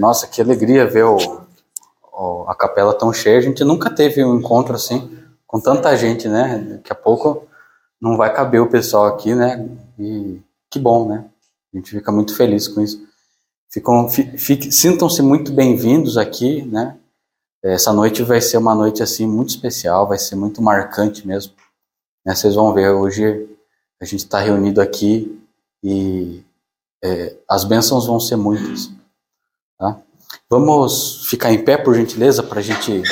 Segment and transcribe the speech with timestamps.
[0.00, 1.16] Nossa, que alegria ver o,
[2.12, 3.38] o, a capela tão cheia.
[3.38, 6.58] A gente nunca teve um encontro assim, com tanta gente, né?
[6.58, 7.46] Daqui a pouco
[8.00, 9.68] não vai caber o pessoal aqui, né?
[9.98, 10.40] E
[10.70, 11.26] que bom, né?
[11.72, 13.06] A gente fica muito feliz com isso.
[14.70, 16.96] Sintam-se muito bem-vindos aqui, né?
[17.62, 21.52] Essa noite vai ser uma noite assim muito especial, vai ser muito marcante mesmo.
[22.24, 22.34] Né?
[22.34, 23.46] Vocês vão ver hoje
[24.00, 25.38] a gente está reunido aqui
[25.84, 26.42] e
[27.04, 28.90] é, as bênçãos vão ser muitas.
[29.80, 29.98] Tá?
[30.50, 33.02] Vamos ficar em pé, por gentileza, para a gente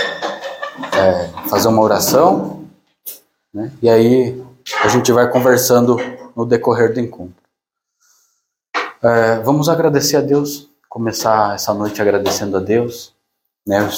[0.95, 2.69] é, fazer uma oração.
[3.55, 3.73] Né?
[3.81, 4.45] E aí
[4.85, 5.97] a gente vai conversando
[6.37, 7.43] no decorrer do encontro.
[9.03, 13.15] É, vamos agradecer a Deus, começar essa noite agradecendo a Deus,
[13.67, 13.89] né?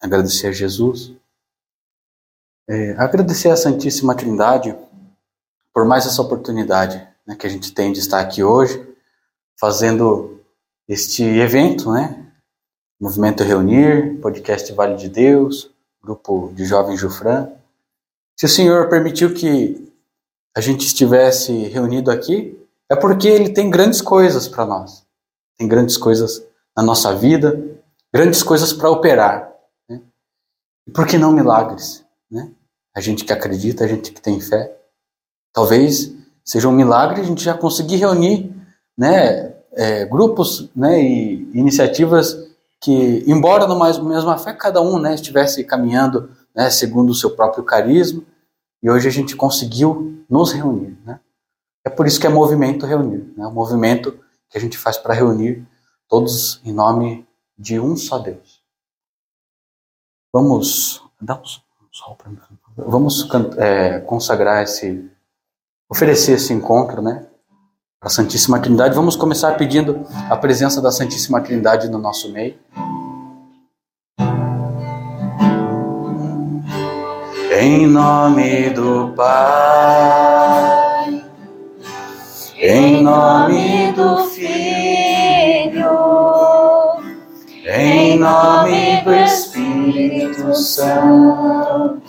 [0.00, 1.12] agradecer a Jesus,
[2.68, 4.76] é, agradecer a Santíssima Trindade
[5.72, 8.86] por mais essa oportunidade né, que a gente tem de estar aqui hoje,
[9.58, 10.34] fazendo
[10.88, 12.20] este evento, né?
[13.00, 15.70] Movimento Reunir, podcast Vale de Deus,
[16.02, 17.50] grupo de jovens Jufran.
[18.38, 19.92] Se o Senhor permitiu que
[20.56, 22.58] a gente estivesse reunido aqui,
[22.90, 25.04] é porque Ele tem grandes coisas para nós.
[25.58, 26.46] Tem grandes coisas
[26.76, 27.80] na nossa vida,
[28.12, 29.52] grandes coisas para operar.
[29.88, 30.02] Né?
[30.86, 32.04] E por que não milagres?
[32.30, 32.50] Né?
[32.94, 34.76] A gente que acredita, a gente que tem fé.
[35.52, 36.12] Talvez
[36.44, 38.54] seja um milagre a gente já conseguir reunir
[38.96, 42.36] né, é, grupos né, e iniciativas
[42.80, 47.64] que, embora numa mesma fé, cada um né, estivesse caminhando né, segundo o seu próprio
[47.64, 48.22] carisma,
[48.82, 50.96] e hoje a gente conseguiu nos reunir.
[51.04, 51.18] Né?
[51.84, 53.46] É por isso que é movimento reunir, né?
[53.46, 54.12] um movimento
[54.50, 55.66] que a gente faz para reunir
[56.08, 57.26] todos em nome
[57.58, 58.62] de um só Deus.
[60.32, 62.38] Vamos, dá um sol para mim.
[62.76, 65.08] Vamos é, consagrar esse,
[65.88, 67.26] oferecer esse encontro, né?
[68.04, 68.94] A Santíssima Trindade.
[68.94, 72.54] Vamos começar pedindo a presença da Santíssima Trindade no nosso meio.
[77.58, 80.44] Em nome do Pai,
[82.58, 85.88] em nome do Filho,
[87.66, 92.02] em nome do Espírito Santo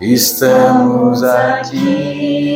[0.00, 2.54] estamos aqui.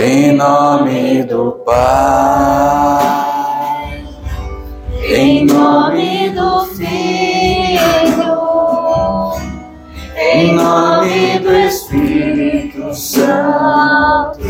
[0.00, 3.04] Em nome do Pai,
[5.08, 7.78] em nome do Filho,
[10.16, 14.40] em nome do Espírito Santo,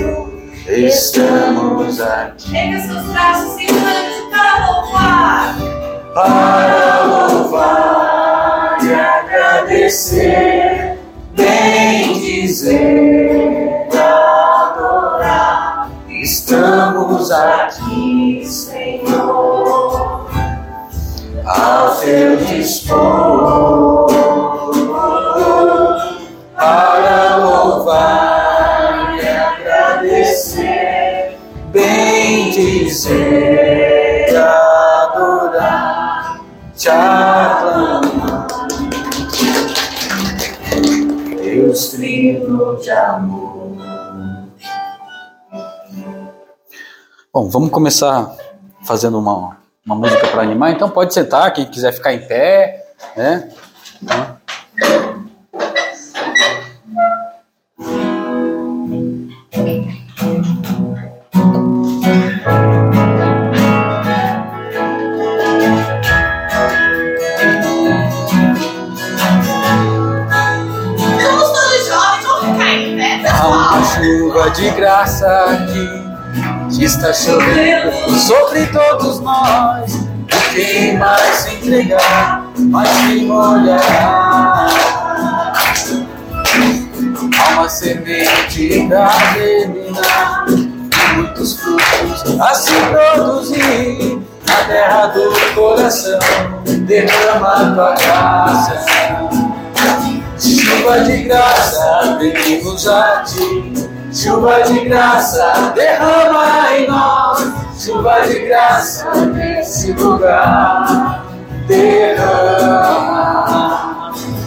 [0.68, 2.50] estamos aqui.
[2.52, 3.66] Pega seus braços e
[4.30, 5.56] para louvar.
[6.12, 7.78] Para louvar
[9.78, 10.98] agradecer,
[11.34, 13.47] bem dizer,
[16.50, 20.30] Estamos aqui, Senhor,
[21.44, 24.06] ao teu dispor,
[26.56, 31.36] para louvar e agradecer,
[31.70, 36.40] bem dizer, adorar,
[36.74, 38.46] te aclamar.
[41.42, 43.47] Deus trino de amor.
[47.38, 48.34] Bom, vamos começar
[48.82, 49.56] fazendo uma,
[49.86, 50.72] uma música para animar.
[50.72, 52.84] Então pode sentar, quem quiser ficar em pé,
[53.16, 53.48] né?
[74.56, 75.97] de graça aqui
[76.84, 79.92] está chovendo sobre todos nós.
[79.94, 84.68] E quem mais se entregar, mais se molhará.
[87.38, 90.46] Há uma semente da germinar,
[91.14, 94.20] muitos frutos a se produzir.
[94.46, 96.18] Na terra do coração,
[96.64, 98.86] derrama tua graça.
[100.38, 107.46] Chuva de graça, pedimos a ti Chuva de graça derrama em nós,
[107.78, 111.24] chuva de graça nesse lugar.
[111.66, 112.94] Derrama,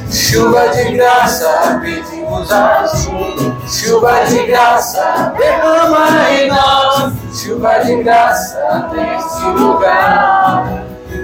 [0.10, 3.54] chuva de graça pedimos a ti.
[3.68, 10.66] Chuva de graça derrama em nós, chuva de graça nesse lugar.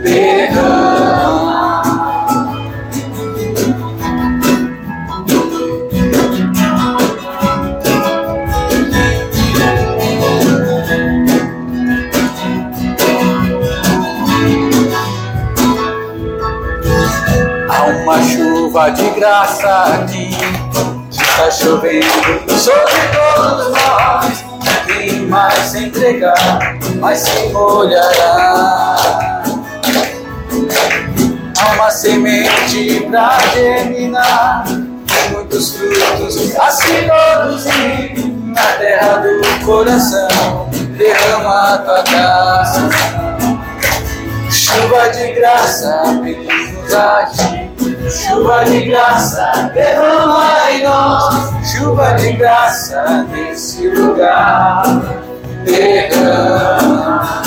[0.04, 1.67] Derrama.
[18.78, 20.30] Chuva de graça aqui.
[21.10, 24.46] Está chovendo sobre todos nós.
[24.86, 28.96] Quem mais se entregar, mais se molhará.
[31.60, 34.66] Há uma semente pra germinar,
[35.32, 40.70] muitos frutos a se produzir na terra do coração.
[40.98, 42.90] Derrama a tua graça,
[44.52, 47.77] chuva de graça, pedimos a ti.
[48.10, 54.84] Chuva de graça, derrama em nós, chuva de graça nesse lugar.
[55.66, 57.42] Derrama.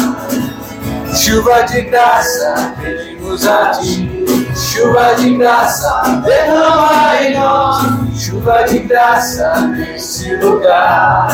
[1.14, 4.26] Chuva de graça, pedimos a ti.
[4.54, 8.20] Chuva de graça, derrama em nós.
[8.20, 11.28] Chuva de graça nesse lugar.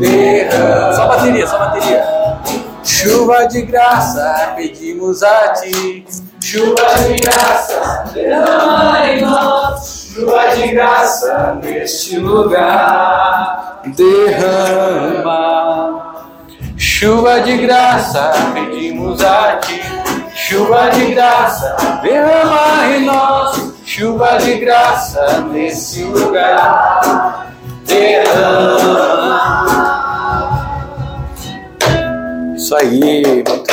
[0.00, 0.92] Derrama.
[0.94, 2.19] Só bateria, só bateria.
[2.90, 6.04] Chuva de graça, pedimos a ti.
[6.42, 10.10] Chuva de graça, derrama em nós.
[10.12, 13.80] Chuva de graça neste lugar.
[13.96, 15.30] Derrama.
[16.76, 19.80] Chuva de graça, pedimos a ti.
[20.34, 23.72] Chuva de graça, derrama em nós.
[23.86, 27.46] Chuva de graça nesse lugar.
[27.86, 29.99] Derrama.
[32.60, 33.64] Isso aí, muito bom.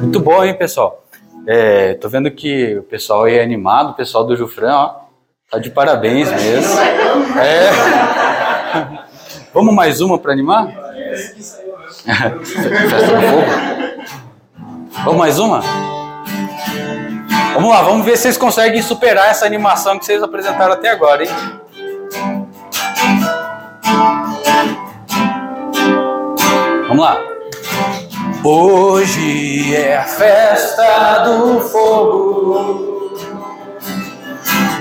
[0.00, 1.04] Muito bom, hein, pessoal?
[1.46, 4.96] É, tô vendo que o pessoal aí é animado, o pessoal do Jufran, ó,
[5.48, 6.76] tá de parabéns mesmo.
[7.40, 7.70] É.
[9.54, 10.66] Vamos mais uma para animar?
[11.94, 13.46] Festa do fogo.
[15.04, 15.60] Vamos mais uma?
[17.54, 21.22] Vamos lá, vamos ver se vocês conseguem superar essa animação que vocês apresentaram até agora,
[21.22, 21.61] hein?
[26.92, 27.18] Vamos lá.
[28.44, 33.16] Hoje é a festa do fogo.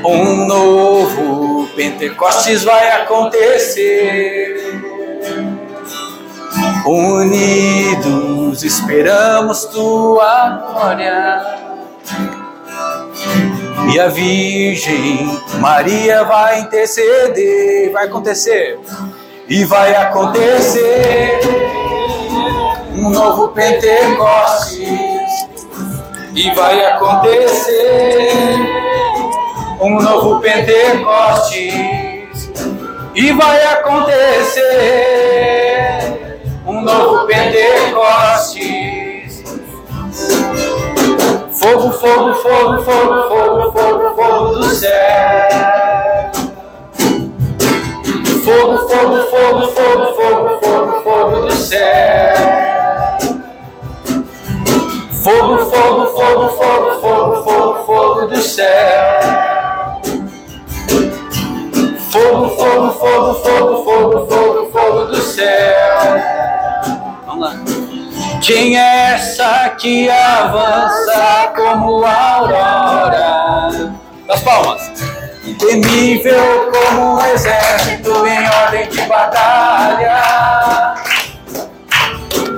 [0.03, 4.77] Um novo Pentecostes vai acontecer.
[6.85, 11.41] Unidos esperamos tua glória.
[13.93, 17.89] E a Virgem Maria vai interceder.
[17.93, 18.77] Vai acontecer.
[19.47, 21.39] E vai acontecer
[23.01, 24.79] um novo Pentecostes.
[26.35, 28.31] E vai acontecer
[29.81, 31.73] um novo Pentecostes.
[33.15, 34.61] E vai acontecer
[36.67, 38.61] um novo Pentecostes.
[41.59, 44.91] Fogo, fogo, fogo, fogo, fogo, fogo, fogo do céu.
[48.45, 52.60] Fogo, fogo, fogo, fogo, fogo, fogo, fogo do céu.
[55.23, 59.21] Fogo, fogo, fogo, fogo, fogo, fogo, fogo do céu.
[62.09, 65.99] Fogo, fogo, fogo, fogo, fogo, fogo, fogo do céu.
[67.27, 67.53] Vamos lá.
[68.41, 73.93] Quem é essa que avança como a aurora?
[74.25, 74.91] Das palmas.
[75.59, 80.95] Temível como um exército em ordem de batalha.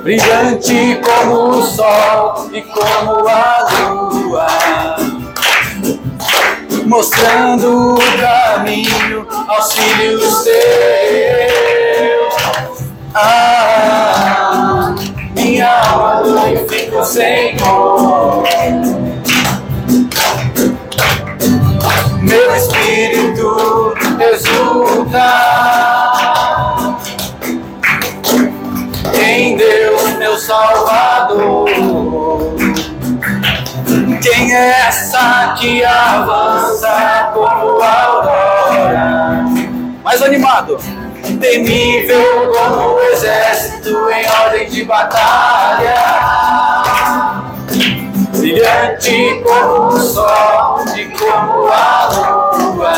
[0.03, 4.47] Brilhante como o sol e como a lua
[6.85, 10.63] mostrando o caminho aos filhos teus.
[13.15, 14.93] Ah,
[15.35, 18.43] minha alma glorifica Senhor.
[22.21, 23.93] Meu espírito
[24.31, 25.63] exulta
[30.45, 31.69] Salvador.
[34.21, 39.45] Quem é essa que avança como aurora?
[40.03, 40.77] Mais animado.
[41.39, 45.95] Temível como o exército em ordem de batalha.
[48.35, 52.09] Brilhante como o sol e como a
[52.59, 52.93] lua.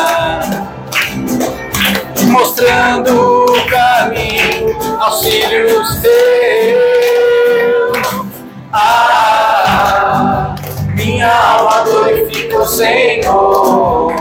[2.28, 4.76] Mostrando o caminho
[5.22, 6.95] filhos teus.
[8.78, 10.54] Ah,
[10.94, 14.12] minha alma glorifica o Senhor.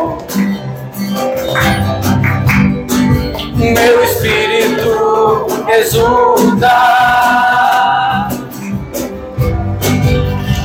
[3.57, 6.71] Meu espírito exulta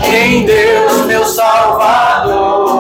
[0.05, 2.71] em Deus, meu Salvador.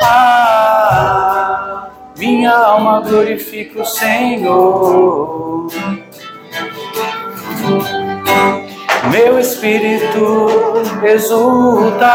[0.00, 5.66] Ah, minha alma glorifica o Senhor.
[9.14, 10.48] Meu espírito
[11.04, 12.10] exulta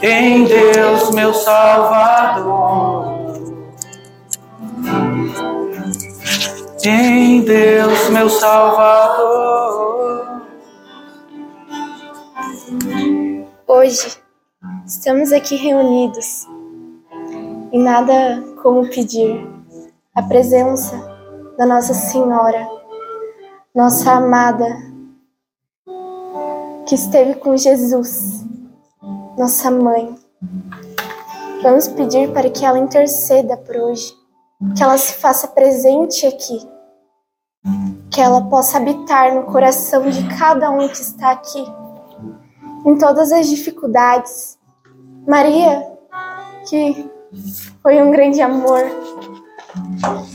[0.00, 3.18] em Deus, meu Salvador.
[6.84, 10.42] Em Deus, meu Salvador.
[13.66, 14.18] Hoje
[14.86, 16.46] estamos aqui reunidos
[17.72, 19.44] e nada como pedir
[20.14, 20.96] a presença
[21.58, 22.79] da Nossa Senhora,
[23.74, 24.66] nossa amada,
[26.86, 28.44] que esteve com Jesus,
[29.38, 30.12] nossa mãe.
[31.62, 34.12] Vamos pedir para que ela interceda por hoje,
[34.76, 36.68] que ela se faça presente aqui,
[38.10, 41.64] que ela possa habitar no coração de cada um que está aqui,
[42.84, 44.58] em todas as dificuldades.
[45.28, 45.86] Maria,
[46.68, 47.08] que
[47.82, 48.82] foi um grande amor.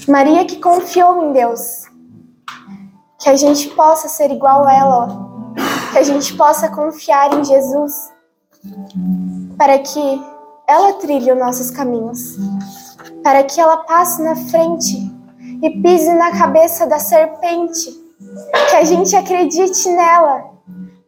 [0.07, 1.84] Maria que confiou em Deus.
[3.25, 5.07] Que a gente possa ser igual a ela,
[5.91, 8.13] que a gente possa confiar em Jesus,
[9.57, 10.21] para que
[10.67, 12.37] ela trilhe os nossos caminhos,
[13.23, 15.11] para que ela passe na frente
[15.59, 17.89] e pise na cabeça da serpente,
[18.69, 20.43] que a gente acredite nela,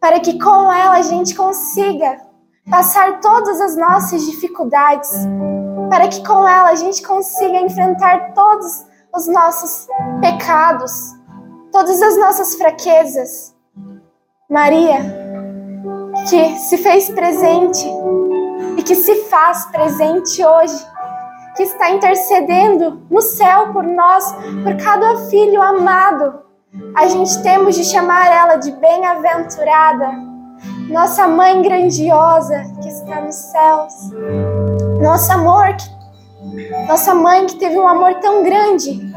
[0.00, 2.20] para que com ela a gente consiga
[2.68, 5.08] passar todas as nossas dificuldades,
[5.88, 8.84] para que com ela a gente consiga enfrentar todos
[9.14, 9.86] os nossos
[10.20, 11.16] pecados,
[11.72, 13.54] todas as nossas fraquezas.
[14.50, 14.98] Maria,
[16.28, 17.86] que se fez presente
[18.76, 20.86] e que se faz presente hoje,
[21.56, 24.32] que está intercedendo no céu por nós,
[24.62, 26.40] por cada filho amado.
[26.96, 30.12] A gente temos de chamar ela de bem-aventurada,
[30.88, 33.94] nossa mãe grandiosa que está nos céus.
[35.00, 35.76] Nosso amor,
[36.86, 39.12] nossa mãe que teve um amor tão grande.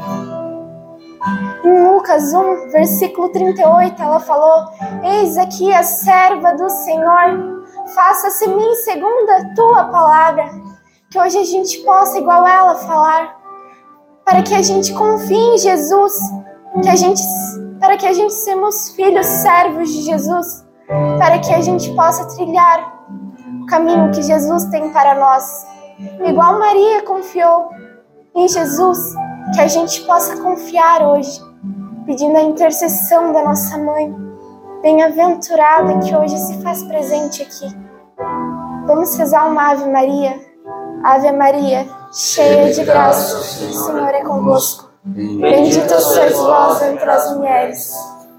[1.64, 4.66] Em Lucas 1, versículo 38, ela falou:
[5.04, 7.64] Eis aqui a serva do Senhor,
[7.94, 10.50] faça-se mim segundo a tua palavra.
[11.10, 13.36] Que hoje a gente possa, igual ela, falar,
[14.24, 16.18] para que a gente confie em Jesus,
[16.82, 17.22] que a gente,
[17.78, 20.66] para que a gente sejamos filhos servos de Jesus,
[21.18, 22.92] para que a gente possa trilhar
[23.62, 25.66] o caminho que Jesus tem para nós.
[26.26, 27.70] Igual Maria confiou
[28.34, 28.98] em Jesus,
[29.54, 31.40] que a gente possa confiar hoje,
[32.06, 34.14] pedindo a intercessão da nossa mãe,
[34.80, 37.66] bem-aventurada que hoje se faz presente aqui.
[38.86, 40.40] Vamos rezar uma Ave Maria.
[41.04, 44.90] Ave Maria, cheia de graça, o Senhor é convosco.
[45.04, 47.92] Bendita sois vós entre as mulheres.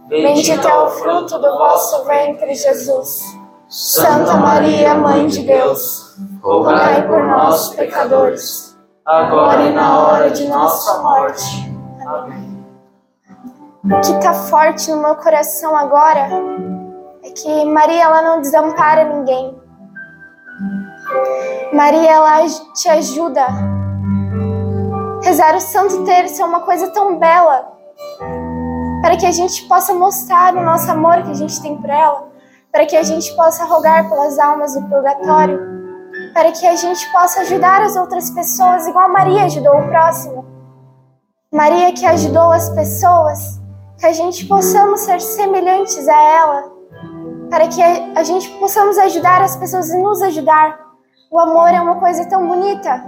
[0.07, 3.21] Bendito é o fruto do vosso ventre, Jesus.
[3.67, 8.72] Santa Maria, Mãe de Deus, rogai por nós, pecadores,
[9.05, 11.71] agora e na hora de nossa morte.
[12.05, 12.53] Amém.
[13.85, 16.29] O que está forte no meu coração agora
[17.23, 19.61] é que Maria ela não desampara ninguém.
[21.73, 23.45] Maria ela te ajuda.
[25.21, 27.73] Rezar o Santo Terço é uma coisa tão bela
[29.01, 32.29] para que a gente possa mostrar o nosso amor que a gente tem por ela,
[32.71, 35.82] para que a gente possa rogar pelas almas do purgatório,
[36.33, 40.45] para que a gente possa ajudar as outras pessoas igual Maria ajudou o próximo.
[41.53, 43.61] Maria que ajudou as pessoas,
[43.99, 46.71] que a gente possamos ser semelhantes a ela,
[47.49, 50.79] para que a gente possamos ajudar as pessoas e nos ajudar.
[51.31, 53.03] O amor é uma coisa tão bonita.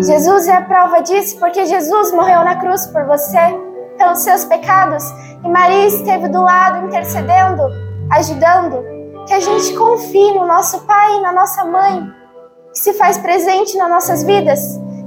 [0.00, 3.38] Jesus é a prova disso, porque Jesus morreu na cruz por você,
[3.96, 5.02] pelos seus pecados,
[5.42, 7.62] e Maria esteve do lado intercedendo,
[8.12, 8.97] ajudando.
[9.28, 12.10] Que a gente confie no nosso pai e na nossa mãe,
[12.72, 14.58] que se faz presente nas nossas vidas.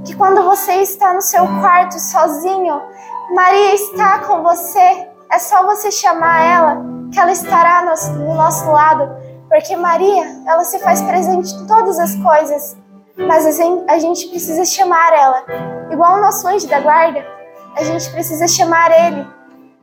[0.04, 2.80] Que quando você está no seu quarto sozinho,
[3.34, 5.08] Maria está com você.
[5.28, 9.10] É só você chamar ela, que ela estará no, no nosso lado.
[9.48, 12.76] Porque Maria, ela se faz presente em todas as coisas.
[13.16, 13.44] Mas
[13.88, 15.44] a gente precisa chamar ela.
[15.90, 17.26] Igual o nosso anjo da guarda,
[17.76, 19.26] a gente precisa chamar ele.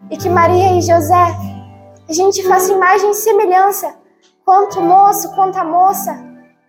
[0.10, 1.36] E que Maria e José,
[2.08, 3.99] a gente faça imagem e semelhança.
[4.50, 6.12] Quanto moço, quanto a moça.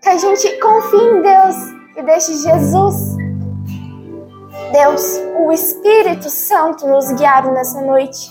[0.03, 1.57] Que a gente confie em Deus
[1.97, 3.17] e deixe Jesus,
[4.71, 8.29] Deus, o Espírito Santo, nos guiar nessa noite.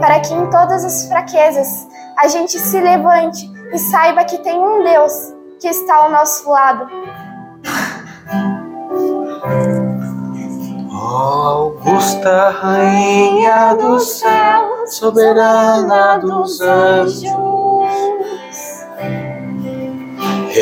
[0.00, 4.84] Para que em todas as fraquezas a gente se levante e saiba que tem um
[4.84, 6.88] Deus que está ao nosso lado.
[10.92, 17.24] Augusta Rainha do céu, soberana dos anjos,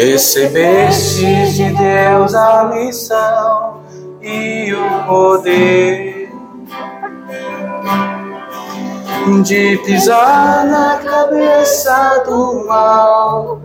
[0.04, 3.80] recebeste de Deus a missão
[4.20, 6.16] e o poder
[9.42, 13.60] de pisar na cabeça do mal.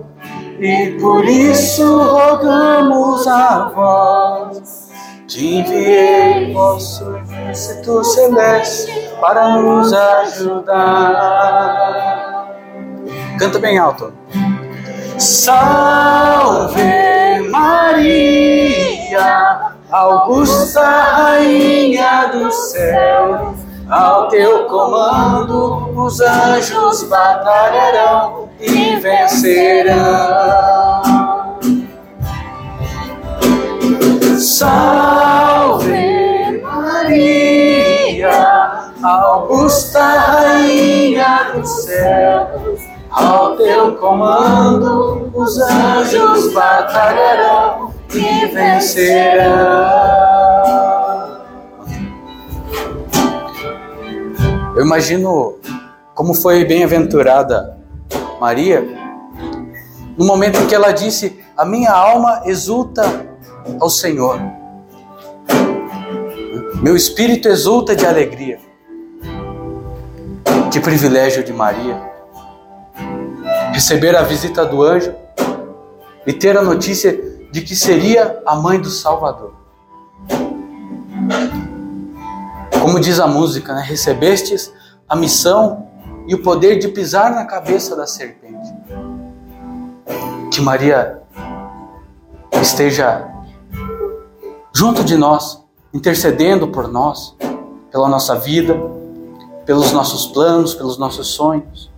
[0.60, 4.90] E por isso rogamos a vós.
[5.28, 10.82] Te enviei vosso Exército Celeste para nos ajudar.
[13.40, 14.14] Canta bem alto.
[15.22, 16.82] Salve
[17.52, 19.22] Maria,
[19.92, 23.54] Augusta Rainha do céu.
[23.88, 30.00] Ao teu comando os anjos batalharão e vencerão.
[34.40, 35.92] Salve
[36.64, 38.32] Maria,
[39.04, 42.81] Augusta Rainha do céu.
[43.12, 49.52] Ao teu comando os anjos batalharão e vencerão.
[54.76, 55.58] Eu imagino
[56.16, 57.78] como foi bem-aventurada
[58.40, 58.88] Maria
[60.18, 63.28] no momento em que ela disse: A minha alma exulta
[63.80, 64.40] ao Senhor.
[66.82, 68.60] Meu espírito exulta de alegria.
[70.72, 72.11] Que privilégio de Maria.
[73.82, 75.12] Receber a visita do anjo
[76.24, 77.20] e ter a notícia
[77.52, 79.56] de que seria a mãe do Salvador.
[82.80, 83.82] Como diz a música, né?
[83.82, 84.72] recebestes
[85.10, 85.88] a missão
[86.28, 88.72] e o poder de pisar na cabeça da serpente.
[90.52, 91.20] Que Maria
[92.62, 93.28] esteja
[94.76, 95.60] junto de nós,
[95.92, 97.36] intercedendo por nós,
[97.92, 98.80] pela nossa vida,
[99.66, 101.91] pelos nossos planos, pelos nossos sonhos.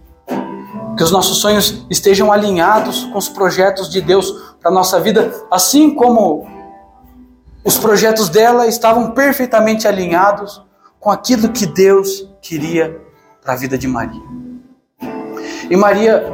[0.97, 4.31] Que os nossos sonhos estejam alinhados com os projetos de Deus
[4.62, 6.47] para a nossa vida, assim como
[7.63, 10.62] os projetos dela estavam perfeitamente alinhados
[10.99, 13.01] com aquilo que Deus queria
[13.41, 14.21] para a vida de Maria.
[15.69, 16.32] E Maria,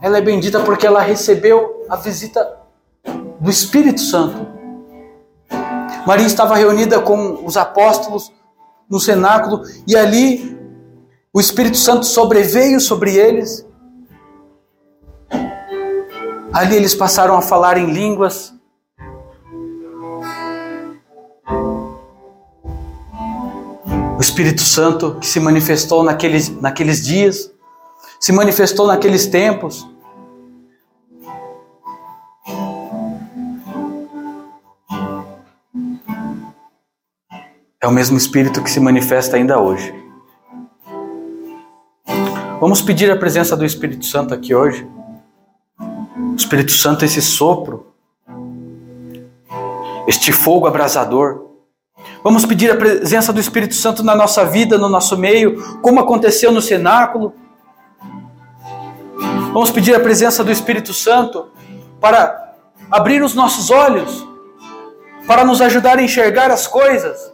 [0.00, 2.58] ela é bendita porque ela recebeu a visita
[3.38, 4.46] do Espírito Santo.
[6.06, 8.32] Maria estava reunida com os apóstolos
[8.88, 10.58] no cenáculo e ali
[11.32, 13.66] o Espírito Santo sobreveio sobre eles.
[16.52, 18.52] Ali eles passaram a falar em línguas.
[24.18, 27.50] O Espírito Santo que se manifestou naqueles, naqueles dias,
[28.20, 29.88] se manifestou naqueles tempos.
[37.80, 39.92] É o mesmo Espírito que se manifesta ainda hoje.
[42.60, 44.86] Vamos pedir a presença do Espírito Santo aqui hoje.
[46.32, 47.92] O Espírito Santo, esse sopro,
[50.08, 51.50] este fogo abrasador.
[52.24, 56.50] Vamos pedir a presença do Espírito Santo na nossa vida, no nosso meio, como aconteceu
[56.50, 57.34] no cenáculo.
[59.52, 61.50] Vamos pedir a presença do Espírito Santo
[62.00, 62.54] para
[62.90, 64.26] abrir os nossos olhos,
[65.26, 67.30] para nos ajudar a enxergar as coisas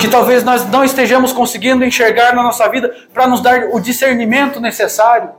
[0.00, 4.60] que talvez nós não estejamos conseguindo enxergar na nossa vida para nos dar o discernimento
[4.60, 5.30] necessário.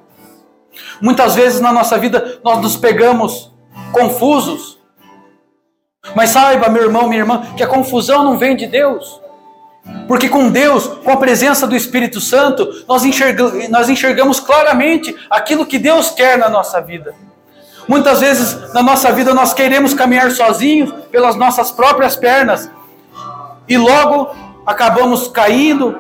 [1.01, 3.51] Muitas vezes na nossa vida nós nos pegamos
[3.91, 4.77] confusos.
[6.15, 9.21] Mas saiba, meu irmão, minha irmã, que a confusão não vem de Deus.
[10.07, 15.65] Porque com Deus, com a presença do Espírito Santo, nós enxergamos, nós enxergamos claramente aquilo
[15.65, 17.13] que Deus quer na nossa vida.
[17.87, 22.69] Muitas vezes na nossa vida nós queremos caminhar sozinhos pelas nossas próprias pernas
[23.67, 24.35] e logo
[24.65, 25.97] acabamos caindo.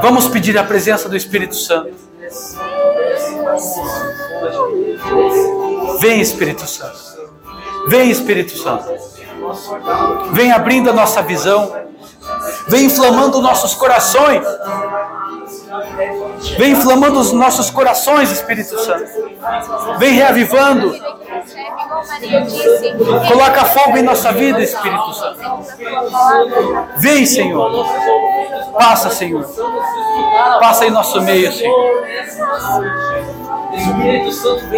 [0.00, 2.09] Vamos pedir a presença do Espírito Santo.
[6.00, 6.98] Vem, Espírito Santo.
[7.88, 8.88] Vem, Espírito Santo.
[10.32, 11.72] Vem abrindo a nossa visão.
[12.68, 14.44] Vem inflamando nossos corações.
[16.58, 19.10] Vem inflamando os nossos corações, Espírito Santo.
[19.98, 20.94] Vem reavivando.
[23.28, 25.40] Coloca fogo em nossa vida, Espírito Santo.
[26.96, 27.86] Vem, Senhor.
[28.72, 29.44] Passa, Senhor.
[30.60, 32.04] Passa em nosso meio, Senhor.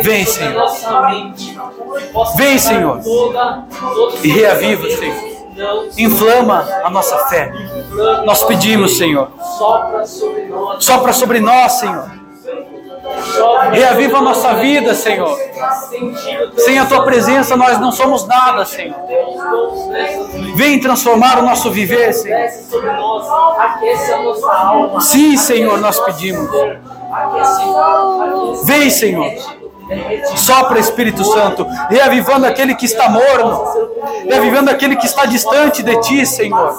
[0.03, 0.67] Vem, Senhor.
[2.37, 3.01] Vem, Senhor.
[4.23, 5.32] E reaviva, Senhor.
[5.97, 7.53] Inflama a nossa fé.
[8.25, 9.29] Nós pedimos, Senhor.
[10.79, 12.23] Sopra sobre nós, Senhor.
[13.73, 15.39] Reaviva a nossa vida, Senhor.
[16.57, 18.95] Sem a tua presença nós não somos nada, Senhor.
[20.55, 22.49] Vem transformar o nosso viver, Senhor.
[25.01, 26.49] Sim, Senhor, nós pedimos.
[28.65, 29.62] Vem, Senhor.
[30.37, 33.65] Sopra Espírito Santo, reavivando aquele que está morno,
[34.25, 36.75] reavivando aquele que está distante de ti, Senhor.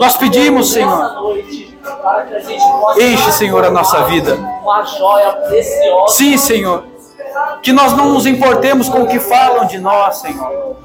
[0.00, 1.36] Nós pedimos, Senhor,
[2.98, 4.38] Enche, Senhor, a nossa vida.
[6.08, 6.84] Sim, Senhor.
[7.62, 10.76] Que nós não nos importemos com o que falam de nós, Senhor.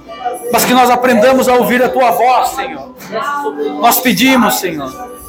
[0.51, 2.93] Mas que nós aprendamos a ouvir a tua voz, Senhor.
[3.80, 5.20] Nós pedimos, Senhor.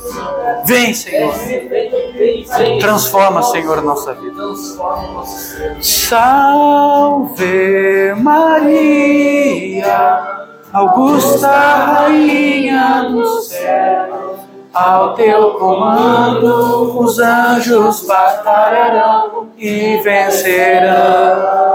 [0.65, 1.35] Vem, Senhor.
[2.81, 4.43] Transforma, Senhor, nossa vida.
[5.81, 7.35] Salve
[8.17, 14.37] Maria, Augusta Rainha do céu,
[14.73, 21.73] ao teu comando os anjos batalharão e vencerão.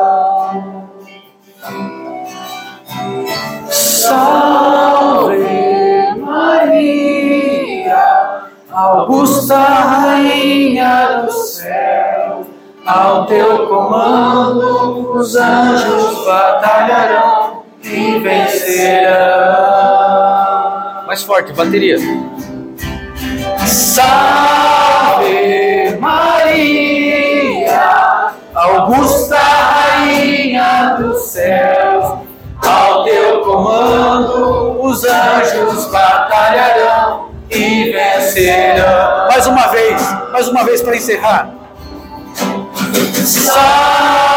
[3.69, 4.96] Salve
[8.77, 12.45] Augusta Rainha do céu,
[12.85, 19.07] ao teu comando os anjos batalharão e vencerão.
[21.07, 21.97] Mais forte, bateria.
[23.65, 25.17] Salve
[25.99, 27.71] Maria,
[28.53, 32.21] Augusta Rainha do céu,
[32.63, 37.36] ao teu comando os anjos batalharão
[39.29, 40.01] Mais uma vez,
[40.33, 41.49] mais uma vez para encerrar.
[43.25, 44.27] Salve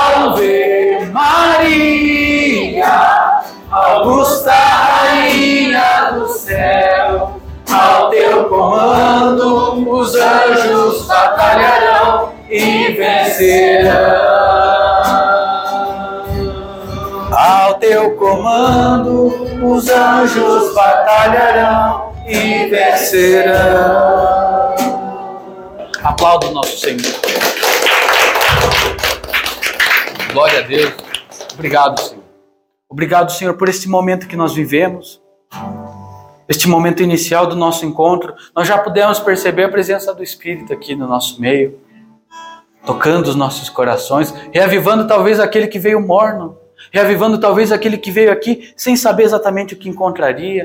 [1.12, 2.86] Maria,
[3.70, 13.90] Augusta Rainha do céu, ao teu comando os anjos batalharão e vencerão.
[17.32, 19.26] Ao teu comando
[19.64, 23.60] os anjos batalharão e vencerão.
[26.02, 27.00] Aplauda o nosso Senhor.
[30.32, 30.94] Glória a Deus.
[31.54, 32.24] Obrigado, Senhor.
[32.88, 35.20] Obrigado, Senhor, por este momento que nós vivemos.
[36.48, 40.96] Este momento inicial do nosso encontro, nós já pudemos perceber a presença do Espírito aqui
[40.96, 41.78] no nosso meio,
[42.84, 46.56] tocando os nossos corações, reavivando talvez aquele que veio morno,
[46.92, 50.64] reavivando talvez aquele que veio aqui sem saber exatamente o que encontraria.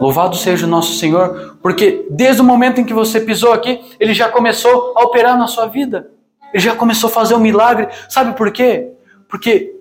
[0.00, 4.12] Louvado seja o nosso Senhor, porque desde o momento em que você pisou aqui, Ele
[4.12, 6.10] já começou a operar na sua vida.
[6.52, 7.88] Ele já começou a fazer um milagre.
[8.08, 8.92] Sabe por quê?
[9.28, 9.74] Porque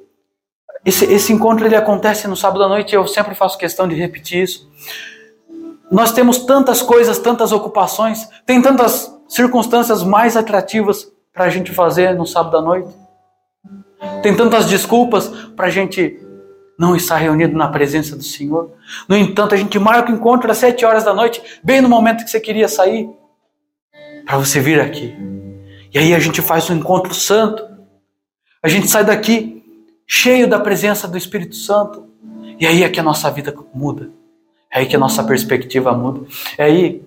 [0.85, 3.95] esse, esse encontro ele acontece no sábado à noite e eu sempre faço questão de
[3.95, 4.69] repetir isso.
[5.91, 12.15] Nós temos tantas coisas, tantas ocupações, tem tantas circunstâncias mais atrativas para a gente fazer
[12.15, 12.89] no sábado à noite.
[14.21, 16.19] Tem tantas desculpas para a gente
[16.77, 18.71] não estar reunido na presença do Senhor.
[19.07, 22.23] No entanto, a gente marca o encontro às sete horas da noite, bem no momento
[22.23, 23.09] que você queria sair,
[24.25, 25.15] para você vir aqui.
[25.93, 27.63] E aí a gente faz um encontro santo.
[28.61, 29.63] A gente sai daqui
[30.07, 32.07] cheio da presença do Espírito Santo.
[32.59, 34.09] E aí é que a nossa vida muda.
[34.71, 36.25] É aí que a nossa perspectiva muda.
[36.57, 37.03] É aí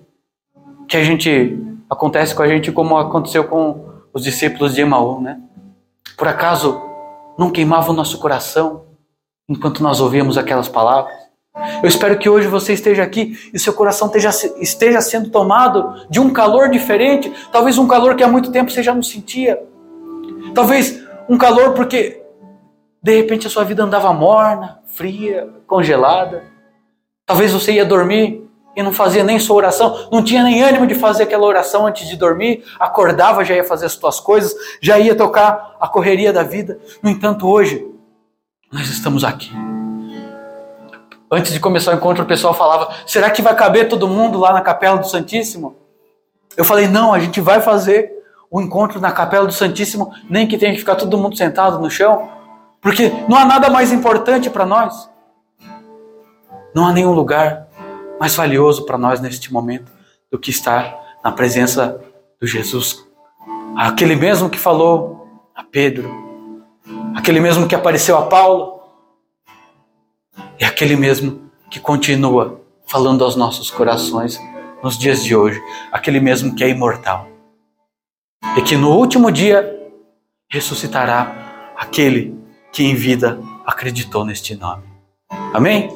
[0.87, 1.57] que a gente
[1.89, 5.41] acontece com a gente como aconteceu com os discípulos de Emaú, né?
[6.17, 6.81] Por acaso
[7.37, 8.86] não queimava o nosso coração
[9.49, 11.13] enquanto nós ouvíamos aquelas palavras?
[11.81, 14.29] Eu espero que hoje você esteja aqui e seu coração esteja,
[14.59, 18.83] esteja sendo tomado de um calor diferente, talvez um calor que há muito tempo você
[18.83, 19.59] já não sentia.
[20.53, 22.21] Talvez um calor porque
[23.01, 26.43] de repente a sua vida andava morna, fria, congelada.
[27.25, 28.43] Talvez você ia dormir
[28.75, 32.07] e não fazia nem sua oração, não tinha nem ânimo de fazer aquela oração antes
[32.07, 36.43] de dormir, acordava, já ia fazer as suas coisas, já ia tocar a correria da
[36.43, 36.79] vida.
[37.01, 37.96] No entanto, hoje,
[38.71, 39.51] nós estamos aqui.
[41.31, 44.53] Antes de começar o encontro, o pessoal falava: será que vai caber todo mundo lá
[44.53, 45.75] na Capela do Santíssimo?
[46.55, 48.11] Eu falei: não, a gente vai fazer
[48.49, 51.89] o encontro na Capela do Santíssimo, nem que tenha que ficar todo mundo sentado no
[51.89, 52.29] chão,
[52.81, 55.09] porque não há nada mais importante para nós.
[56.73, 57.67] Não há nenhum lugar
[58.19, 59.91] mais valioso para nós neste momento
[60.31, 61.99] do que estar na presença
[62.39, 63.05] do Jesus.
[63.75, 66.26] Aquele mesmo que falou a Pedro,
[67.17, 68.79] aquele mesmo que apareceu a Paulo,
[70.59, 74.39] é aquele mesmo que continua falando aos nossos corações
[74.83, 75.59] nos dias de hoje,
[75.91, 77.27] aquele mesmo que é imortal.
[78.55, 79.67] E que no último dia
[80.47, 82.37] ressuscitará aquele
[82.71, 84.83] que em vida acreditou neste nome.
[85.53, 85.89] Amém?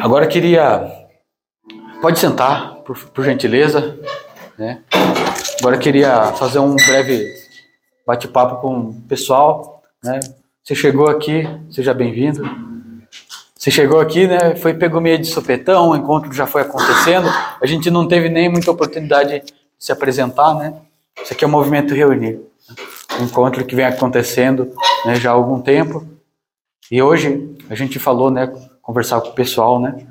[0.00, 1.08] Agora queria.
[2.00, 3.98] Pode sentar, por, por gentileza.
[4.56, 4.82] Né?
[5.60, 7.45] Agora queria fazer um breve
[8.06, 9.82] bate-papo com o pessoal.
[10.02, 10.20] Né?
[10.62, 12.42] Você chegou aqui, seja bem-vindo.
[13.54, 14.54] Você chegou aqui, né?
[14.54, 17.28] Foi pegou meio de sopetão, o encontro já foi acontecendo.
[17.60, 20.74] A gente não teve nem muita oportunidade de se apresentar, né?
[21.20, 22.38] Isso aqui é o movimento reunir,
[23.18, 24.70] um encontro que vem acontecendo
[25.04, 26.06] né, já há algum tempo.
[26.90, 28.52] E hoje a gente falou, né?
[28.80, 30.06] Conversar com o pessoal, né?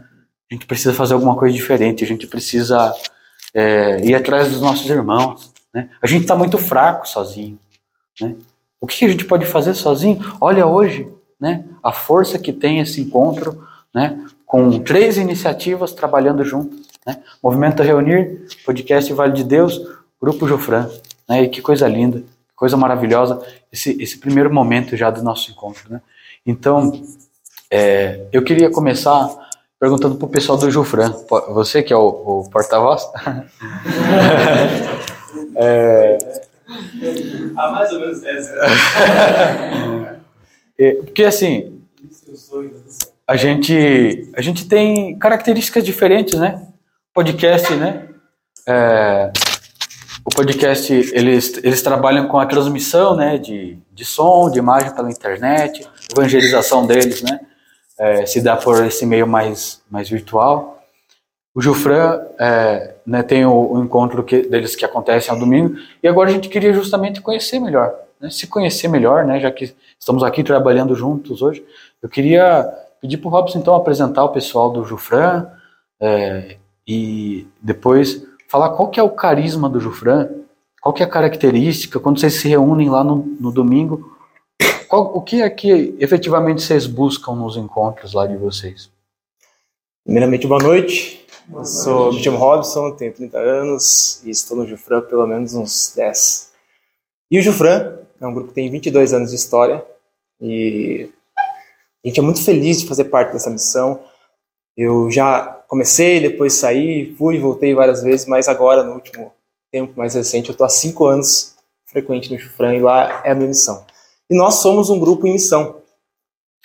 [0.51, 2.93] A gente precisa fazer alguma coisa diferente, a gente precisa
[3.53, 5.53] é, ir atrás dos nossos irmãos.
[5.73, 5.89] Né?
[6.01, 7.57] A gente está muito fraco sozinho.
[8.19, 8.35] Né?
[8.79, 10.19] O que a gente pode fazer sozinho?
[10.39, 11.07] Olha hoje
[11.39, 16.79] né, a força que tem esse encontro né, com três iniciativas trabalhando juntas.
[17.05, 17.21] Né?
[17.41, 19.79] Movimento Reunir, Podcast Vale de Deus,
[20.21, 20.89] Grupo Jofran.
[21.27, 21.43] Né?
[21.43, 22.23] E que coisa linda,
[22.55, 25.91] coisa maravilhosa esse, esse primeiro momento já do nosso encontro.
[25.91, 26.01] Né?
[26.45, 27.03] Então,
[27.71, 29.29] é, eu queria começar
[29.79, 31.13] perguntando para o pessoal do Jufran,
[31.49, 33.03] você que é o, o porta-voz.
[35.55, 36.44] é...
[37.55, 38.53] Ah, mais ou menos essa.
[40.77, 41.81] é, porque assim,
[43.27, 46.67] a gente, a gente tem características diferentes, né?
[47.13, 48.07] Podcast, né?
[48.67, 49.31] É,
[50.23, 53.37] o podcast, eles, eles trabalham com a transmissão, né?
[53.37, 57.39] De, de som, de imagem pela internet, evangelização deles, né?
[57.97, 60.74] é, se dá por esse meio mais, mais virtual.
[61.55, 66.07] O Jufran é, né, tem o, o encontro que, deles que acontece ao domingo, e
[66.07, 70.21] agora a gente queria justamente conhecer melhor, né, se conhecer melhor, né, já que estamos
[70.21, 71.65] aqui trabalhando juntos hoje.
[72.03, 75.47] Eu queria pedir para o Robson então apresentar o pessoal do Jufran
[75.97, 80.27] é, e depois falar qual que é o carisma do Jufran,
[80.81, 84.13] qual que é a característica, quando vocês se reúnem lá no, no domingo,
[84.89, 88.89] qual, o que é que efetivamente vocês buscam nos encontros lá de vocês?
[90.03, 91.24] Primeiramente, boa noite.
[91.63, 96.51] Sou, chamo Robson, tenho 30 anos e estou no Jufran pelo menos uns 10.
[97.29, 99.85] E o Jufran é um grupo que tem 22 anos de história
[100.41, 101.09] e
[102.03, 103.99] a gente é muito feliz de fazer parte dessa missão.
[104.75, 109.31] Eu já comecei, depois saí, fui e voltei várias vezes, mas agora, no último
[109.71, 111.55] tempo mais recente, eu estou há cinco anos
[111.85, 113.85] frequente no Jufran e lá é a minha missão.
[114.29, 115.81] E nós somos um grupo em missão.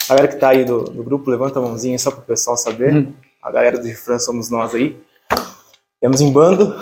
[0.08, 2.56] A galera que está aí do, do, grupo, levanta a mãozinha só para o pessoal
[2.56, 2.92] saber.
[2.92, 3.14] Uhum.
[3.42, 5.00] A galera do Refran somos nós aí.
[6.00, 6.74] Temos em bando.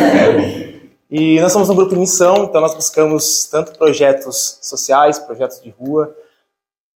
[1.10, 5.70] e nós somos um grupo em missão, então nós buscamos tanto projetos sociais, projetos de
[5.70, 6.14] rua,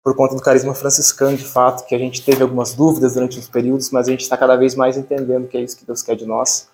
[0.03, 3.47] por conta do carisma franciscano, de fato, que a gente teve algumas dúvidas durante os
[3.47, 6.15] períodos, mas a gente está cada vez mais entendendo que é isso que Deus quer
[6.15, 6.69] de nós.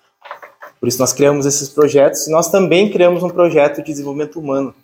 [0.80, 4.76] Por isso nós criamos esses projetos e nós também criamos um projeto de desenvolvimento humano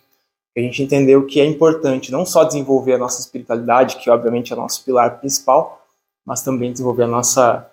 [0.59, 4.55] a gente entendeu que é importante não só desenvolver a nossa espiritualidade, que obviamente é
[4.55, 5.87] o nosso pilar principal,
[6.29, 7.71] mas também desenvolver a nossa,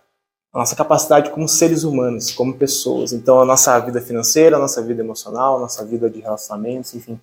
[0.51, 3.13] a nossa capacidade como seres humanos, como pessoas.
[3.13, 7.21] Então, a nossa vida financeira, a nossa vida emocional, a nossa vida de relacionamentos, enfim,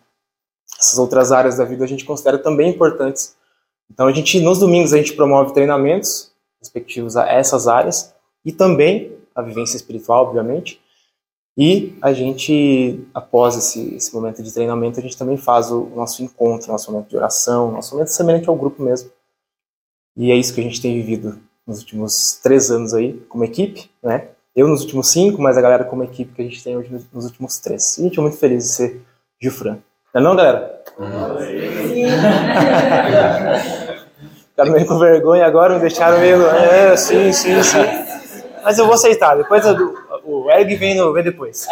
[0.79, 3.35] essas outras áreas da vida a gente considera também importantes.
[3.91, 8.13] Então, a gente, nos domingos, a gente promove treinamentos respectivos a essas áreas
[8.45, 10.79] e também a vivência espiritual, obviamente,
[11.57, 16.21] e a gente, após esse, esse momento de treinamento, a gente também faz o, nosso
[16.21, 19.09] encontro, nosso momento de oração, nosso momento semelhante ao grupo mesmo.
[20.15, 23.89] E é isso que a gente tem vivido nos últimos três anos aí, como equipe,
[24.01, 24.27] né?
[24.55, 27.25] Eu nos últimos cinco, mas a galera como equipe que a gente tem hoje nos
[27.25, 27.97] últimos três.
[27.97, 29.01] E a gente é muito feliz de ser
[29.41, 29.79] Gilfran.
[30.13, 30.83] Não é não, galera?
[31.87, 32.05] Sim.
[34.49, 36.45] Ficaram meio com vergonha agora, me deixaram meio...
[36.45, 37.79] É, sim, sim, sim.
[38.63, 39.35] Mas eu vou aceitar.
[39.35, 41.67] Depois eu, o Eric vem, no, vem depois.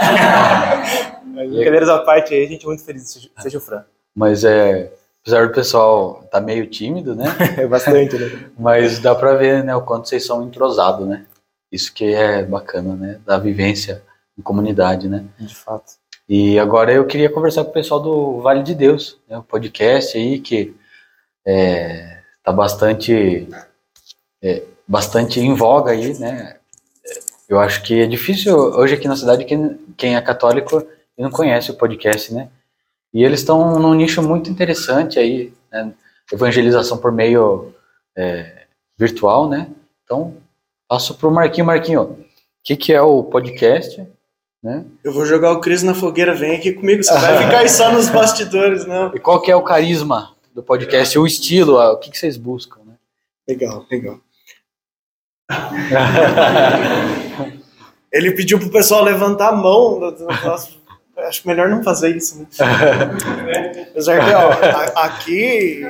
[1.24, 3.84] Brincadeiras à parte aí, a gente é muito feliz de ser o Fran.
[4.16, 4.92] Mas é.
[5.22, 7.26] Apesar do pessoal tá meio tímido, né?
[7.58, 8.52] é bastante, né?
[8.58, 11.26] Mas dá pra ver, né, o quanto vocês são entrosados, né?
[11.72, 13.22] Isso que é bacana, né?
[13.26, 14.04] Da vivência
[14.38, 15.24] em comunidade, né?
[15.40, 15.94] De fato.
[16.28, 19.38] E agora eu queria conversar com o pessoal do Vale de Deus, né?
[19.38, 20.76] O podcast aí que
[21.46, 23.48] é, tá bastante,
[24.42, 26.58] é, bastante em voga aí, né?
[27.48, 30.82] Eu acho que é difícil hoje aqui na cidade quem, quem é católico
[31.18, 32.50] e não conhece o podcast, né?
[33.14, 35.94] E eles estão num nicho muito interessante aí, né?
[36.32, 37.74] evangelização por meio
[38.16, 38.66] é,
[38.98, 39.68] virtual, né?
[40.04, 40.38] Então,
[40.88, 41.66] passo para o Marquinho.
[41.66, 42.26] Marquinho, o
[42.64, 44.06] que, que é o podcast?
[44.64, 44.86] Né?
[45.04, 47.92] Eu vou jogar o Cris na fogueira, vem aqui comigo, você vai ficar aí só
[47.92, 49.14] nos bastidores, não.
[49.16, 52.82] E qual que é o carisma do podcast, o estilo, o que, que vocês buscam?
[52.86, 52.94] Né?
[53.48, 54.20] Legal, legal.
[58.12, 60.00] Ele pediu pro pessoal levantar a mão.
[61.28, 62.40] Acho melhor não fazer isso.
[62.40, 62.48] Né?
[63.92, 65.84] Apesar que, ó, aqui,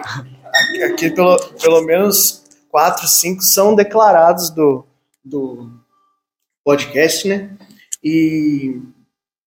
[0.84, 4.86] aqui pelo, pelo menos quatro, cinco são declarados do,
[5.24, 5.70] do
[6.64, 7.50] podcast, né?
[8.04, 8.82] E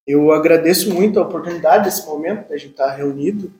[0.07, 3.53] eu agradeço muito a oportunidade desse momento, da gente estar reunido.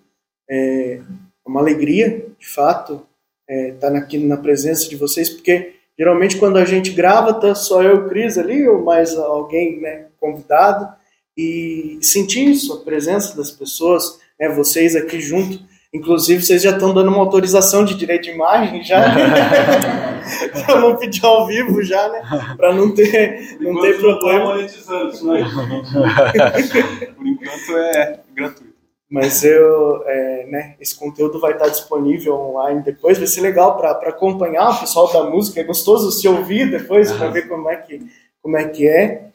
[0.49, 1.01] É
[1.45, 3.07] uma alegria, de fato,
[3.49, 7.83] estar é, aqui na presença de vocês, porque Geralmente, quando a gente grava, tá só
[7.83, 10.93] eu e o Cris ali, ou mais alguém né, convidado,
[11.37, 15.61] e sentir isso, a presença das pessoas, né, vocês aqui junto.
[15.93, 20.23] Inclusive, vocês já estão dando uma autorização de direito de imagem já, né?
[20.67, 22.23] para não pedir ao vivo já, né?
[22.57, 24.57] Para não ter, não ter problema.
[24.57, 25.45] monetizando isso aí.
[27.15, 28.75] Por enquanto é gratuito.
[29.09, 33.93] Mas eu, é, né, esse conteúdo vai estar disponível online depois, vai ser legal para
[34.09, 38.01] acompanhar o pessoal da música, é gostoso se ouvir depois para ver como é que,
[38.43, 39.29] como é, que é.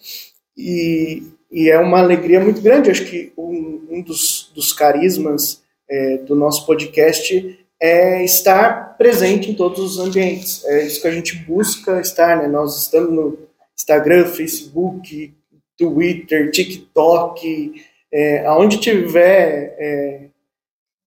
[0.57, 6.17] E, e é uma alegria muito grande, acho que um, um dos, dos carismas é,
[6.17, 10.63] do nosso podcast é estar presente em todos os ambientes.
[10.65, 12.47] É isso que a gente busca estar, né?
[12.47, 13.37] Nós estamos no
[13.75, 15.33] Instagram, Facebook,
[15.77, 17.81] Twitter, TikTok,
[18.11, 20.25] é, aonde tiver é,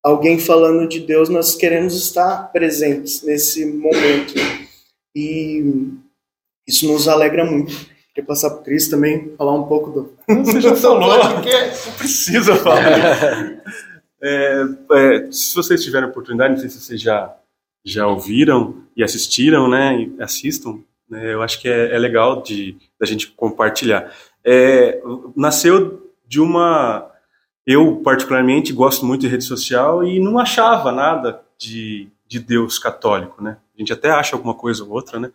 [0.03, 4.35] alguém falando de Deus, nós queremos estar presentes nesse momento.
[5.15, 5.63] E
[6.67, 7.92] isso nos alegra muito.
[8.15, 10.45] Quer passar para o Cris também, falar um pouco do.
[10.45, 11.43] Você já falou, não
[11.97, 13.63] precisa falar.
[14.25, 17.35] É, é, se vocês tiverem oportunidade, não sei se vocês já,
[17.85, 20.79] já ouviram e assistiram, né, e assistam,
[21.11, 24.15] né, eu acho que é, é legal de da gente compartilhar.
[24.45, 25.03] É,
[25.35, 27.11] nasceu de uma,
[27.67, 33.43] eu particularmente gosto muito de rede social e não achava nada de, de Deus católico,
[33.43, 33.57] né?
[33.83, 35.31] Gente até acha alguma coisa ou outra, né?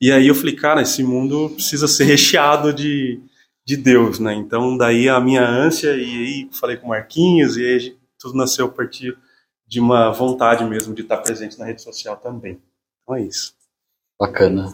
[0.00, 3.20] E aí eu falei, cara, esse mundo precisa ser recheado de,
[3.66, 4.34] de Deus, né?
[4.34, 8.70] Então daí a minha ânsia e aí falei com Marquinhos e aí tudo nasceu a
[8.70, 9.16] partir
[9.66, 12.60] de uma vontade mesmo de estar presente na rede social também.
[13.02, 13.52] Então é isso.
[14.18, 14.72] Bacana.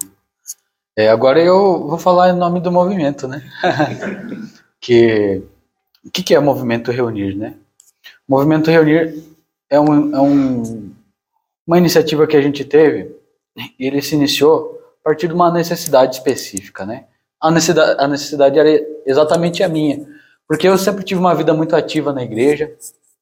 [0.96, 3.42] É, agora eu vou falar em nome do movimento, né?
[4.80, 5.42] que
[6.04, 7.54] o que, que é o movimento reunir, né?
[8.28, 9.24] O movimento reunir
[9.68, 10.94] é, um, é um,
[11.66, 13.14] uma iniciativa que a gente teve
[13.78, 17.04] ele se iniciou a partir de uma necessidade específica, né?
[17.40, 20.06] A necessidade, a necessidade era exatamente a minha,
[20.48, 22.74] porque eu sempre tive uma vida muito ativa na igreja,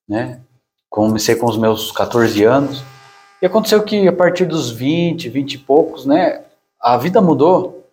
[0.08, 0.40] né?
[0.88, 2.82] Comecei com os meus 14 anos.
[3.40, 6.44] E aconteceu que a partir dos 20, 20 e poucos, né?
[6.80, 7.86] A vida mudou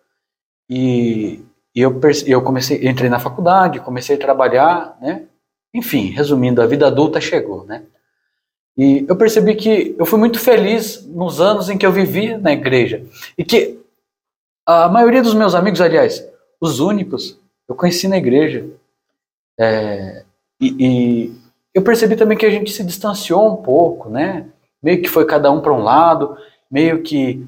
[0.68, 5.24] e, e eu, eu comecei, entrei na faculdade, comecei a trabalhar, né?
[5.74, 7.82] Enfim, resumindo, a vida adulta chegou, né?
[8.80, 12.50] E eu percebi que eu fui muito feliz nos anos em que eu vivia na
[12.50, 13.04] igreja.
[13.36, 13.78] E que
[14.64, 16.26] a maioria dos meus amigos, aliás,
[16.58, 17.38] os únicos,
[17.68, 18.66] eu conheci na igreja.
[19.60, 20.24] É,
[20.58, 21.32] e, e,
[21.74, 24.46] eu percebi também que a gente se distanciou um pouco, né?
[24.82, 26.34] Meio que foi cada um para um lado,
[26.70, 27.46] meio que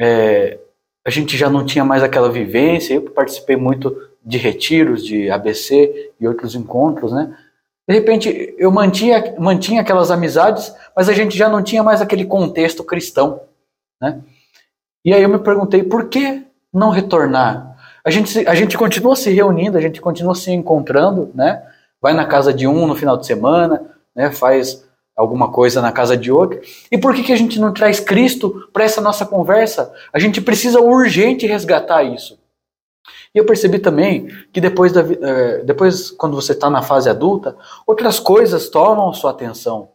[0.00, 0.58] é,
[1.06, 2.94] a gente já não tinha mais aquela vivência.
[2.94, 7.38] Eu participei muito de retiros, de ABC e outros encontros, né?
[7.88, 12.24] De repente eu mantinha, mantinha aquelas amizades, mas a gente já não tinha mais aquele
[12.24, 13.42] contexto cristão,
[14.00, 14.20] né?
[15.04, 17.76] E aí eu me perguntei por que não retornar?
[18.04, 21.62] A gente, a gente continua se reunindo, a gente continua se encontrando, né?
[22.02, 23.80] vai na casa de um no final de semana,
[24.14, 24.84] né, faz
[25.16, 26.60] alguma coisa na casa de outro.
[26.90, 29.92] E por que, que a gente não traz Cristo para essa nossa conversa?
[30.12, 32.41] A gente precisa urgente resgatar isso.
[33.34, 37.56] E eu percebi também que depois, da, eh, depois quando você está na fase adulta,
[37.86, 39.88] outras coisas tomam sua atenção.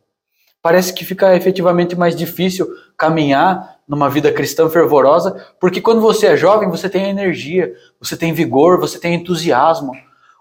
[0.62, 6.38] Parece que fica efetivamente mais difícil caminhar numa vida cristã fervorosa, porque quando você é
[6.38, 9.93] jovem, você tem energia, você tem vigor, você tem entusiasmo.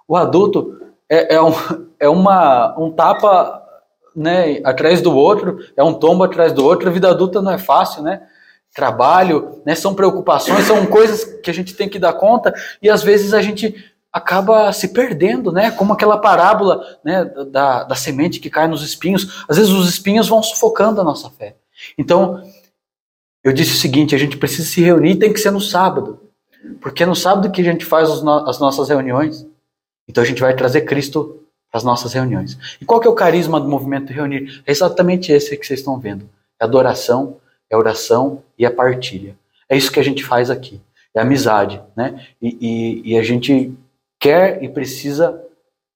[0.09, 1.53] O adulto é, é, um,
[2.01, 3.63] é uma, um tapa
[4.17, 6.89] né, atrás do outro, é um tombo atrás do outro.
[6.89, 8.23] A vida adulta não é fácil, né?
[8.77, 13.03] Trabalho, né, são preocupações, são coisas que a gente tem que dar conta e às
[13.03, 13.75] vezes a gente
[14.13, 15.71] acaba se perdendo, né?
[15.71, 19.45] Como aquela parábola né, da, da semente que cai nos espinhos.
[19.49, 21.57] Às vezes os espinhos vão sufocando a nossa fé.
[21.99, 22.43] Então,
[23.43, 26.21] eu disse o seguinte: a gente precisa se reunir, tem que ser no sábado,
[26.81, 29.47] porque é no sábado que a gente faz as nossas reuniões.
[30.09, 32.59] Então a gente vai trazer Cristo para as nossas reuniões.
[32.81, 34.63] E qual que é o carisma do movimento reunir?
[34.67, 36.29] É exatamente esse que vocês estão vendo.
[36.61, 37.37] É adoração,
[37.71, 39.37] é oração e é partilha.
[39.69, 40.81] É isso que a gente faz aqui.
[41.15, 42.27] É amizade, né?
[42.41, 43.73] E, e, e a gente
[44.21, 45.43] quer e precisa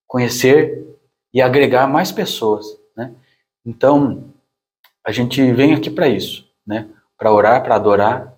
[0.07, 0.87] conhecer
[1.33, 2.67] e agregar mais pessoas,
[2.97, 3.13] né?
[3.65, 4.25] Então
[5.05, 6.89] a gente vem aqui para isso, né?
[7.17, 8.35] Para orar, para adorar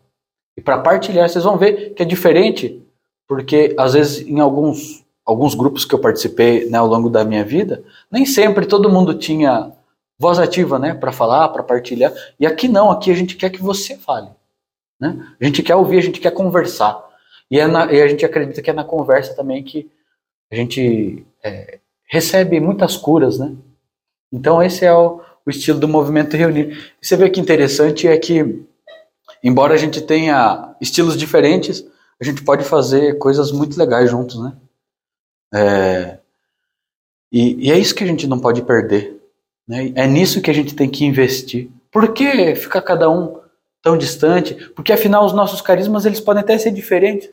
[0.57, 1.29] e para partilhar.
[1.29, 2.83] Vocês vão ver que é diferente,
[3.29, 7.45] porque às vezes em alguns alguns grupos que eu participei né, ao longo da minha
[7.45, 9.73] vida, nem sempre todo mundo tinha
[10.23, 12.13] voz ativa, né, para falar, para partilhar.
[12.39, 14.31] E aqui não, aqui a gente quer que você fale,
[15.01, 15.35] né?
[15.41, 17.05] A gente quer ouvir, a gente quer conversar.
[17.51, 19.91] E, é na, e a gente acredita que é na conversa também que
[20.49, 23.53] a gente é, recebe muitas curas, né?
[24.33, 26.95] Então esse é o, o estilo do movimento reunir.
[27.03, 28.65] Você vê que interessante é que,
[29.43, 31.85] embora a gente tenha estilos diferentes,
[32.21, 34.53] a gente pode fazer coisas muito legais juntos, né?
[35.53, 36.19] É,
[37.33, 39.22] e, e, é isso que a gente não pode perder.
[39.67, 39.93] Né?
[39.95, 41.71] É nisso que a gente tem que investir.
[41.91, 43.41] Por que ficar cada um
[43.83, 44.55] tão distante?
[44.75, 47.31] Porque afinal os nossos carismas eles podem até ser diferentes.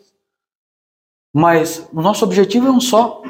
[1.34, 3.22] Mas o nosso objetivo é um só.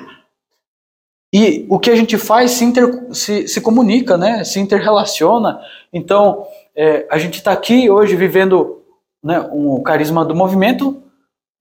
[1.34, 4.44] E o que a gente faz se, inter, se, se comunica, né?
[4.44, 5.62] se interrelaciona.
[5.94, 6.46] Então,
[6.76, 8.82] é, a gente está aqui hoje vivendo
[9.24, 11.04] né, um carisma do movimento,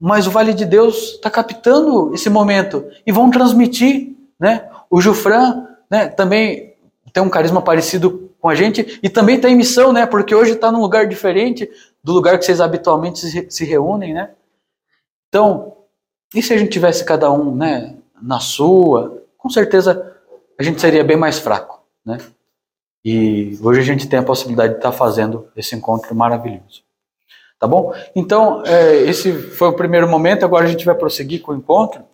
[0.01, 4.17] mas o Vale de Deus está captando esse momento e vão transmitir.
[4.41, 4.67] Né?
[4.89, 6.77] O Jufran né, também
[7.13, 10.53] tem um carisma parecido com a gente e também está em missão, né, porque hoje
[10.53, 11.69] está num lugar diferente
[12.03, 14.15] do lugar que vocês habitualmente se, se reúnem.
[14.15, 14.31] Né?
[15.29, 15.77] Então,
[16.35, 20.15] e se a gente tivesse cada um né, na sua, com certeza
[20.59, 21.83] a gente seria bem mais fraco.
[22.05, 22.19] Né?
[23.05, 26.83] E hoje a gente tem a possibilidade de estar tá fazendo esse encontro maravilhoso.
[27.59, 27.93] Tá bom?
[28.15, 32.05] Então, é, esse foi o primeiro momento, agora a gente vai prosseguir com o encontro.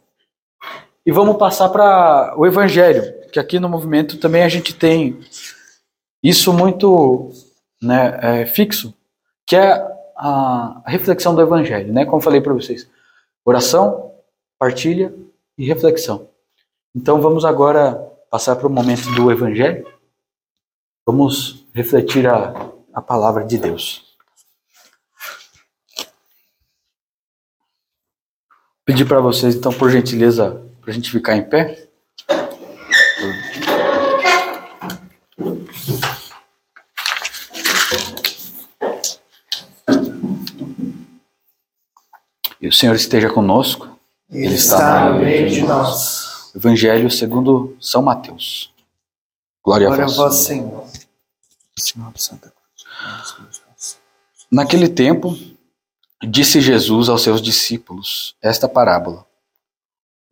[1.04, 3.02] E vamos passar para o Evangelho,
[3.34, 5.18] que aqui no movimento também a gente tem
[6.22, 7.32] isso muito
[7.82, 8.94] né, é, fixo,
[9.44, 9.72] que é
[10.16, 11.92] a, reflexão do Evangelho.
[11.92, 12.04] Né?
[12.04, 12.88] Como falei para vocês,
[13.44, 14.14] oração,
[14.56, 15.12] partilha
[15.58, 16.28] e reflexão.
[16.94, 17.94] Então vamos agora
[18.30, 19.84] passar para o momento do Evangelho.
[21.04, 22.54] Vamos refletir a,
[22.92, 24.16] a palavra de Deus.
[28.84, 31.83] Pedir para vocês, então, por gentileza, para a gente ficar em pé.
[42.64, 43.94] E o Senhor esteja conosco.
[44.30, 46.50] Ele está no meio de nós.
[46.56, 48.72] Evangelho segundo São Mateus.
[49.62, 50.16] Glória, Glória a a vós.
[50.16, 50.86] vós, Senhor.
[54.50, 55.36] Naquele tempo,
[56.26, 59.26] disse Jesus aos seus discípulos esta parábola.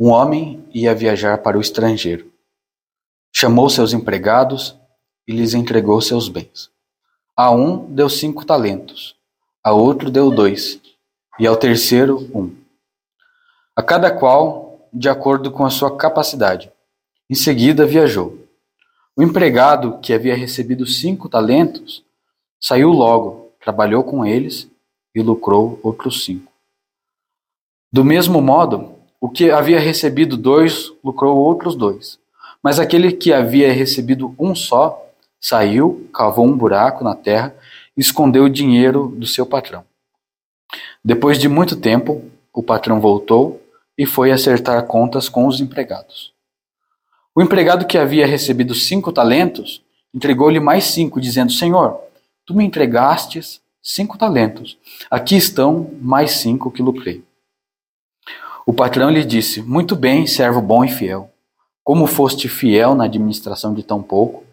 [0.01, 2.33] Um homem ia viajar para o estrangeiro.
[3.31, 4.75] Chamou seus empregados
[5.29, 6.71] e lhes entregou seus bens.
[7.37, 9.17] A um deu cinco talentos,
[9.63, 10.81] a outro deu dois,
[11.39, 12.55] e ao terceiro um.
[13.75, 16.71] A cada qual, de acordo com a sua capacidade.
[17.29, 18.39] Em seguida viajou.
[19.17, 22.05] O empregado, que havia recebido cinco talentos,
[22.61, 24.69] saiu logo, trabalhou com eles
[25.15, 26.53] e lucrou outros cinco.
[27.93, 32.19] Do mesmo modo, o que havia recebido dois lucrou outros dois.
[32.63, 35.11] Mas aquele que havia recebido um só
[35.41, 37.55] saiu, cavou um buraco na terra
[37.97, 39.85] e escondeu o dinheiro do seu patrão.
[41.05, 42.23] Depois de muito tempo,
[42.53, 43.61] o patrão voltou
[43.99, 46.33] e foi acertar contas com os empregados.
[47.35, 49.83] O empregado que havia recebido cinco talentos
[50.15, 51.99] entregou-lhe mais cinco, dizendo: Senhor,
[52.47, 54.79] tu me entregastes cinco talentos.
[55.11, 57.25] Aqui estão mais cinco que lucrei.
[58.65, 61.31] O patrão lhe disse: Muito bem, servo bom e fiel.
[61.83, 64.45] Como foste fiel na administração de tão pouco,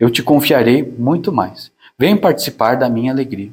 [0.00, 1.70] eu te confiarei muito mais.
[1.96, 3.52] Vem participar da minha alegria.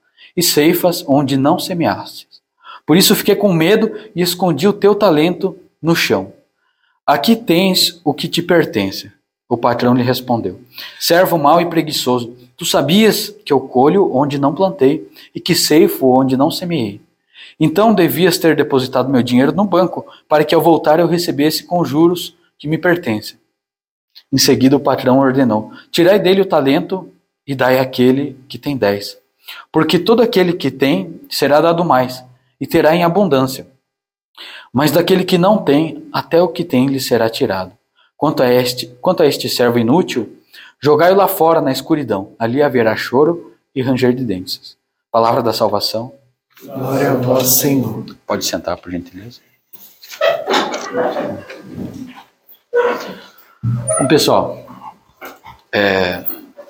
[0.35, 2.41] e ceifas onde não semeastes.
[2.85, 6.33] Por isso fiquei com medo e escondi o teu talento no chão.
[7.05, 9.11] Aqui tens o que te pertence.
[9.47, 10.61] O patrão lhe respondeu:
[10.99, 16.07] Servo mau e preguiçoso, tu sabias que eu colho onde não plantei e que ceifo
[16.07, 17.01] onde não semeei.
[17.59, 21.83] Então devias ter depositado meu dinheiro no banco, para que ao voltar eu recebesse com
[21.83, 23.37] juros que me pertencem.
[24.31, 27.11] Em seguida o patrão ordenou: Tirai dele o talento
[27.45, 29.20] e dai àquele que tem dez.
[29.71, 32.23] Porque todo aquele que tem será dado mais,
[32.59, 33.67] e terá em abundância.
[34.73, 37.73] Mas daquele que não tem, até o que tem lhe será tirado.
[38.15, 40.37] Quanto a este, quanto a este servo inútil,
[40.79, 42.33] jogai-o lá fora na escuridão.
[42.37, 44.77] Ali haverá choro e ranger de dentes.
[45.11, 46.13] Palavra da salvação.
[46.63, 48.05] Glória a vós, Senhor.
[48.25, 49.41] Pode sentar, por gentileza.
[53.99, 54.65] Bom, pessoal,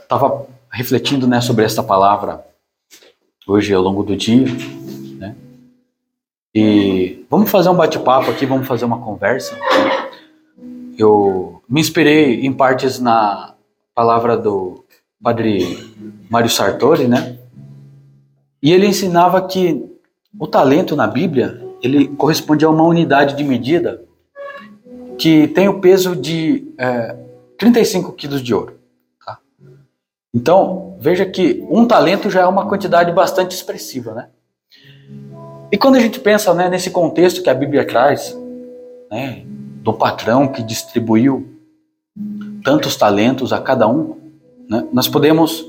[0.01, 2.45] estava refletindo né, sobre esta palavra
[3.47, 4.45] hoje ao longo do dia,
[5.17, 5.35] né?
[6.53, 9.57] E vamos fazer um bate-papo aqui, vamos fazer uma conversa.
[10.97, 13.55] Eu me inspirei em partes na
[13.95, 14.83] palavra do
[15.21, 15.93] padre
[16.29, 17.37] Mário Sartori, né?
[18.61, 19.83] E ele ensinava que
[20.39, 24.03] o talento na Bíblia, ele corresponde a uma unidade de medida
[25.17, 27.15] que tem o peso de é,
[27.57, 28.80] 35 quilos de ouro.
[30.33, 34.29] Então, veja que um talento já é uma quantidade bastante expressiva, né?
[35.71, 38.37] E quando a gente pensa né, nesse contexto que a Bíblia traz,
[39.09, 41.47] né, do patrão que distribuiu
[42.63, 44.17] tantos talentos a cada um,
[44.69, 45.65] né, nós podemos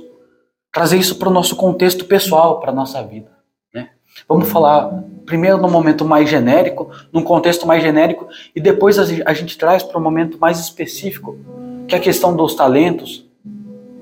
[0.72, 3.30] trazer isso para o nosso contexto pessoal, para a nossa vida.
[3.72, 3.90] Né?
[4.28, 9.56] Vamos falar primeiro no momento mais genérico, num contexto mais genérico, e depois a gente
[9.56, 11.36] traz para um momento mais específico,
[11.86, 13.24] que é a questão dos talentos,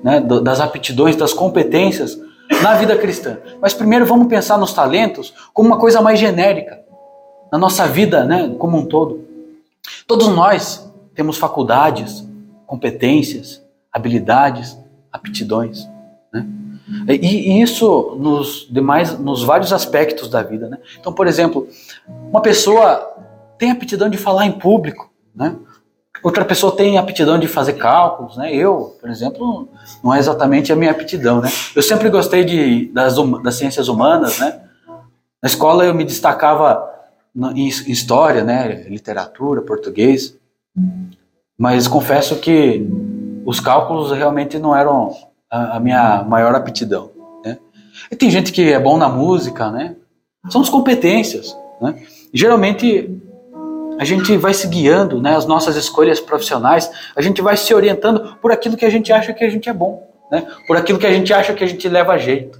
[0.03, 2.19] né, das aptidões, das competências
[2.61, 3.37] na vida cristã.
[3.61, 6.79] Mas primeiro vamos pensar nos talentos como uma coisa mais genérica,
[7.51, 9.25] na nossa vida né, como um todo.
[10.07, 12.27] Todos nós temos faculdades,
[12.65, 14.77] competências, habilidades,
[15.11, 15.87] aptidões.
[16.33, 16.47] Né?
[17.07, 20.67] E, isso nos demais, nos vários aspectos da vida.
[20.69, 20.77] Né?
[20.99, 21.67] Então, por exemplo,
[22.29, 23.07] uma pessoa
[23.57, 25.55] tem aptidão de falar em público, né?
[26.23, 28.53] Outra pessoa tem aptidão de fazer cálculos, né?
[28.53, 29.69] Eu, por exemplo,
[30.03, 31.49] não é exatamente a minha aptidão, né?
[31.75, 34.61] Eu sempre gostei de, das, das ciências humanas, né?
[35.41, 36.87] Na escola eu me destacava
[37.55, 38.83] em história, né?
[38.87, 40.35] Literatura, português.
[41.57, 42.87] Mas confesso que
[43.45, 45.15] os cálculos realmente não eram
[45.49, 47.11] a, a minha maior aptidão,
[47.43, 47.57] né?
[48.11, 49.95] E tem gente que é bom na música, né?
[50.49, 52.03] São as competências, né?
[52.33, 53.21] geralmente
[54.01, 58.35] a gente vai se guiando, né, as nossas escolhas profissionais, a gente vai se orientando
[58.41, 61.05] por aquilo que a gente acha que a gente é bom, né, por aquilo que
[61.05, 62.59] a gente acha que a gente leva jeito,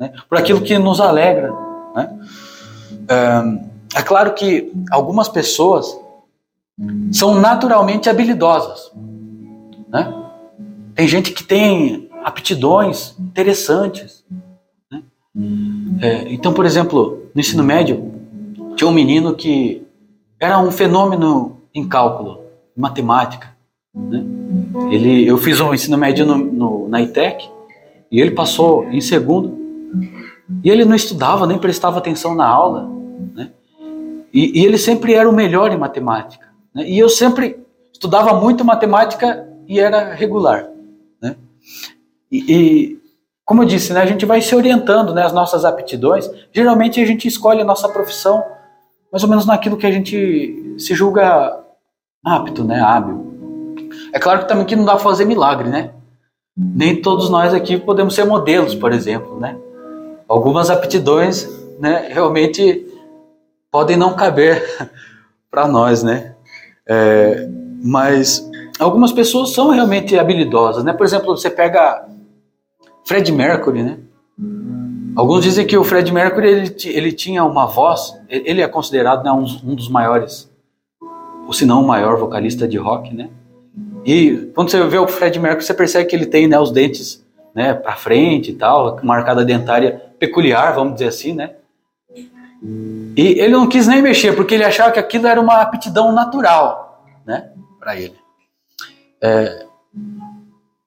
[0.00, 1.52] né, por aquilo que nos alegra.
[1.94, 2.18] Né.
[3.94, 5.94] É claro que algumas pessoas
[7.12, 8.90] são naturalmente habilidosas.
[9.90, 10.10] Né?
[10.94, 14.24] Tem gente que tem aptidões interessantes.
[14.90, 15.02] Né?
[16.00, 18.10] É, então, por exemplo, no ensino médio,
[18.74, 19.86] tinha um menino que
[20.40, 22.44] era um fenômeno em cálculo,
[22.76, 23.48] em matemática.
[23.94, 24.24] Né?
[24.90, 27.48] Ele, eu fiz um ensino médio no, no, na ITEC
[28.10, 29.58] e ele passou em segundo.
[30.62, 32.88] E ele não estudava, nem prestava atenção na aula.
[33.34, 33.50] Né?
[34.32, 36.48] E, e, ele sempre era o melhor em matemática.
[36.74, 36.88] Né?
[36.88, 37.58] E eu sempre
[37.92, 40.68] estudava muito matemática e era regular.
[41.20, 41.36] Né?
[42.30, 42.98] E, e,
[43.44, 46.30] como eu disse, né, a gente vai se orientando né, as nossas aptidões.
[46.52, 48.42] Geralmente a gente escolhe a nossa profissão
[49.12, 51.60] mais ou menos naquilo que a gente se julga
[52.24, 53.26] apto, né, hábil.
[54.12, 55.90] É claro que também que não dá para fazer milagre, né?
[56.56, 59.56] Nem todos nós aqui podemos ser modelos, por exemplo, né?
[60.28, 61.48] Algumas aptidões,
[61.78, 62.86] né, realmente
[63.70, 64.62] podem não caber
[65.50, 66.34] para nós, né?
[66.86, 67.48] É,
[67.82, 68.48] mas
[68.78, 70.92] algumas pessoas são realmente habilidosas, né?
[70.92, 72.06] Por exemplo, você pega
[73.04, 73.98] Fred Mercury, né?
[75.18, 79.32] Alguns dizem que o Fred Mercury ele, ele tinha uma voz, ele é considerado né,
[79.32, 80.48] um, um, dos maiores,
[81.44, 83.28] ou se não o maior vocalista de rock, né?
[84.04, 87.26] E quando você vê o Fred Mercury, você percebe que ele tem né, os dentes
[87.52, 91.50] né, para frente e tal, marcada dentária peculiar, vamos dizer assim, né?
[93.16, 97.04] E ele não quis nem mexer, porque ele achava que aquilo era uma aptidão natural,
[97.26, 97.50] né,
[97.80, 98.14] para ele.
[99.20, 99.66] É,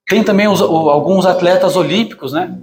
[0.08, 2.58] tem também os, alguns atletas olímpicos, né?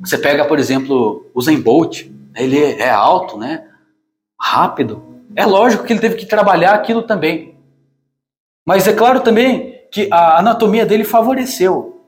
[0.00, 3.66] Você pega, por exemplo, o Zen Bolt, ele é alto, né?
[4.40, 5.02] Rápido.
[5.36, 7.54] É lógico que ele teve que trabalhar aquilo também.
[8.66, 12.06] Mas é claro também que a anatomia dele favoreceu,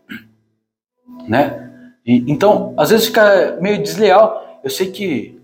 [1.28, 1.70] né?
[2.06, 4.60] E, então, às vezes fica meio desleal.
[4.62, 5.40] Eu sei que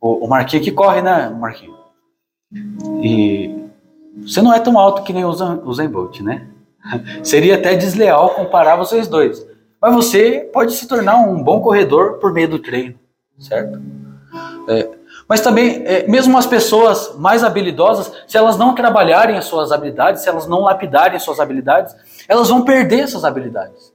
[0.00, 1.76] o, o Marquinhos que corre, né, Marquinhos?
[3.02, 3.68] E
[4.22, 6.46] você não é tão alto que nem o Zen Bolt, né?
[7.22, 9.44] Seria até desleal comparar vocês dois.
[9.84, 12.94] Mas você pode se tornar um bom corredor por meio do treino,
[13.38, 13.78] certo?
[14.66, 14.88] É,
[15.28, 20.22] mas também, é, mesmo as pessoas mais habilidosas, se elas não trabalharem as suas habilidades,
[20.22, 21.94] se elas não lapidarem as suas habilidades,
[22.26, 23.92] elas vão perder essas habilidades.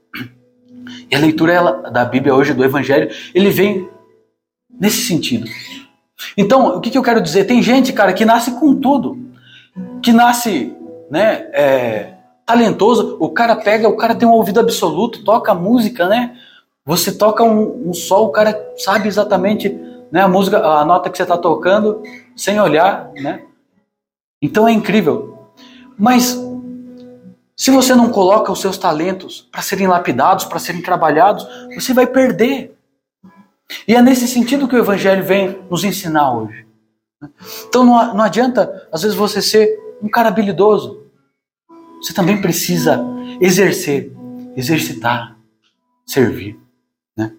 [1.10, 3.90] E a leitura ela, da Bíblia hoje, do Evangelho, ele vem
[4.70, 5.50] nesse sentido.
[6.38, 7.46] Então, o que, que eu quero dizer?
[7.46, 9.18] Tem gente, cara, que nasce com tudo.
[10.00, 10.72] Que nasce,
[11.10, 12.14] né, é,
[12.50, 16.36] talentoso, o cara pega, o cara tem um ouvido absoluto, toca música, né?
[16.84, 19.68] Você toca um, um sol, o cara sabe exatamente
[20.10, 22.02] né, a música, a nota que você está tocando,
[22.34, 23.42] sem olhar, né?
[24.42, 25.38] Então é incrível.
[25.96, 26.36] Mas
[27.54, 32.06] se você não coloca os seus talentos para serem lapidados, para serem trabalhados, você vai
[32.06, 32.76] perder.
[33.86, 36.66] E é nesse sentido que o Evangelho vem nos ensinar hoje.
[37.68, 40.99] Então não, não adianta, às vezes, você ser um cara habilidoso,
[42.00, 43.04] você também precisa
[43.40, 44.12] exercer,
[44.56, 45.36] exercitar,
[46.06, 46.58] servir.
[47.16, 47.32] Né?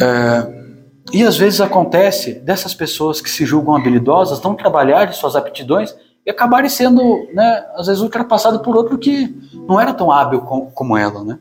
[0.00, 0.58] É,
[1.12, 5.94] e às vezes acontece dessas pessoas que se julgam habilidosas não trabalharem suas aptidões
[6.26, 9.34] e acabarem sendo, né, às vezes, ultrapassadas por outro que
[9.66, 11.24] não era tão hábil com, como ela.
[11.24, 11.38] Né?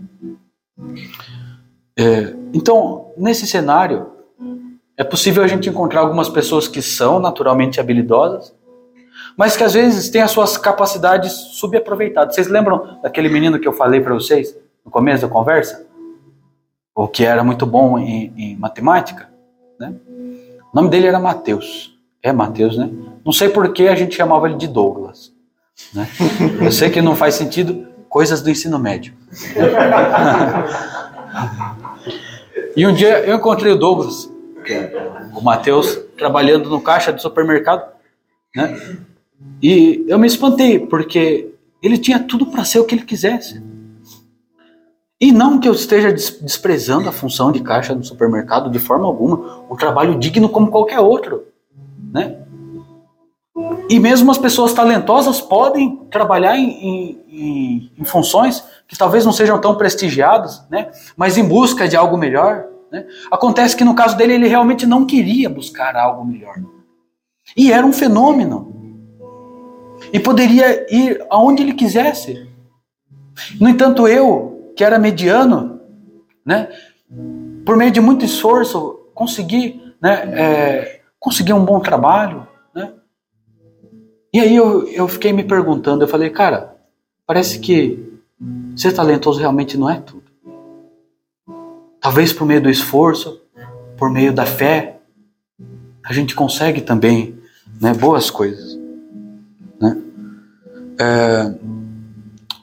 [1.98, 4.12] É, então, nesse cenário,
[4.96, 8.54] é possível a gente encontrar algumas pessoas que são naturalmente habilidosas,
[9.38, 12.34] mas que às vezes têm as suas capacidades subaproveitadas.
[12.34, 15.86] Vocês lembram daquele menino que eu falei para vocês no começo da conversa?
[16.96, 19.30] O que era muito bom em, em matemática?
[19.80, 19.94] Né?
[20.74, 21.96] O nome dele era Mateus.
[22.24, 22.90] É Mateus, né?
[23.24, 25.32] Não sei por que a gente chamava ele de Douglas.
[25.94, 26.08] Né?
[26.60, 29.14] Eu sei que não faz sentido coisas do ensino médio.
[32.76, 34.28] e um dia eu encontrei o Douglas,
[35.36, 37.88] o Mateus, trabalhando no caixa do supermercado,
[38.56, 38.98] né?
[39.62, 43.62] E eu me espantei, porque ele tinha tudo para ser o que ele quisesse.
[45.20, 49.64] E não que eu esteja desprezando a função de caixa no supermercado de forma alguma,
[49.70, 51.46] um trabalho digno como qualquer outro,
[52.14, 52.38] né?
[53.90, 59.60] E mesmo as pessoas talentosas podem trabalhar em, em, em funções que talvez não sejam
[59.60, 60.92] tão prestigiadas, né?
[61.16, 62.66] mas em busca de algo melhor.
[62.92, 63.06] Né?
[63.32, 66.56] Acontece que no caso dele ele realmente não queria buscar algo melhor.
[67.56, 68.77] E era um fenômeno.
[70.12, 72.48] E poderia ir aonde ele quisesse.
[73.60, 75.80] No entanto, eu, que era mediano,
[76.46, 76.70] né,
[77.66, 82.48] por meio de muito esforço, consegui, né, é, consegui um bom trabalho,
[84.34, 86.76] e aí eu, eu fiquei me perguntando, eu falei, cara,
[87.26, 88.22] parece que
[88.76, 90.26] ser talentoso realmente não é tudo.
[92.00, 93.42] Talvez por meio do esforço,
[93.98, 95.00] por meio da fé,
[96.06, 97.40] a gente consegue também
[97.82, 98.77] né, boas coisas.
[101.00, 101.54] É,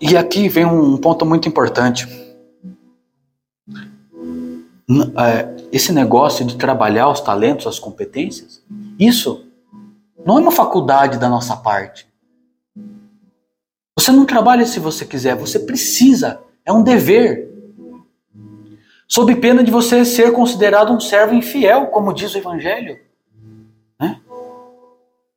[0.00, 2.06] e aqui vem um ponto muito importante.
[5.16, 8.62] É, esse negócio de trabalhar os talentos, as competências,
[8.98, 9.46] isso
[10.24, 12.06] não é uma faculdade da nossa parte.
[13.98, 16.40] Você não trabalha se você quiser, você precisa.
[16.64, 17.50] É um dever.
[19.06, 22.98] Sob pena de você ser considerado um servo infiel, como diz o Evangelho.
[24.00, 24.20] Né?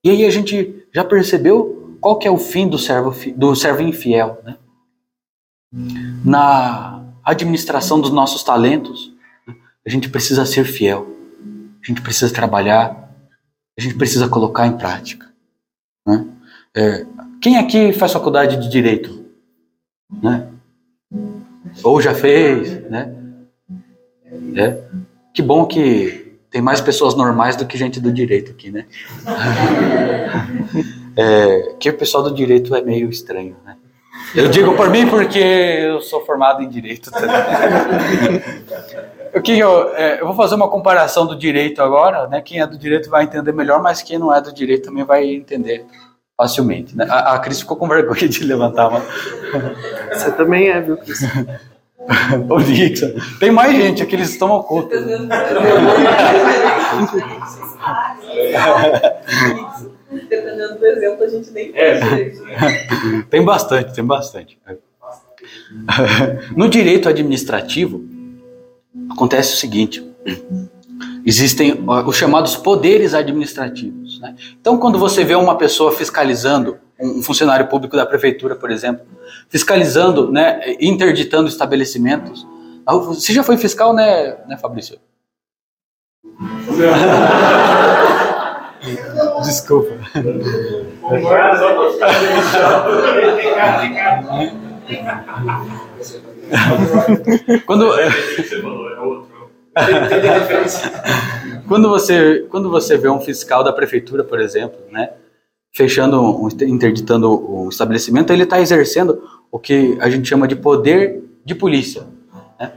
[0.03, 1.76] E aí a gente já percebeu
[2.07, 4.41] qual que é o fim do servo, do servo infiel.
[4.41, 4.55] Né?
[6.23, 9.11] Na administração dos nossos talentos,
[9.85, 11.05] a gente precisa ser fiel.
[11.83, 13.05] A gente precisa trabalhar
[13.77, 15.27] a gente precisa colocar em prática.
[16.05, 16.25] Né?
[16.75, 17.05] É,
[17.41, 19.25] quem aqui faz faculdade de direito?
[20.23, 20.47] Né?
[21.83, 22.89] Ou já fez?
[22.89, 23.15] Né?
[24.55, 24.83] É.
[25.31, 28.87] Que bom que tem mais pessoas normais do que gente do direito aqui, né?
[31.17, 33.75] É, que o pessoal do direito é meio estranho, né?
[34.35, 37.29] Eu digo por mim porque eu sou formado em direito também.
[39.35, 42.41] O que eu, é, eu vou fazer uma comparação do direito agora, né?
[42.41, 45.25] Quem é do direito vai entender melhor, mas quem não é do direito também vai
[45.25, 45.85] entender
[46.35, 46.97] facilmente.
[46.97, 47.05] Né?
[47.07, 49.01] A, a Cris ficou com vergonha de levantar uma.
[50.11, 51.19] Você também é, viu, Cris?
[52.49, 53.11] o Nixon.
[53.39, 54.97] Tem mais gente, aqui eles estão ocultos.
[60.29, 62.31] Dependendo do exemplo, a gente nem é.
[63.29, 64.57] Tem bastante, tem bastante.
[66.55, 68.03] No direito administrativo,
[69.09, 70.05] acontece o seguinte:
[71.25, 74.19] existem os chamados poderes administrativos.
[74.19, 74.35] Né?
[74.59, 79.05] Então, quando você vê uma pessoa fiscalizando, um funcionário público da prefeitura, por exemplo,
[79.49, 82.45] fiscalizando, né, interditando estabelecimentos,
[82.85, 84.97] você já foi fiscal, né, né Fabrício?
[89.47, 89.95] Desculpa.
[97.65, 97.91] quando
[101.65, 105.11] quando você quando você vê um fiscal da prefeitura, por exemplo, né,
[105.73, 111.23] fechando, um, interditando o estabelecimento, ele está exercendo o que a gente chama de poder
[111.45, 112.03] de polícia.
[112.59, 112.73] Né?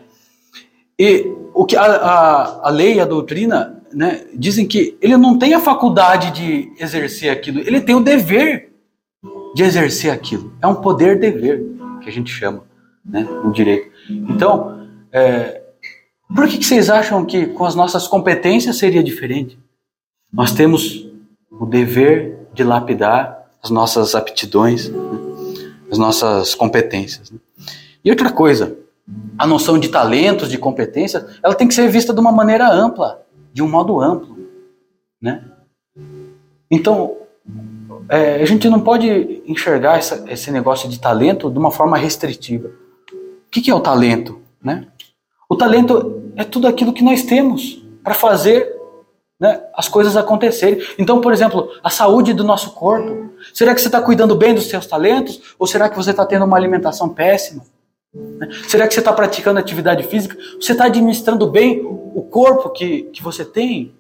[0.97, 5.55] E o que a, a, a lei, a doutrina, né, dizem que ele não tem
[5.55, 8.73] a faculdade de exercer aquilo, ele tem o dever
[9.55, 10.53] de exercer aquilo.
[10.63, 11.63] É um poder-dever
[12.01, 12.65] que a gente chama
[13.05, 13.91] né, no direito.
[14.09, 15.63] Então, é,
[16.35, 19.59] por que, que vocês acham que com as nossas competências seria diferente?
[20.33, 21.09] Nós temos
[21.51, 24.99] o dever de lapidar as nossas aptidões, né,
[25.91, 27.31] as nossas competências.
[27.31, 27.39] Né?
[28.05, 28.77] E outra coisa,
[29.37, 33.23] a noção de talentos, de competências, ela tem que ser vista de uma maneira ampla,
[33.53, 34.39] de um modo amplo,
[35.21, 35.45] né?
[36.71, 37.17] Então,
[38.09, 42.69] é, a gente não pode enxergar essa, esse negócio de talento de uma forma restritiva.
[42.69, 44.41] O que, que é o talento?
[44.63, 44.87] Né?
[45.49, 48.81] O talento é tudo aquilo que nós temos para fazer
[49.39, 50.81] né, as coisas acontecerem.
[50.99, 53.31] Então, por exemplo, a saúde do nosso corpo.
[53.55, 55.55] Será que você está cuidando bem dos seus talentos?
[55.59, 57.65] Ou será que você está tendo uma alimentação péssima?
[58.67, 60.37] Será que você está praticando atividade física?
[60.61, 63.95] Você está administrando bem o corpo que, que você tem?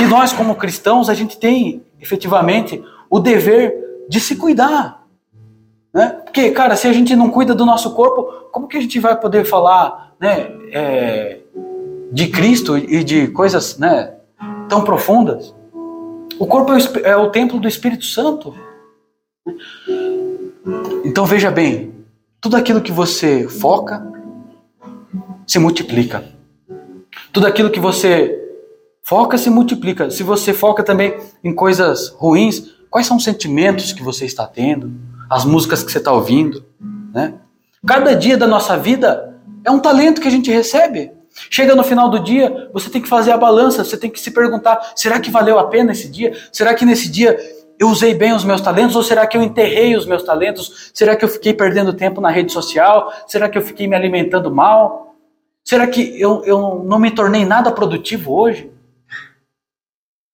[0.00, 3.74] E nós, como cristãos, a gente tem efetivamente o dever
[4.08, 5.06] de se cuidar.
[5.92, 6.08] Né?
[6.24, 9.18] Porque, cara, se a gente não cuida do nosso corpo, como que a gente vai
[9.18, 11.40] poder falar né, é,
[12.10, 14.14] de Cristo e de coisas né,
[14.68, 15.54] tão profundas?
[16.38, 18.54] O corpo é o, é o templo do Espírito Santo.
[21.04, 21.92] Então veja bem,
[22.42, 24.04] tudo aquilo que você foca
[25.46, 26.24] se multiplica.
[27.32, 28.36] Tudo aquilo que você
[29.00, 30.10] foca se multiplica.
[30.10, 34.92] Se você foca também em coisas ruins, quais são os sentimentos que você está tendo,
[35.30, 36.64] as músicas que você está ouvindo,
[37.14, 37.34] né?
[37.86, 41.12] Cada dia da nossa vida é um talento que a gente recebe.
[41.48, 44.32] Chega no final do dia, você tem que fazer a balança, você tem que se
[44.32, 46.36] perguntar: será que valeu a pena esse dia?
[46.52, 47.38] Será que nesse dia
[47.78, 50.90] eu usei bem os meus talentos ou será que eu enterrei os meus talentos?
[50.94, 53.12] Será que eu fiquei perdendo tempo na rede social?
[53.26, 55.16] Será que eu fiquei me alimentando mal?
[55.64, 58.70] Será que eu, eu não me tornei nada produtivo hoje?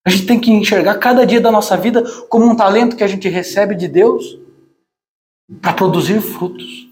[0.05, 3.07] A gente tem que enxergar cada dia da nossa vida como um talento que a
[3.07, 4.39] gente recebe de Deus
[5.61, 6.87] para produzir frutos.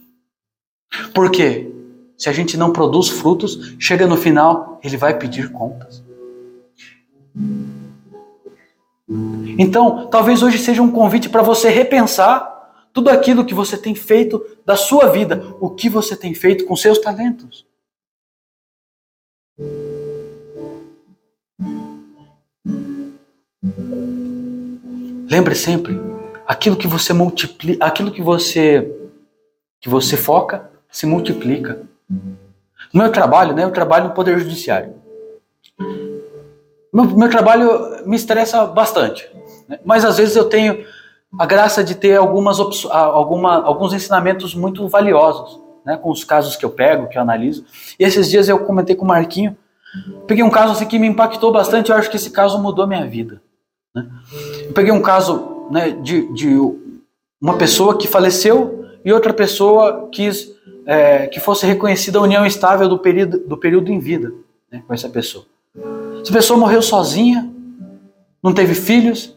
[1.14, 1.72] Por quê?
[2.18, 6.04] Se a gente não produz frutos, chega no final, ele vai pedir contas.
[9.58, 12.56] Então, talvez hoje seja um convite para você repensar
[12.94, 16.76] tudo aquilo que você tem feito da sua vida, o que você tem feito com
[16.76, 17.66] seus talentos.
[25.30, 26.00] Lembre sempre,
[26.46, 28.94] aquilo que você multiplica, aquilo que você
[29.80, 31.84] que você foca se multiplica.
[32.10, 34.96] No meu trabalho, né, eu trabalho no poder judiciário.
[36.92, 39.30] Meu, meu trabalho me estressa bastante,
[39.68, 39.80] né?
[39.84, 40.86] mas às vezes eu tenho
[41.38, 42.60] a graça de ter algumas
[42.90, 47.66] alguma, alguns ensinamentos muito valiosos, né, com os casos que eu pego, que eu analiso.
[48.00, 49.56] E esses dias eu comentei com o Marquinho,
[50.26, 52.88] peguei um caso assim, que me impactou bastante, eu acho que esse caso mudou a
[52.88, 53.42] minha vida.
[53.94, 54.08] Né?
[54.66, 56.58] Eu peguei um caso né, de, de
[57.42, 60.52] uma pessoa que faleceu e outra pessoa quis
[60.86, 64.34] é, que fosse reconhecida a união estável do período, do período em vida
[64.72, 65.46] né, com essa pessoa.
[66.22, 67.50] Essa pessoa morreu sozinha,
[68.42, 69.37] não teve filhos,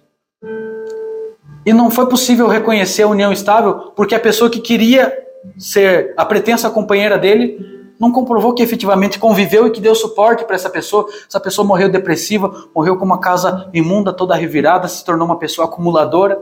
[1.65, 5.13] e não foi possível reconhecer a união estável porque a pessoa que queria
[5.59, 10.57] ser a pretensa companheira dele não comprovou que efetivamente conviveu e que deu suporte para
[10.57, 11.07] essa pessoa.
[11.29, 15.67] Essa pessoa morreu depressiva, morreu com uma casa imunda, toda revirada, se tornou uma pessoa
[15.69, 16.41] acumuladora.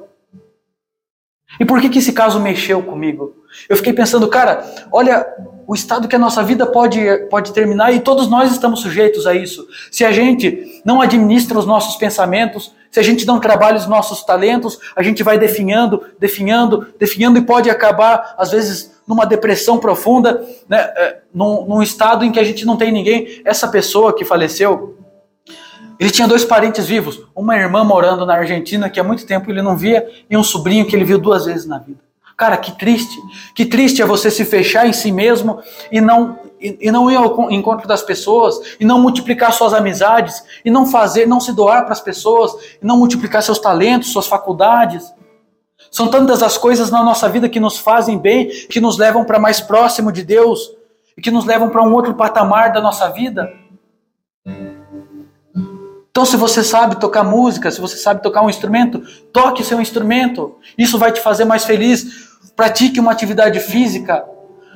[1.59, 3.35] E por que, que esse caso mexeu comigo?
[3.69, 5.27] Eu fiquei pensando, cara, olha
[5.67, 9.35] o estado que a nossa vida pode, pode terminar e todos nós estamos sujeitos a
[9.35, 9.69] isso.
[9.91, 14.25] Se a gente não administra os nossos pensamentos, se a gente não trabalha os nossos
[14.25, 20.43] talentos, a gente vai definhando, definhando, definhando e pode acabar, às vezes, numa depressão profunda,
[20.67, 23.43] né, é, num, num estado em que a gente não tem ninguém.
[23.45, 24.97] Essa pessoa que faleceu,
[26.01, 29.61] ele tinha dois parentes vivos, uma irmã morando na Argentina que há muito tempo ele
[29.61, 32.08] não via e um sobrinho que ele viu duas vezes na vida.
[32.39, 33.21] Cara, que triste.
[33.53, 35.61] Que triste é você se fechar em si mesmo
[35.91, 40.43] e não e, e não ir ao encontro das pessoas e não multiplicar suas amizades
[40.65, 44.29] e não fazer, não se doar para as pessoas e não multiplicar seus talentos, suas
[44.29, 45.13] faculdades.
[45.91, 49.41] São tantas as coisas na nossa vida que nos fazem bem, que nos levam para
[49.41, 50.71] mais próximo de Deus
[51.17, 53.53] e que nos levam para um outro patamar da nossa vida.
[56.19, 59.01] Então, se você sabe tocar música, se você sabe tocar um instrumento,
[59.33, 60.57] toque seu instrumento.
[60.77, 62.28] Isso vai te fazer mais feliz.
[62.59, 64.27] Pratique uma atividade física.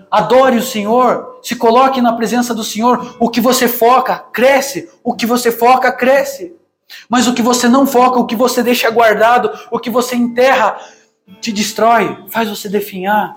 [0.08, 1.40] Adore o Senhor.
[1.42, 3.16] Se coloque na presença do Senhor.
[3.18, 4.88] O que você foca, cresce.
[5.02, 6.54] O que você foca, cresce.
[7.08, 10.78] Mas o que você não foca, o que você deixa guardado, o que você enterra,
[11.40, 13.34] te destrói, faz você definhar.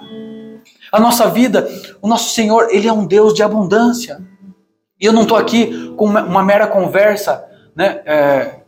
[0.91, 1.68] A nossa vida,
[2.00, 4.22] o nosso Senhor, Ele é um Deus de abundância.
[5.02, 7.43] E eu não estou aqui com uma mera conversa
[7.76, 8.60] né, é,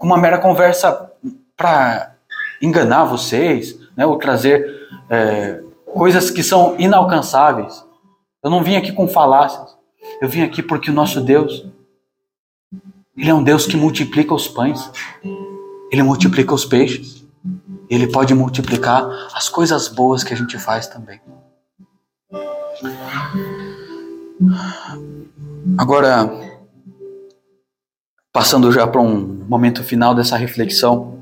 [0.00, 1.10] uma mera conversa
[1.56, 2.14] para
[2.62, 4.75] enganar vocês, né, ou trazer
[5.08, 7.84] é, coisas que são inalcançáveis.
[8.42, 9.76] Eu não vim aqui com falácias.
[10.20, 11.66] Eu vim aqui porque o nosso Deus,
[13.16, 14.90] Ele é um Deus que multiplica os pães,
[15.90, 17.24] Ele multiplica os peixes,
[17.90, 21.20] Ele pode multiplicar as coisas boas que a gente faz também.
[25.78, 26.30] Agora,
[28.32, 31.18] passando já para um momento final dessa reflexão,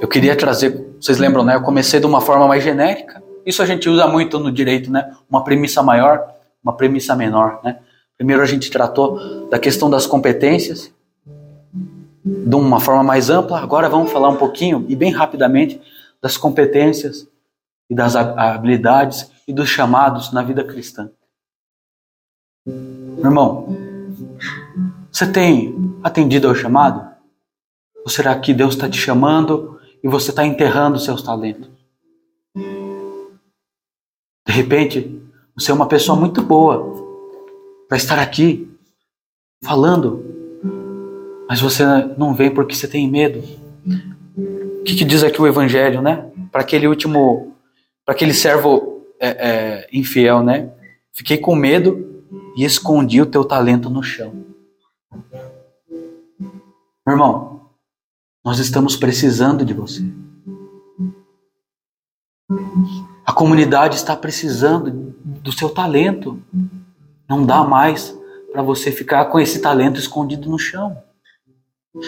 [0.00, 1.54] eu queria trazer, vocês lembram, né?
[1.54, 3.22] Eu comecei de uma forma mais genérica.
[3.44, 5.14] Isso a gente usa muito no direito, né?
[5.28, 7.80] Uma premissa maior, uma premissa menor, né?
[8.16, 10.90] Primeiro a gente tratou da questão das competências
[12.24, 13.60] de uma forma mais ampla.
[13.60, 15.78] Agora vamos falar um pouquinho e bem rapidamente
[16.22, 17.28] das competências
[17.90, 21.10] e das habilidades e dos chamados na vida cristã.
[22.66, 23.76] Meu irmão,
[25.12, 27.06] você tem atendido ao chamado?
[28.02, 29.73] Ou será que Deus está te chamando
[30.04, 31.70] e você está enterrando seus talentos?
[34.46, 35.18] De repente,
[35.56, 36.92] você é uma pessoa muito boa
[37.88, 38.70] para estar aqui
[39.64, 40.22] falando,
[41.48, 41.82] mas você
[42.18, 43.42] não vem porque você tem medo.
[44.80, 46.30] O que, que diz aqui o Evangelho, né?
[46.52, 47.56] Para aquele último,
[48.04, 50.70] para aquele servo é, é, infiel, né?
[51.14, 52.22] Fiquei com medo
[52.54, 54.44] e escondi o teu talento no chão.
[57.06, 57.63] Meu irmão,
[58.44, 60.04] nós estamos precisando de você.
[63.24, 66.42] A comunidade está precisando do seu talento.
[67.26, 68.14] Não dá mais
[68.52, 71.02] para você ficar com esse talento escondido no chão.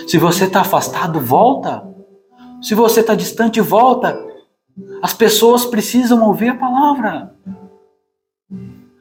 [0.06, 1.82] Se você está afastado, volta.
[2.60, 4.22] Se você está distante, volta.
[5.02, 7.34] As pessoas precisam ouvir a palavra.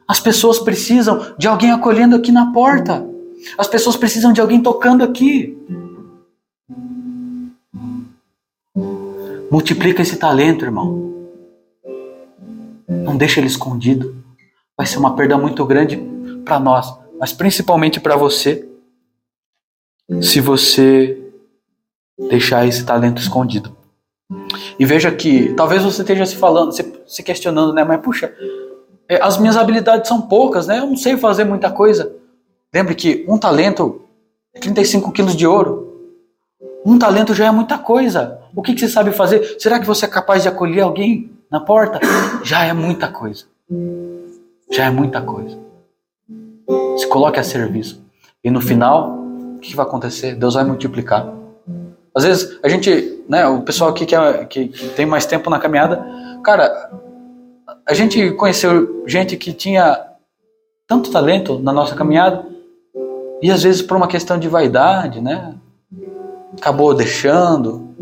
[0.08, 3.06] As pessoas precisam de alguém acolhendo aqui na porta.
[3.58, 5.54] As pessoas precisam de alguém tocando aqui.
[9.56, 11.14] Multiplica esse talento, irmão.
[12.86, 14.22] Não deixa ele escondido.
[14.76, 15.96] Vai ser uma perda muito grande
[16.44, 18.68] para nós, mas principalmente para você,
[20.20, 21.18] se você
[22.28, 23.74] deixar esse talento escondido.
[24.78, 27.82] E veja que talvez você esteja se falando, se, se questionando, né?
[27.82, 28.36] Mas puxa,
[29.08, 30.80] é, as minhas habilidades são poucas, né?
[30.80, 32.14] Eu não sei fazer muita coisa.
[32.74, 34.02] Lembre que um talento
[34.54, 35.95] é 35 quilos de ouro.
[36.86, 38.38] Um talento já é muita coisa.
[38.54, 39.56] O que, que você sabe fazer?
[39.58, 41.98] Será que você é capaz de acolher alguém na porta?
[42.44, 43.44] Já é muita coisa.
[44.70, 45.58] Já é muita coisa.
[46.96, 48.04] Se coloque a serviço.
[48.44, 50.36] E no final, o que, que vai acontecer?
[50.36, 51.26] Deus vai multiplicar.
[52.14, 55.50] Às vezes a gente, né, o pessoal aqui que, é, que, que tem mais tempo
[55.50, 56.06] na caminhada,
[56.44, 56.92] cara,
[57.84, 60.06] a gente conheceu gente que tinha
[60.86, 62.46] tanto talento na nossa caminhada
[63.42, 65.55] e às vezes por uma questão de vaidade, né,
[66.52, 67.94] acabou deixando.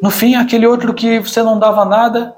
[0.00, 2.36] No fim, aquele outro que você não dava nada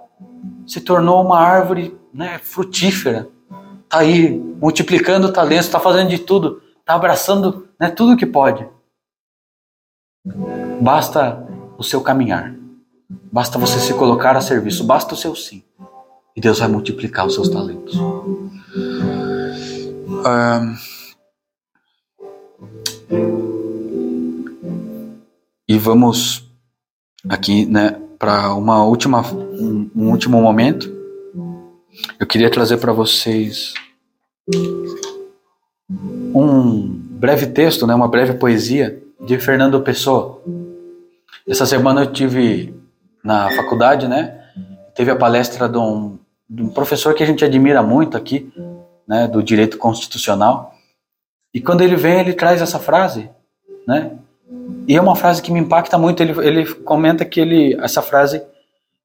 [0.67, 3.29] se tornou uma árvore, né, frutífera.
[3.89, 8.67] Tá aí multiplicando talentos, está fazendo de tudo, está abraçando, né, tudo que pode.
[10.81, 12.55] Basta o seu caminhar.
[13.33, 15.63] Basta você se colocar a serviço, basta o seu sim.
[16.37, 17.99] E Deus vai multiplicar os seus talentos.
[25.71, 26.51] E vamos
[27.29, 30.93] aqui, né, para uma última um, um último momento.
[32.19, 33.75] Eu queria trazer para vocês
[36.35, 40.43] um breve texto, né, uma breve poesia de Fernando Pessoa.
[41.47, 42.75] Essa semana eu tive
[43.23, 44.45] na faculdade, né?
[44.97, 46.19] Teve a palestra de um,
[46.49, 48.53] de um professor que a gente admira muito aqui,
[49.07, 50.75] né, do direito constitucional.
[51.55, 53.31] E quando ele vem, ele traz essa frase,
[53.87, 54.19] né?
[54.87, 56.23] E é uma frase que me impacta muito.
[56.23, 58.43] Ele, ele comenta que ele, essa frase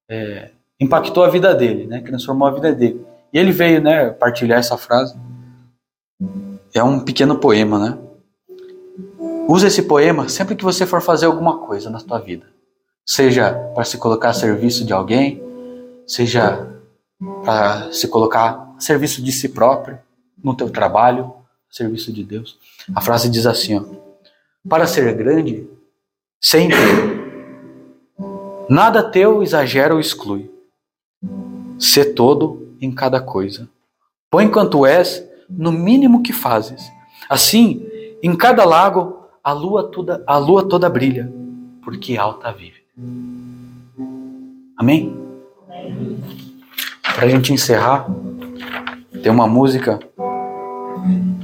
[0.09, 2.01] é, impactou a vida dele, né?
[2.01, 3.05] Transformou a vida dele.
[3.31, 5.15] E ele veio, né, partilhar essa frase.
[6.73, 7.97] É um pequeno poema, né?
[9.47, 12.47] Use esse poema sempre que você for fazer alguma coisa na sua vida.
[13.05, 15.43] Seja para se colocar a serviço de alguém,
[16.07, 16.67] seja
[17.43, 19.99] para se colocar a serviço de si próprio,
[20.43, 21.31] no teu trabalho,
[21.69, 22.57] a serviço de Deus.
[22.95, 23.83] A frase diz assim, ó:
[24.67, 25.67] Para ser grande,
[26.41, 26.75] sempre
[28.67, 30.49] nada teu exagera ou exclui.
[31.77, 33.69] Sê todo em cada coisa.
[34.29, 36.91] Põe quanto és no mínimo que fazes.
[37.29, 37.85] Assim,
[38.21, 41.31] em cada lago a lua toda, a lua toda brilha,
[41.83, 42.83] porque alta vive.
[44.75, 45.15] Amém?
[47.15, 48.07] Para a gente encerrar,
[49.21, 49.99] tem uma música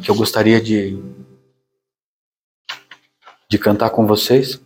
[0.04, 0.98] que eu gostaria de,
[3.52, 4.62] de cantar com vocês.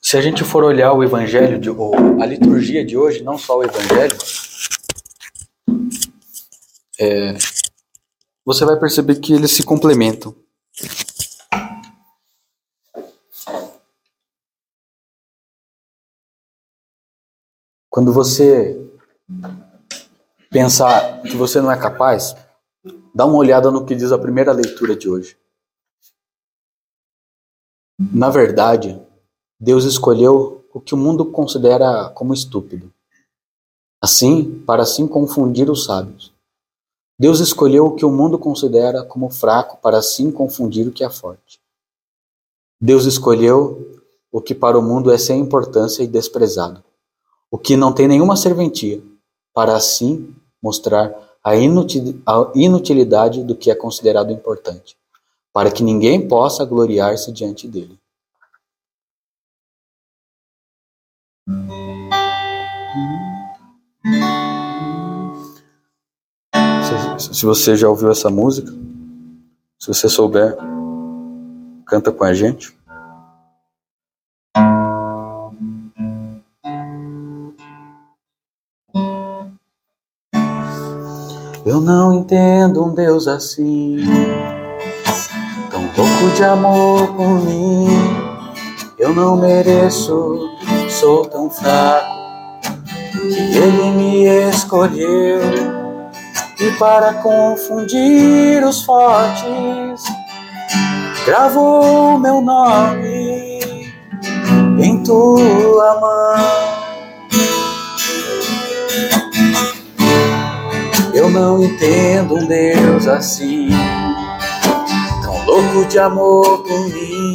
[0.00, 3.58] Se a gente for olhar o evangelho, de, ou a liturgia de hoje, não só
[3.58, 4.16] o evangelho,
[6.98, 7.36] é,
[8.42, 10.34] você vai perceber que eles se complementam.
[17.90, 18.82] Quando você
[20.50, 22.34] pensar que você não é capaz,
[23.14, 25.36] dá uma olhada no que diz a primeira leitura de hoje.
[27.98, 29.00] Na verdade,
[29.58, 32.92] Deus escolheu o que o mundo considera como estúpido.
[34.02, 36.34] Assim, para assim confundir os sábios.
[37.18, 41.08] Deus escolheu o que o mundo considera como fraco para assim confundir o que é
[41.08, 41.58] forte.
[42.78, 46.84] Deus escolheu o que para o mundo é sem importância e desprezado,
[47.50, 49.02] o que não tem nenhuma serventia,
[49.56, 54.98] para assim mostrar a inutil- a inutilidade do que é considerado importante,
[55.50, 57.98] para que ninguém possa gloriar-se diante dele.
[67.18, 68.70] Se você já ouviu essa música,
[69.78, 70.54] se você souber,
[71.86, 72.75] canta com a gente.
[81.86, 83.98] Não entendo um Deus assim,
[85.70, 87.86] tão louco de amor por mim.
[88.98, 90.50] Eu não mereço,
[90.88, 92.10] sou tão fraco,
[93.12, 95.40] que Ele me escolheu.
[96.58, 100.02] E para confundir os fortes,
[101.24, 103.92] gravou meu nome
[104.80, 106.65] em tua mão.
[111.36, 113.68] Não entendo um Deus assim,
[115.22, 117.34] tão louco de amor por mim.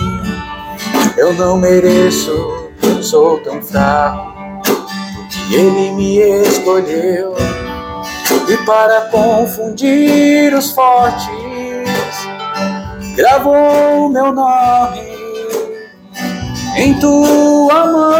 [1.16, 2.72] Eu não mereço,
[3.04, 4.34] sou tão fraco,
[4.64, 7.36] porque Ele me escolheu.
[8.50, 11.30] E para confundir os fortes,
[13.16, 15.12] gravou meu nome
[16.76, 18.12] em tua mão.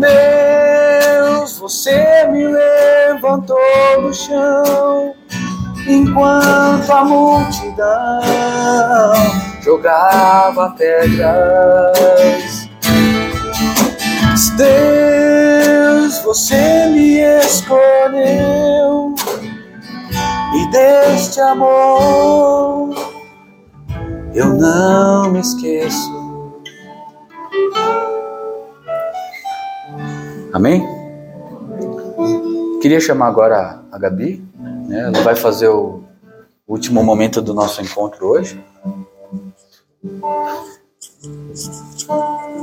[0.00, 0.35] Deus,
[1.66, 3.58] você me levantou
[4.00, 5.16] do chão
[5.88, 8.22] enquanto a multidão
[9.60, 12.70] jogava pedras.
[14.56, 19.12] Deus, você me escolheu
[20.54, 22.94] e deste amor
[24.32, 26.14] eu não me esqueço.
[30.52, 30.95] Amém?
[32.80, 34.44] Queria chamar agora a Gabi,
[34.88, 35.00] né?
[35.06, 36.04] Ela vai fazer o
[36.66, 38.62] último momento do nosso encontro hoje.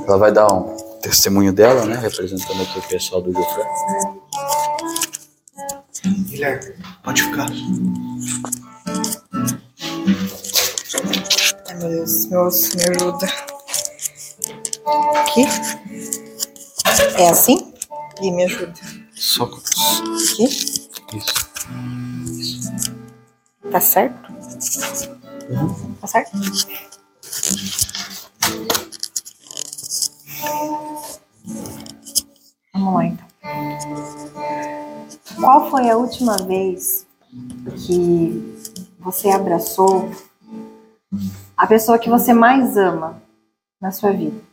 [0.08, 1.98] Ela vai dar um testemunho dela, né?
[1.98, 3.64] Representando aqui o pessoal do Jofré.
[6.30, 7.50] Guilherme, pode ficar.
[11.68, 13.28] Ai meu Deus, meu osso me ajuda.
[15.22, 15.46] Aqui?
[17.18, 17.74] É assim?
[18.22, 18.74] E me ajuda.
[19.24, 20.44] Só Aqui?
[21.14, 22.92] isso.
[23.72, 24.34] Tá certo?
[26.02, 26.32] Tá certo?
[32.74, 33.28] Vamos lá então.
[35.40, 37.08] Qual foi a última vez
[37.88, 38.60] que
[39.00, 40.12] você abraçou
[41.56, 43.24] a pessoa que você mais ama
[43.80, 44.53] na sua vida?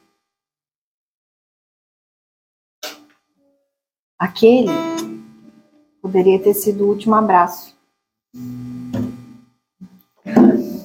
[4.20, 4.68] Aquele
[6.02, 7.74] poderia ter sido o último abraço.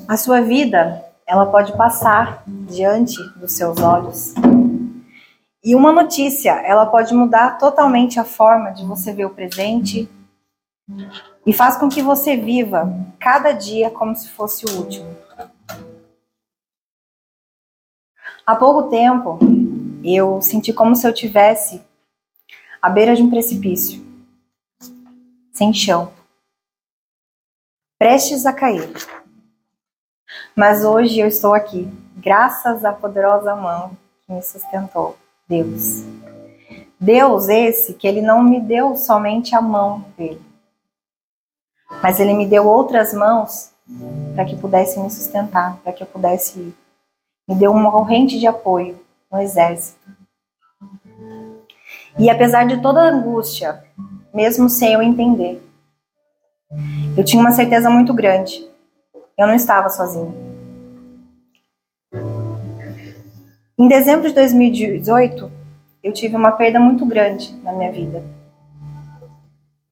[0.07, 4.33] A sua vida, ela pode passar diante dos seus olhos.
[5.61, 10.09] E uma notícia, ela pode mudar totalmente a forma de você ver o presente
[11.45, 15.13] e faz com que você viva cada dia como se fosse o último.
[18.45, 19.39] Há pouco tempo,
[20.05, 21.83] eu senti como se eu tivesse
[22.85, 23.99] à beira de um precipício,
[25.51, 26.13] sem chão,
[27.97, 28.93] prestes a cair.
[30.55, 35.17] Mas hoje eu estou aqui, graças à poderosa mão que me sustentou,
[35.49, 36.03] Deus.
[36.99, 40.45] Deus esse que ele não me deu somente a mão dele,
[42.03, 43.71] mas ele me deu outras mãos
[44.35, 46.75] para que pudesse me sustentar, para que eu pudesse ir.
[47.47, 50.07] Me deu uma corrente de apoio no exército.
[52.17, 53.83] E apesar de toda a angústia,
[54.33, 55.61] mesmo sem eu entender,
[57.17, 58.65] eu tinha uma certeza muito grande.
[59.37, 60.33] Eu não estava sozinha.
[63.77, 65.51] Em dezembro de 2018,
[66.01, 68.23] eu tive uma perda muito grande na minha vida.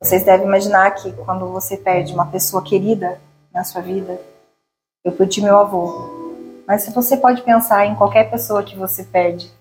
[0.02, 3.20] Vocês devem imaginar que quando você perde uma pessoa querida
[3.54, 4.20] na sua vida,
[5.04, 6.24] eu perdi meu avô.
[6.66, 9.52] Mas se você pode pensar em qualquer pessoa que você perde,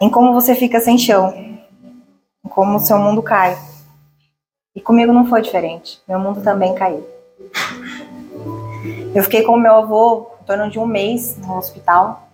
[0.00, 3.56] em como você fica sem chão, em como o seu mundo cai.
[4.74, 6.00] E comigo não foi diferente.
[6.08, 7.06] Meu mundo também caiu.
[9.14, 12.28] Eu fiquei com meu avô em torno de um mês no hospital.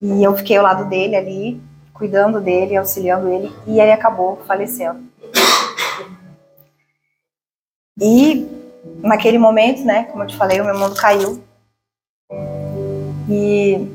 [0.00, 1.60] E eu fiquei ao lado dele ali,
[1.92, 3.52] cuidando dele, auxiliando ele.
[3.66, 5.02] E ele acabou falecendo.
[8.00, 8.46] E
[8.98, 11.42] naquele momento, né, como eu te falei, o meu mundo caiu.
[13.28, 13.88] E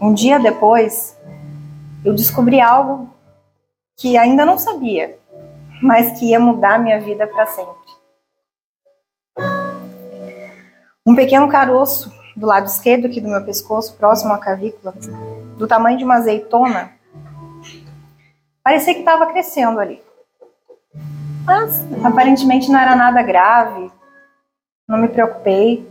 [0.00, 1.17] um dia depois,
[2.04, 3.10] eu descobri algo
[3.96, 5.18] que ainda não sabia,
[5.82, 7.88] mas que ia mudar minha vida para sempre.
[11.06, 14.94] Um pequeno caroço do lado esquerdo aqui do meu pescoço, próximo à cavícula,
[15.56, 16.92] do tamanho de uma azeitona,
[18.62, 20.00] parecia que estava crescendo ali.
[21.44, 23.90] Mas aparentemente não era nada grave,
[24.86, 25.88] não me preocupei.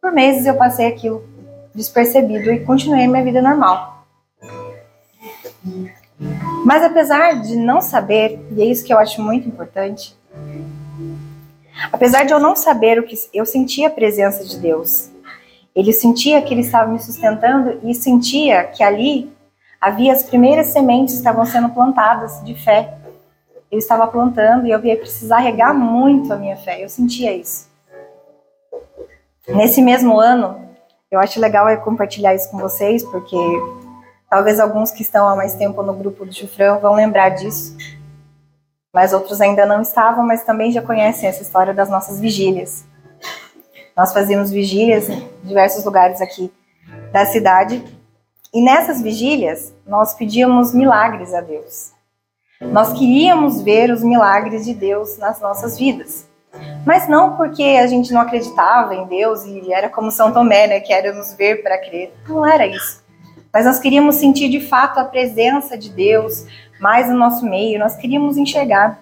[0.00, 1.26] Por meses eu passei aquilo
[1.74, 3.91] despercebido e continuei minha vida normal.
[6.64, 10.16] Mas apesar de não saber, e é isso que eu acho muito importante,
[11.92, 15.10] apesar de eu não saber o que eu sentia a presença de Deus.
[15.74, 19.32] Ele sentia que ele estava me sustentando e sentia que ali
[19.80, 22.94] havia as primeiras sementes que estavam sendo plantadas de fé.
[23.70, 26.84] Eu estava plantando e eu ia precisar regar muito a minha fé.
[26.84, 27.68] Eu sentia isso.
[29.48, 30.60] Nesse mesmo ano,
[31.10, 33.36] eu acho legal compartilhar isso com vocês, porque
[34.32, 37.76] talvez alguns que estão há mais tempo no grupo do Chufrão vão lembrar disso.
[38.90, 42.86] Mas outros ainda não estavam, mas também já conhecem essa história das nossas vigílias.
[43.94, 46.50] Nós fazíamos vigílias em diversos lugares aqui
[47.12, 47.84] da cidade.
[48.54, 51.92] E nessas vigílias, nós pedíamos milagres a Deus.
[52.58, 56.26] Nós queríamos ver os milagres de Deus nas nossas vidas.
[56.86, 60.80] Mas não porque a gente não acreditava em Deus e era como São Tomé, né,
[60.80, 62.14] que éramos ver para crer.
[62.26, 63.01] Não era isso.
[63.52, 66.46] Mas nós queríamos sentir de fato a presença de Deus
[66.80, 68.98] mais no nosso meio, nós queríamos enxergar.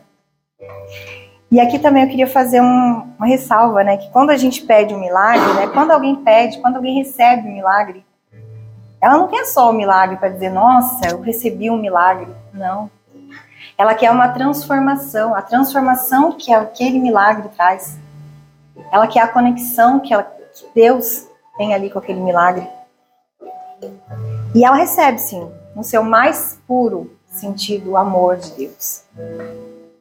[1.51, 4.95] E aqui também eu queria fazer um, uma ressalva, né, que quando a gente pede
[4.95, 8.05] um milagre, né, quando alguém pede, quando alguém recebe um milagre,
[9.01, 12.29] ela não quer só o milagre para dizer, nossa, eu recebi um milagre.
[12.53, 12.91] Não.
[13.79, 17.99] Ela quer uma transformação, a transformação que aquele milagre traz.
[18.93, 21.27] Ela quer a conexão que, ela, que Deus
[21.57, 22.69] tem ali com aquele milagre.
[24.55, 29.05] E ela recebe, sim, no seu mais puro sentido, o amor de Deus.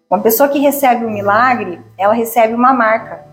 [0.09, 3.29] Uma pessoa que recebe um milagre, ela recebe uma marca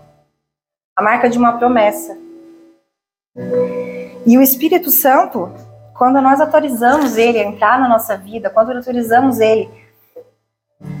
[0.97, 2.17] a marca de uma promessa.
[4.25, 5.51] E o Espírito Santo,
[5.93, 9.69] quando nós autorizamos ele a entrar na nossa vida, quando autorizamos ele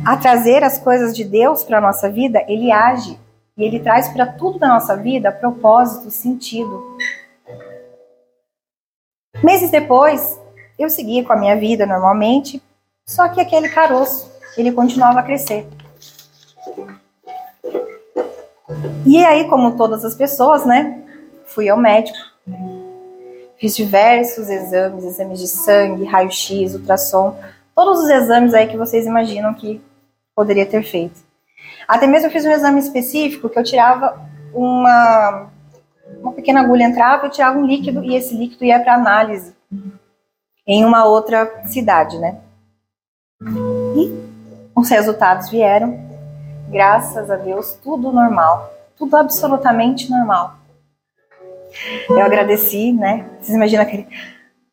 [0.05, 3.19] a trazer as coisas de Deus para a nossa vida, ele age
[3.57, 6.95] e ele traz para tudo da nossa vida propósito sentido.
[9.43, 10.39] Meses depois,
[10.77, 12.61] eu seguia com a minha vida normalmente,
[13.05, 15.67] só que aquele caroço, ele continuava a crescer.
[19.05, 21.01] E aí, como todas as pessoas, né,
[21.45, 22.17] fui ao médico.
[23.59, 27.39] Fiz diversos exames, exames de sangue, raio-x, ultrassom,
[27.75, 29.81] todos os exames aí que vocês imaginam que
[30.35, 31.19] poderia ter feito.
[31.87, 34.19] Até mesmo eu fiz um exame específico que eu tirava
[34.53, 35.49] uma,
[36.21, 39.55] uma pequena agulha entrava, eu tirava um líquido e esse líquido ia para análise
[40.65, 42.37] em uma outra cidade, né?
[43.95, 44.27] E
[44.75, 45.97] os resultados vieram,
[46.69, 50.55] graças a Deus, tudo normal, tudo absolutamente normal.
[52.09, 53.29] Eu agradeci, né?
[53.39, 54.07] Vocês imaginam aquele,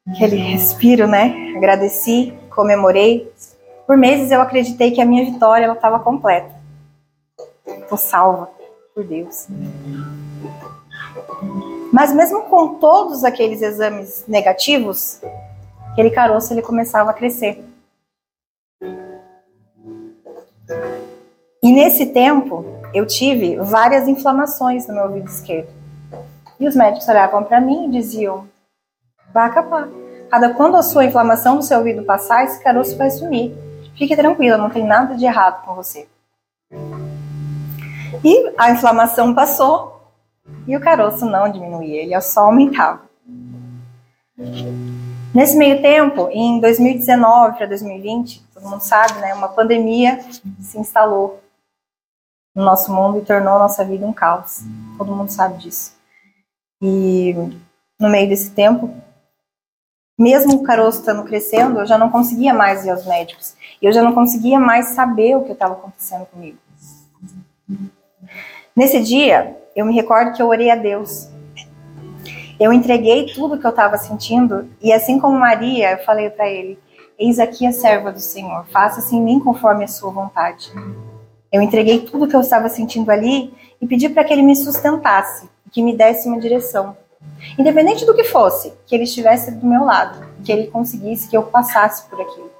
[0.09, 1.55] aquele respiro, né?
[1.57, 3.33] Agradeci, comemorei.
[3.87, 6.55] Por meses eu acreditei que a minha vitória estava completa.
[7.67, 8.51] Estou salva
[8.95, 9.49] por Deus.
[11.95, 15.21] Mas mesmo com todos aqueles exames negativos,
[15.93, 17.65] aquele caroço ele começava a crescer.
[21.63, 25.69] E nesse tempo, eu tive várias inflamações no meu ouvido esquerdo.
[26.59, 28.49] E os médicos olhavam para mim e diziam:
[29.33, 29.89] vai acabar.
[30.29, 33.55] Cada quando a sua inflamação do seu ouvido passar, esse caroço vai sumir.
[33.97, 36.09] Fique tranquila, não tem nada de errado com você.
[38.25, 39.94] E a inflamação passou
[40.67, 43.03] e o caroço não diminuía, ele só aumentava.
[45.35, 50.21] Nesse meio tempo, em 2019 para 2020, todo mundo sabe, né, uma pandemia
[50.61, 51.41] se instalou
[52.55, 54.61] no nosso mundo e tornou a nossa vida um caos.
[54.97, 55.97] Todo mundo sabe disso.
[56.81, 57.35] E
[57.99, 58.95] no meio desse tempo,
[60.19, 63.57] mesmo o caroço estando crescendo, eu já não conseguia mais ir aos médicos.
[63.83, 66.59] E eu já não conseguia mais saber o que estava acontecendo comigo.
[68.77, 71.29] Nesse dia, eu me recordo que eu orei a Deus.
[72.59, 76.79] Eu entreguei tudo que eu estava sentindo e assim como Maria, eu falei para ele:
[77.19, 80.73] Eis aqui a serva do Senhor, faça-se em mim conforme a sua vontade.
[81.53, 85.49] Eu entreguei tudo que eu estava sentindo ali e pedi para que ele me sustentasse,
[85.71, 86.97] que me desse uma direção.
[87.59, 91.43] Independente do que fosse, que ele estivesse do meu lado, que ele conseguisse que eu
[91.43, 92.51] passasse por aquilo.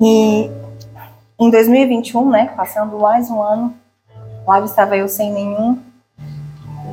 [0.00, 0.50] E
[1.38, 3.74] em 2021, né, passando mais um ano,
[4.46, 5.80] lá estava eu sem nenhum,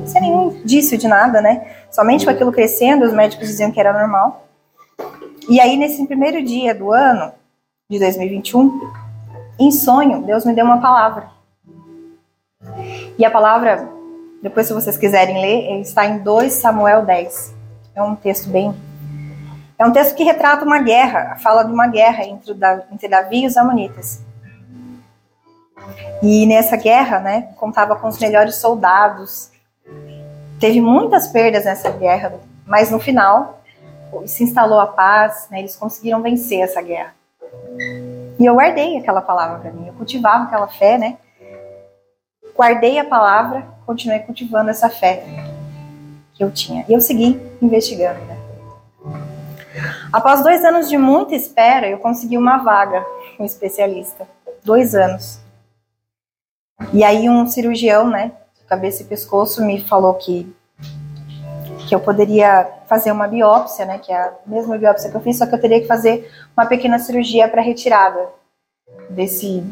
[0.06, 1.66] sem nenhum indício de nada, né?
[1.90, 4.48] Somente com aquilo crescendo, os médicos diziam que era normal.
[5.48, 7.32] E aí, nesse primeiro dia do ano
[7.88, 8.80] de 2021,
[9.58, 11.28] em sonho, Deus me deu uma palavra.
[13.18, 13.88] E a palavra,
[14.42, 17.54] depois se vocês quiserem ler, está em 2 Samuel 10.
[17.94, 18.74] É um texto bem.
[19.78, 23.56] É um texto que retrata uma guerra, fala de uma guerra entre, Davi e os
[23.56, 24.31] Amonitas.
[26.22, 29.50] E nessa guerra, né, contava com os melhores soldados.
[30.60, 32.34] Teve muitas perdas nessa guerra,
[32.66, 33.60] mas no final
[34.26, 37.14] se instalou a paz, né, eles conseguiram vencer essa guerra.
[38.38, 41.18] E eu guardei aquela palavra para mim, eu cultivava aquela fé, né?
[42.54, 45.24] Guardei a palavra, continuei cultivando essa fé
[46.34, 46.84] que eu tinha.
[46.88, 48.36] E eu segui investigando, né?
[50.12, 53.04] Após dois anos de muita espera, eu consegui uma vaga
[53.36, 54.28] com um especialista.
[54.64, 55.41] Dois anos.
[56.92, 58.32] E aí um cirurgião, né,
[58.68, 60.54] cabeça e pescoço, me falou que
[61.88, 65.36] que eu poderia fazer uma biópsia, né, que é a mesma biópsia que eu fiz,
[65.36, 68.30] só que eu teria que fazer uma pequena cirurgia para retirada
[69.10, 69.62] desse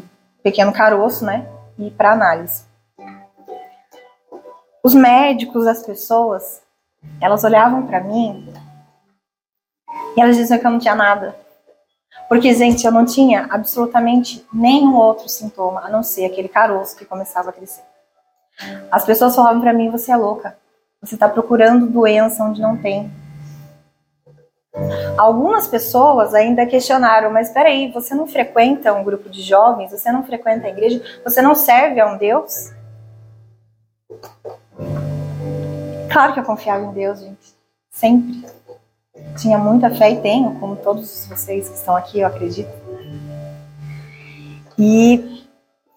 [0.43, 1.47] pequeno caroço, né,
[1.79, 2.63] e para análise.
[4.83, 6.61] Os médicos, as pessoas,
[7.19, 8.53] elas olhavam para mim
[10.15, 11.35] e elas diziam que eu não tinha nada.
[12.31, 17.03] Porque, gente, eu não tinha absolutamente nenhum outro sintoma, a não ser aquele caroço que
[17.03, 17.81] começava a crescer.
[18.89, 20.57] As pessoas falavam para mim: você é louca.
[21.01, 23.11] Você está procurando doença onde não tem.
[25.17, 30.09] Algumas pessoas ainda questionaram, mas espera aí, você não frequenta um grupo de jovens, você
[30.09, 32.71] não frequenta a igreja, você não serve a um Deus?
[36.09, 37.53] Claro que eu confiava em Deus, gente.
[37.89, 38.45] Sempre.
[39.37, 42.69] Tinha muita fé e tenho, como todos vocês que estão aqui, eu acredito.
[44.77, 45.45] E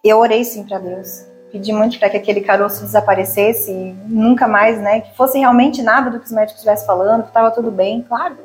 [0.03, 1.25] eu orei sim para Deus.
[1.51, 5.01] Pedi muito para que aquele caroço desaparecesse e nunca mais, né?
[5.01, 8.37] Que fosse realmente nada do que os médicos estivessem falando, que estava tudo bem, claro.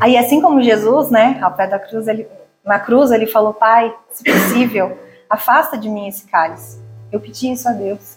[0.00, 2.26] Aí, assim como Jesus, né, ao pé da cruz, ele,
[2.64, 4.98] na cruz, ele falou: Pai, se possível,
[5.28, 6.80] afasta de mim esse cálice.
[7.10, 8.15] Eu pedi isso a Deus.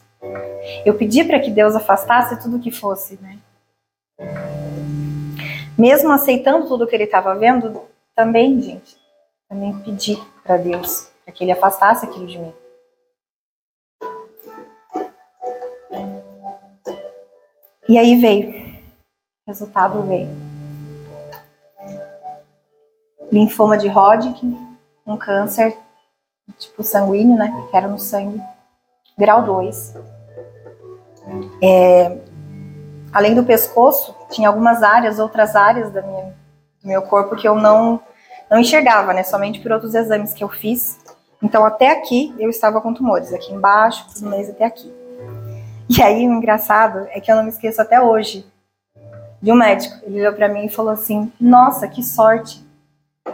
[0.86, 3.40] Eu pedi para que Deus afastasse tudo que fosse, né?
[5.78, 7.82] Mesmo aceitando tudo que ele estava vendo,
[8.16, 8.98] também, gente,
[9.48, 12.54] também pedi para Deus para que ele afastasse aquilo de mim.
[17.88, 18.50] E aí veio.
[18.50, 20.30] O resultado veio.
[23.32, 25.78] Linfoma de Hodgkin, um câncer
[26.58, 27.68] tipo sanguíneo, né?
[27.70, 28.42] Que era no sangue
[29.20, 29.96] grau 2.
[31.62, 32.18] É,
[33.12, 36.34] além do pescoço, tinha algumas áreas, outras áreas da minha,
[36.82, 38.00] do meu corpo que eu não,
[38.50, 39.24] não enxergava, né?
[39.24, 40.98] Somente por outros exames que eu fiz.
[41.44, 44.92] Então, até aqui eu estava com tumores, aqui embaixo, tudo mais até aqui.
[45.90, 48.46] E aí, o engraçado é que eu não me esqueço até hoje
[49.42, 49.98] de um médico.
[50.04, 52.66] Ele olhou para mim e falou assim: Nossa, que sorte!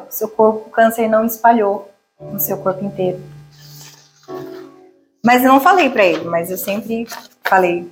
[0.09, 3.21] Seu corpo, o câncer não espalhou no seu corpo inteiro.
[5.25, 7.07] Mas eu não falei para ele, mas eu sempre
[7.43, 7.91] falei,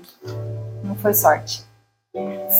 [0.83, 1.63] não foi sorte.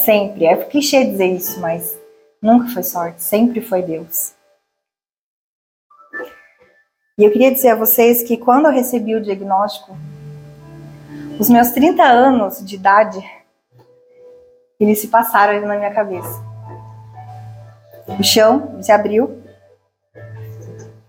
[0.04, 0.46] Sempre.
[0.46, 1.96] É clichê dizer isso, mas
[2.42, 4.34] nunca foi sorte, sempre foi Deus.
[7.20, 9.96] E eu queria dizer a vocês que quando eu recebi o diagnóstico,
[11.40, 13.24] os meus 30 anos de idade,
[14.80, 16.44] eles se passaram na minha cabeça.
[18.20, 19.43] O chão se abriu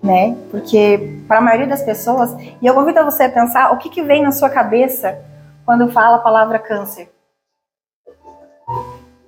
[0.04, 0.36] né?
[0.50, 4.02] Porque para a maioria das pessoas, e eu convido você a pensar o que, que
[4.02, 5.18] vem na sua cabeça
[5.64, 7.10] quando fala a palavra câncer.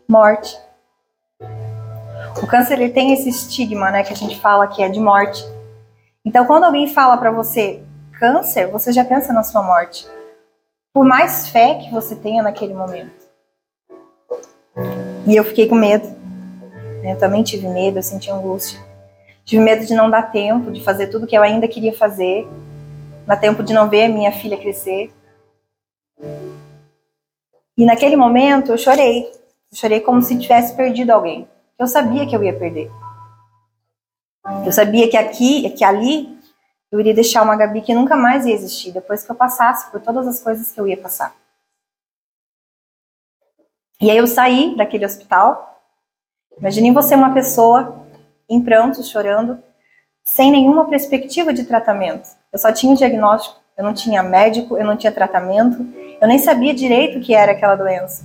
[0.06, 0.54] Morte.
[2.42, 5.42] O câncer ele tem esse estigma, né, que a gente fala que é de morte.
[6.22, 7.82] Então, quando alguém fala para você
[8.20, 10.06] câncer, você já pensa na sua morte.
[10.92, 13.26] Por mais fé que você tenha naquele momento.
[15.26, 16.06] E eu fiquei com medo.
[17.02, 18.85] Eu também tive medo, eu senti angústia.
[19.46, 22.48] Tive medo de não dar tempo de fazer tudo que eu ainda queria fazer,
[23.24, 25.14] dar tempo de não ver a minha filha crescer.
[27.78, 29.22] E naquele momento eu chorei.
[29.70, 31.48] Eu chorei como se tivesse perdido alguém.
[31.78, 32.90] Eu sabia que eu ia perder.
[34.64, 36.36] Eu sabia que aqui, que ali,
[36.90, 40.00] eu iria deixar uma Gabi que nunca mais ia existir depois que eu passasse por
[40.00, 41.32] todas as coisas que eu ia passar.
[44.00, 45.80] E aí eu saí daquele hospital.
[46.58, 48.05] Imaginem você uma pessoa
[48.48, 49.62] em prantos, chorando,
[50.24, 52.28] sem nenhuma perspectiva de tratamento.
[52.52, 55.86] Eu só tinha o diagnóstico, eu não tinha médico, eu não tinha tratamento,
[56.20, 58.24] eu nem sabia direito o que era aquela doença.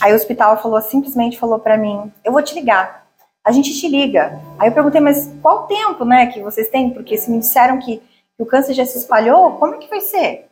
[0.00, 3.02] Aí o hospital falou simplesmente falou para mim: "Eu vou te ligar.
[3.44, 4.40] a gente te liga.
[4.56, 6.90] Aí eu perguntei, mas qual tempo, né, que vocês têm?
[6.90, 10.00] Porque se me disseram que, que o câncer já se espalhou, como é que vai
[10.00, 10.48] ser?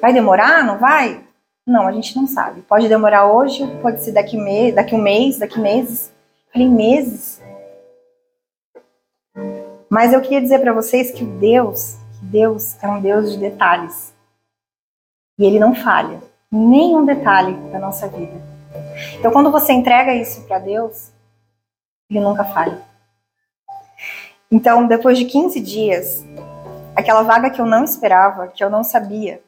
[0.00, 0.62] Vai demorar?
[0.62, 1.24] Não vai?
[1.66, 2.60] Não, a gente não sabe.
[2.62, 6.12] Pode demorar hoje, pode ser daqui, me daqui um mês, daqui meses.
[6.54, 7.42] Falei, meses?
[9.90, 14.14] Mas eu queria dizer para vocês que Deus, Deus é um Deus de detalhes.
[15.36, 16.22] E ele não falha
[16.52, 18.40] nenhum detalhe da nossa vida.
[19.18, 21.10] Então, quando você entrega isso para Deus,
[22.08, 22.80] ele nunca falha.
[24.48, 26.24] Então, depois de 15 dias,
[26.94, 29.42] aquela vaga que eu não esperava, que eu não sabia,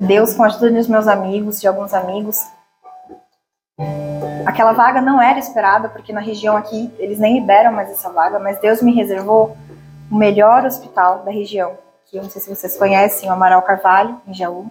[0.00, 2.40] Deus, com a ajuda dos meus amigos, de alguns amigos,
[4.46, 8.38] aquela vaga não era esperada, porque na região aqui eles nem liberam mais essa vaga,
[8.38, 9.56] mas Deus me reservou
[10.10, 11.72] o melhor hospital da região,
[12.06, 14.70] que eu não sei se vocês conhecem, o Amaral Carvalho, em Jaú.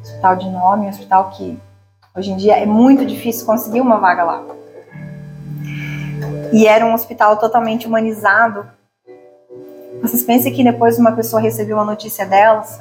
[0.00, 1.58] Hospital de nome, um hospital que
[2.16, 4.44] hoje em dia é muito difícil conseguir uma vaga lá.
[6.52, 8.70] E era um hospital totalmente humanizado.
[10.00, 12.80] Vocês pensem que depois uma pessoa recebeu uma notícia delas,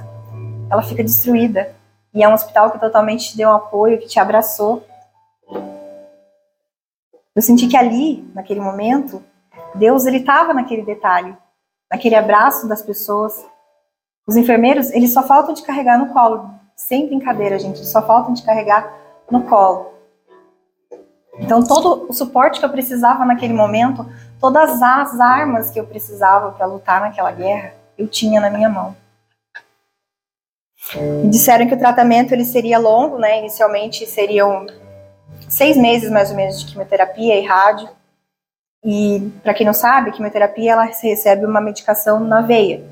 [0.69, 1.73] ela fica destruída.
[2.13, 4.85] E é um hospital que totalmente te deu um apoio, que te abraçou.
[7.35, 9.21] Eu senti que ali, naquele momento,
[9.75, 11.35] Deus ele estava naquele detalhe,
[11.91, 13.45] naquele abraço das pessoas.
[14.25, 18.43] Os enfermeiros, eles só faltam de carregar no colo, sem brincadeira, gente, só faltam de
[18.43, 18.89] carregar
[19.29, 19.93] no colo.
[21.37, 24.05] Então, todo o suporte que eu precisava naquele momento,
[24.39, 28.95] todas as armas que eu precisava para lutar naquela guerra, eu tinha na minha mão.
[31.23, 33.39] E disseram que o tratamento ele seria longo, né?
[33.39, 34.65] Inicialmente seriam
[35.47, 37.89] seis meses mais ou menos de quimioterapia e rádio.
[38.83, 42.83] E para quem não sabe, a quimioterapia ela recebe uma medicação na veia.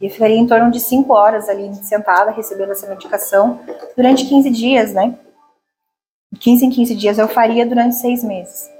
[0.00, 3.60] E eu ficaria em torno de cinco horas ali sentada recebendo essa medicação
[3.96, 5.18] durante 15 dias, né?
[6.38, 8.70] 15 em 15 dias eu faria durante seis meses.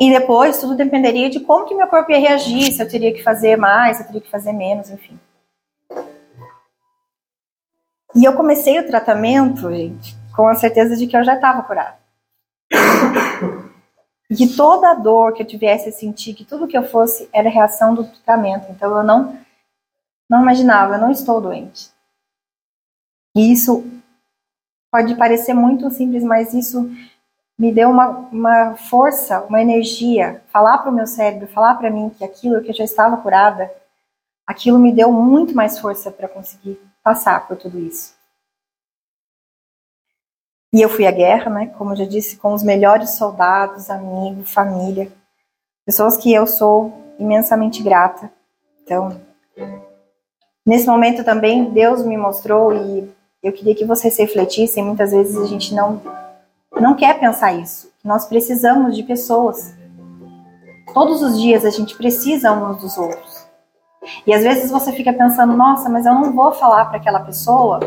[0.00, 3.22] E depois tudo dependeria de como que meu corpo ia reagir, se eu teria que
[3.22, 5.18] fazer mais, se eu teria que fazer menos, enfim.
[8.14, 11.98] E eu comecei o tratamento, gente, com a certeza de que eu já estava curada.
[14.30, 17.28] E que toda a dor que eu tivesse a sentir, que tudo que eu fosse,
[17.32, 18.70] era reação do tratamento.
[18.70, 19.36] Então eu não,
[20.30, 21.90] não imaginava, eu não estou doente.
[23.34, 23.84] E isso
[24.90, 26.90] Pode parecer muito simples, mas isso
[27.58, 30.42] me deu uma, uma força, uma energia.
[30.50, 33.70] Falar para o meu cérebro, falar para mim que aquilo que eu já estava curada,
[34.46, 38.17] aquilo me deu muito mais força para conseguir passar por tudo isso.
[40.72, 41.66] E eu fui à guerra, né?
[41.78, 45.10] Como eu já disse, com os melhores soldados, amigos, família,
[45.86, 48.30] pessoas que eu sou imensamente grata.
[48.82, 49.20] Então,
[50.66, 53.10] nesse momento também Deus me mostrou e
[53.42, 56.00] eu queria que vocês refletissem, muitas vezes a gente não
[56.78, 57.90] não quer pensar isso.
[58.04, 59.74] Nós precisamos de pessoas.
[60.94, 63.46] Todos os dias a gente precisa uns dos outros.
[64.26, 67.80] E às vezes você fica pensando, nossa, mas eu não vou falar para aquela pessoa,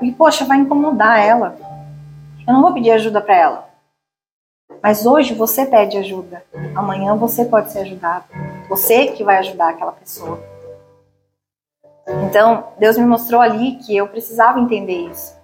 [0.00, 1.56] e poxa, vai incomodar ela.
[2.46, 3.68] Eu não vou pedir ajuda para ela.
[4.82, 6.44] Mas hoje você pede ajuda.
[6.74, 8.24] Amanhã você pode ser ajudado.
[8.68, 10.38] Você que vai ajudar aquela pessoa.
[12.28, 15.34] Então, Deus me mostrou ali que eu precisava entender isso.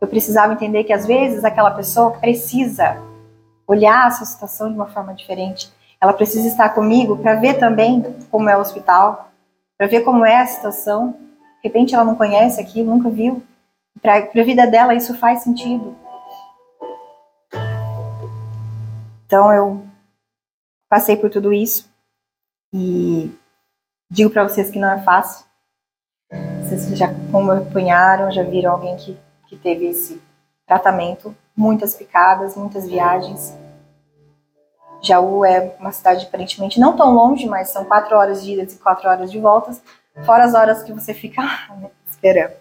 [0.00, 2.96] Eu precisava entender que às vezes aquela pessoa precisa
[3.66, 5.70] olhar a sua situação de uma forma diferente.
[6.00, 9.30] Ela precisa estar comigo para ver também como é o hospital,
[9.76, 11.10] para ver como é a situação.
[11.62, 13.42] De repente ela não conhece aquilo, nunca viu.
[14.00, 15.94] Para a vida dela isso faz sentido.
[19.28, 19.86] Então eu
[20.88, 21.86] passei por tudo isso
[22.72, 23.30] e
[24.10, 25.44] digo para vocês que não é fácil.
[26.62, 30.18] Vocês já acompanharam, já viram alguém que, que teve esse
[30.66, 33.54] tratamento, muitas picadas, muitas viagens.
[35.02, 38.78] Jaú é uma cidade aparentemente não tão longe, mas são quatro horas de idas e
[38.78, 39.82] quatro horas de voltas,
[40.24, 42.54] fora as horas que você fica lá, né, esperando.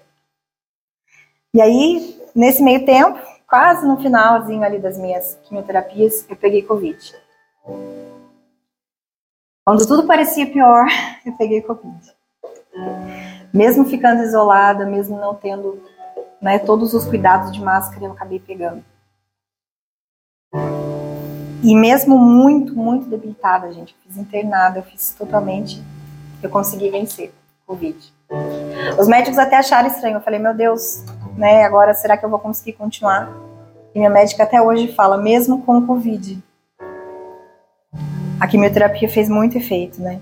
[1.53, 3.17] E aí, nesse meio tempo,
[3.47, 7.15] quase no finalzinho ali das minhas quimioterapias, eu peguei Covid.
[9.65, 10.85] Quando tudo parecia pior,
[11.25, 12.17] eu peguei Covid
[13.53, 15.81] mesmo ficando isolada, mesmo não tendo
[16.41, 18.83] né, todos os cuidados de máscara, eu acabei pegando.
[21.63, 25.83] E mesmo muito, muito debilitada, gente, eu fiz internada, eu fiz totalmente,
[26.41, 27.33] eu consegui vencer
[27.65, 27.97] Covid.
[28.99, 31.03] Os médicos até acharam estranho, eu falei, meu Deus,
[31.37, 33.31] né, agora será que eu vou conseguir continuar?
[33.93, 36.43] E minha médica até hoje fala, mesmo com o Covid,
[38.39, 40.19] a quimioterapia fez muito efeito, né?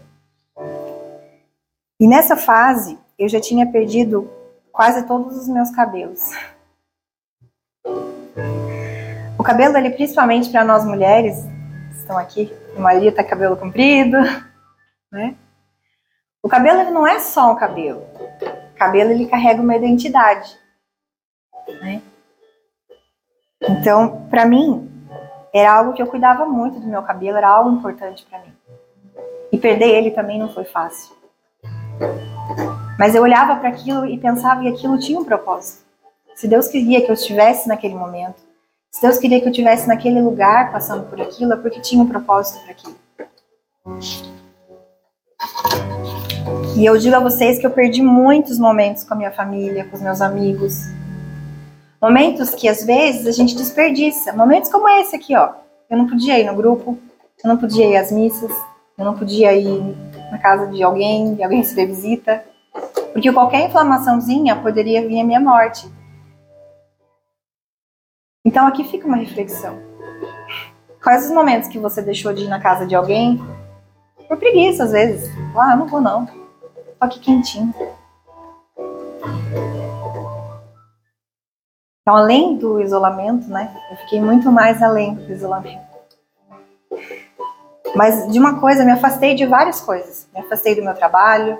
[1.99, 4.29] E nessa fase, eu já tinha perdido
[4.71, 6.21] quase todos os meus cabelos.
[9.39, 11.45] O cabelo, ele principalmente para nós mulheres,
[11.93, 14.17] estão aqui, a maioria tá cabelo comprido,
[15.11, 15.35] né?
[16.43, 18.01] O cabelo ele não é só um cabelo.
[18.73, 20.57] O cabelo ele carrega uma identidade,
[21.73, 22.01] né?
[23.61, 24.89] Então, para mim,
[25.53, 28.53] era algo que eu cuidava muito do meu cabelo, era algo importante para mim.
[29.51, 31.15] E perder ele também não foi fácil.
[32.99, 35.83] Mas eu olhava para aquilo e pensava que aquilo tinha um propósito.
[36.35, 38.43] Se Deus queria que eu estivesse naquele momento,
[38.91, 42.07] se Deus queria que eu estivesse naquele lugar passando por aquilo, é porque tinha um
[42.07, 42.95] propósito para aquilo.
[46.77, 49.95] E eu digo a vocês que eu perdi muitos momentos com a minha família, com
[49.95, 50.81] os meus amigos.
[52.05, 54.31] Momentos que às vezes a gente desperdiça.
[54.31, 55.53] Momentos como esse aqui, ó.
[55.89, 56.99] Eu não podia ir no grupo,
[57.43, 58.51] eu não podia ir às missas,
[58.95, 59.81] eu não podia ir
[60.29, 62.45] na casa de alguém, de alguém receber visita.
[63.11, 65.91] Porque qualquer inflamaçãozinha poderia vir a minha morte.
[68.45, 69.75] Então aqui fica uma reflexão.
[71.03, 73.43] Quais os momentos que você deixou de ir na casa de alguém
[74.27, 75.27] por preguiça, às vezes?
[75.57, 76.27] Ah, não vou não.
[76.27, 76.33] Tô
[76.99, 77.73] aqui quentinho.
[82.05, 83.75] Então, além do isolamento, né?
[83.89, 85.83] Eu fiquei muito mais além do isolamento.
[87.95, 90.27] Mas de uma coisa, me afastei de várias coisas.
[90.31, 91.57] Me afastei do meu trabalho,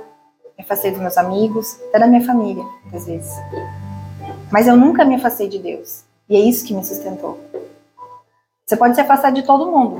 [0.55, 2.63] me afastei dos meus amigos, até da minha família,
[2.93, 3.33] às vezes.
[4.51, 6.05] Mas eu nunca me afastei de Deus.
[6.29, 7.39] E é isso que me sustentou.
[8.67, 9.99] Você pode se afastar de todo mundo,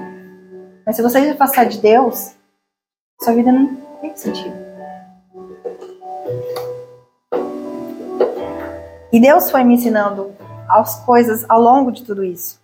[0.85, 2.35] mas se você se afastar de Deus,
[3.19, 4.64] sua vida não tem sentido.
[9.15, 10.35] E Deus foi me ensinando
[10.67, 12.59] as coisas ao longo de tudo isso.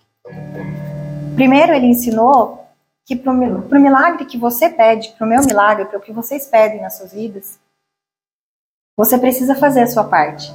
[1.34, 2.68] Primeiro, Ele ensinou
[3.06, 6.48] que para o milagre que você pede, para o meu milagre, para o que vocês
[6.48, 7.58] pedem nas suas vidas,
[8.98, 10.54] você precisa fazer a sua parte.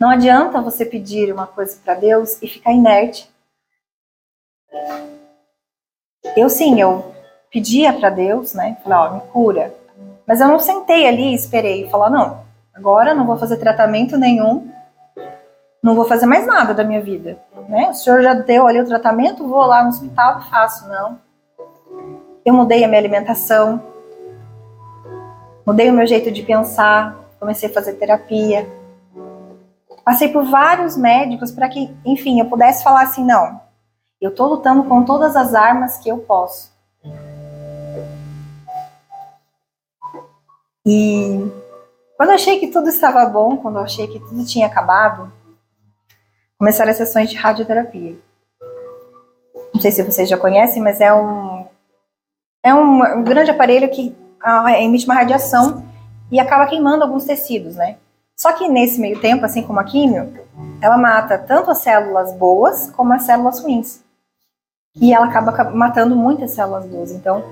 [0.00, 3.30] Não adianta você pedir uma coisa para Deus e ficar inerte.
[6.36, 7.14] Eu sim, eu
[7.52, 8.76] pedia para Deus, né?
[8.82, 9.72] Falei, ó, me cura.
[10.26, 12.43] Mas eu não sentei ali e esperei e falar, não,
[12.74, 14.70] agora não vou fazer tratamento nenhum,
[15.82, 17.38] não vou fazer mais nada da minha vida.
[17.68, 17.88] Né?
[17.90, 21.18] O senhor já deu ali o tratamento, vou lá no hospital e faço, não.
[22.44, 23.82] Eu mudei a minha alimentação,
[25.66, 28.66] mudei o meu jeito de pensar, comecei a fazer terapia,
[30.04, 33.58] Passei por vários médicos para que, enfim, eu pudesse falar assim: não,
[34.20, 36.70] eu estou lutando com todas as armas que eu posso.
[40.86, 41.50] E
[42.16, 45.32] quando eu achei que tudo estava bom, quando eu achei que tudo tinha acabado,
[46.58, 48.16] começaram as sessões de radioterapia.
[49.72, 51.66] Não sei se vocês já conhecem, mas é um
[52.62, 55.84] é um, grande aparelho que ah, emite uma radiação
[56.32, 57.98] e acaba queimando alguns tecidos, né?
[58.34, 60.32] Só que nesse meio tempo, assim como a químio,
[60.80, 64.02] ela mata tanto as células boas como as células ruins.
[64.96, 67.12] E ela acaba matando muitas células boas.
[67.12, 67.44] Então,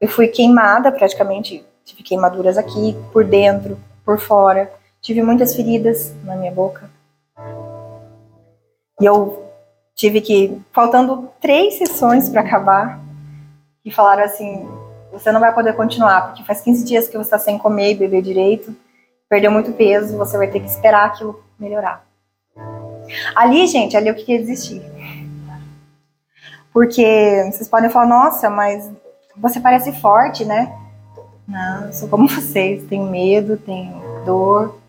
[0.00, 4.72] eu fui queimada praticamente, tive queimaduras aqui, por dentro, por fora.
[5.00, 6.90] Tive muitas feridas na minha boca.
[9.00, 9.44] E eu
[9.94, 13.00] tive que, faltando três sessões para acabar,
[13.84, 14.66] e falaram assim:
[15.12, 17.96] você não vai poder continuar, porque faz 15 dias que você está sem comer e
[17.96, 18.74] beber direito
[19.34, 22.06] perdeu muito peso, você vai ter que esperar aquilo melhorar.
[23.34, 24.80] Ali, gente, ali eu queria desistir.
[26.72, 28.90] Porque vocês podem falar, nossa, mas
[29.36, 30.72] você parece forte, né?
[31.48, 34.80] Eu sou como vocês, tenho medo, tenho dor.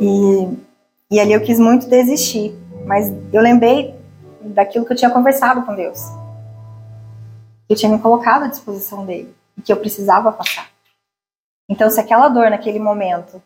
[0.00, 2.52] E, e ali eu quis muito desistir.
[2.86, 3.94] Mas eu lembrei
[4.40, 6.00] daquilo que eu tinha conversado com Deus.
[7.68, 9.34] Eu tinha me colocado à disposição dele.
[9.56, 10.70] E que eu precisava passar.
[11.68, 13.42] Então, se aquela dor naquele momento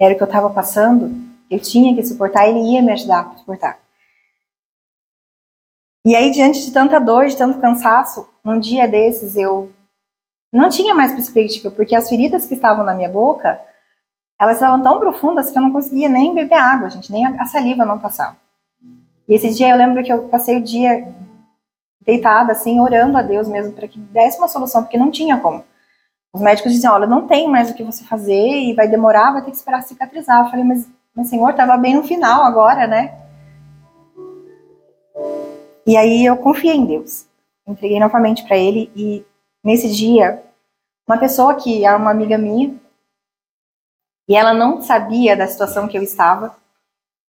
[0.00, 1.10] era o que eu estava passando,
[1.50, 3.78] eu tinha que suportar, ele ia me ajudar a suportar.
[6.06, 9.70] E aí, diante de tanta dor, de tanto cansaço, num dia desses eu
[10.52, 13.60] não tinha mais perspectiva, porque as feridas que estavam na minha boca,
[14.38, 17.84] elas estavam tão profundas que eu não conseguia nem beber água, gente, nem a saliva
[17.84, 18.36] não passava.
[19.28, 21.06] E esse dia eu lembro que eu passei o dia
[22.00, 25.62] deitada, assim, orando a Deus mesmo para que desse uma solução, porque não tinha como.
[26.32, 29.42] Os médicos diziam, olha, não tem mais o que você fazer e vai demorar, vai
[29.42, 30.44] ter que esperar cicatrizar.
[30.44, 33.14] Eu falei, mas, mas senhor, estava bem no final agora, né?
[35.86, 37.26] E aí eu confiei em Deus.
[37.66, 39.24] Entreguei novamente para ele e
[39.62, 40.42] nesse dia,
[41.06, 42.78] uma pessoa que era uma amiga minha
[44.28, 46.56] e ela não sabia da situação que eu estava,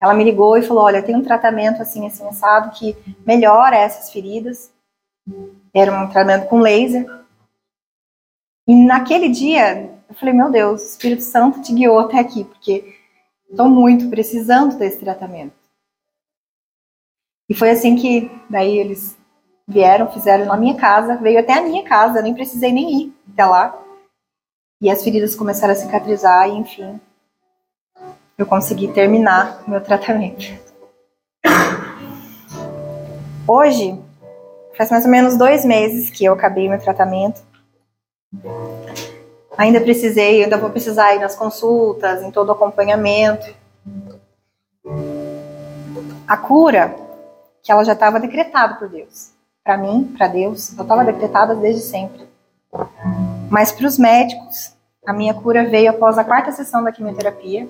[0.03, 2.97] ela me ligou e falou, olha, tem um tratamento assim, assim, assado que
[3.27, 4.73] melhora essas feridas.
[5.75, 7.21] Era um tratamento com laser
[8.71, 12.97] e naquele dia, eu falei, meu Deus, o Espírito Santo te guiou até aqui, porque
[13.51, 15.55] estou muito precisando desse tratamento.
[17.49, 19.19] E foi assim que daí eles
[19.71, 23.45] vieram, fizeram na minha casa, veio até a minha casa, nem precisei nem ir até
[23.45, 23.79] lá.
[24.83, 27.01] E as feridas começaram a cicatrizar e enfim,
[28.37, 30.47] eu consegui terminar meu tratamento.
[33.47, 33.99] Hoje,
[34.77, 37.41] faz mais ou menos dois meses que eu acabei meu tratamento.
[39.57, 43.55] Ainda precisei, ainda vou precisar ir nas consultas, em todo o acompanhamento.
[46.27, 46.97] A cura,
[47.63, 49.40] que ela já estava decretada por Deus.
[49.71, 52.29] Para mim, para Deus, ela estava decretada desde sempre.
[53.49, 54.75] Mas para os médicos,
[55.07, 57.69] a minha cura veio após a quarta sessão da quimioterapia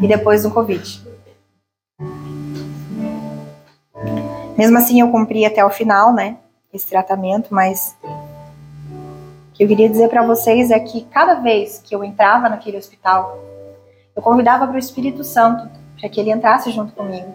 [0.00, 1.06] e depois do Covid.
[4.56, 6.38] Mesmo assim, eu cumpri até o final, né,
[6.72, 11.94] esse tratamento, mas o que eu queria dizer para vocês é que cada vez que
[11.94, 13.38] eu entrava naquele hospital,
[14.16, 15.68] eu convidava para o Espírito Santo
[16.00, 17.34] para que ele entrasse junto comigo.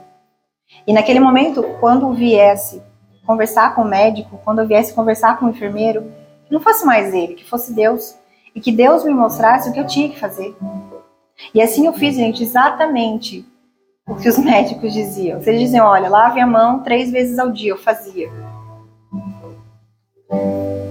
[0.88, 2.89] E naquele momento, quando viesse
[3.30, 6.02] conversar com o médico, quando eu viesse conversar com o enfermeiro,
[6.48, 8.16] que não fosse mais ele, que fosse Deus,
[8.56, 10.58] e que Deus me mostrasse o que eu tinha que fazer.
[11.54, 13.46] E assim eu fiz, gente, exatamente
[14.08, 15.40] o que os médicos diziam.
[15.46, 18.32] Eles diziam, olha, lave a mão três vezes ao dia, eu fazia.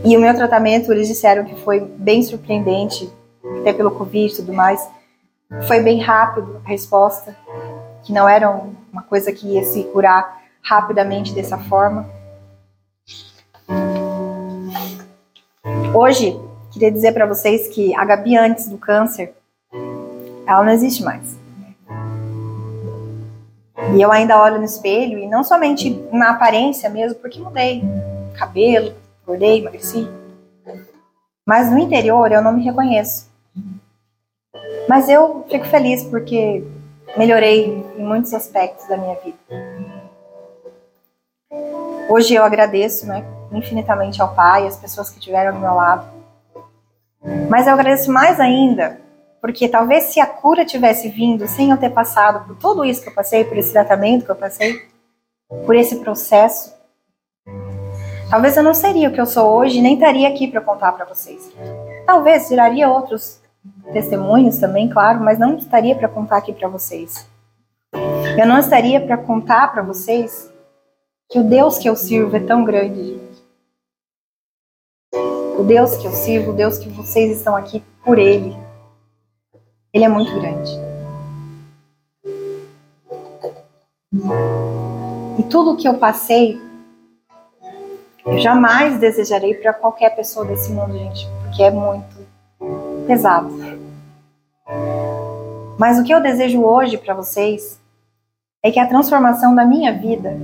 [0.04, 3.12] E o meu tratamento, eles disseram que foi bem surpreendente,
[3.60, 4.88] até pelo Covid e tudo mais.
[5.66, 7.36] Foi bem rápido a resposta,
[8.04, 8.48] que não era
[8.92, 12.17] uma coisa que ia se curar rapidamente dessa forma.
[15.94, 16.38] Hoje,
[16.72, 19.34] queria dizer para vocês que a Gabi antes do câncer,
[20.46, 21.36] ela não existe mais.
[23.94, 27.82] E eu ainda olho no espelho, e não somente na aparência mesmo, porque mudei.
[28.34, 30.06] Cabelo, engordei, emagreci.
[31.46, 33.28] Mas no interior eu não me reconheço.
[34.88, 36.62] Mas eu fico feliz porque
[37.16, 39.38] melhorei em muitos aspectos da minha vida.
[42.08, 46.06] Hoje eu agradeço né, infinitamente ao Pai, as pessoas que estiveram do meu lado.
[47.48, 49.00] Mas eu agradeço mais ainda
[49.40, 53.08] porque talvez se a cura tivesse vindo sem eu ter passado por tudo isso que
[53.08, 54.82] eu passei, por esse tratamento que eu passei,
[55.64, 56.74] por esse processo,
[58.30, 61.04] talvez eu não seria o que eu sou hoje, nem estaria aqui para contar para
[61.04, 61.50] vocês.
[62.04, 63.40] Talvez viraria outros
[63.92, 67.28] testemunhos também, claro, mas não estaria para contar aqui para vocês.
[68.38, 70.52] Eu não estaria para contar para vocês
[71.30, 73.27] que o Deus que eu sirvo é tão grande.
[75.58, 78.56] O Deus que eu sirvo, o Deus que vocês estão aqui por Ele.
[79.92, 80.70] Ele é muito grande.
[85.36, 86.60] E tudo que eu passei,
[88.24, 92.16] eu jamais desejarei para qualquer pessoa desse mundo, gente, porque é muito
[93.08, 93.50] pesado.
[95.76, 97.80] Mas o que eu desejo hoje para vocês
[98.62, 100.36] é que a transformação da minha vida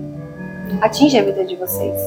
[0.82, 2.00] atinja a vida de vocês.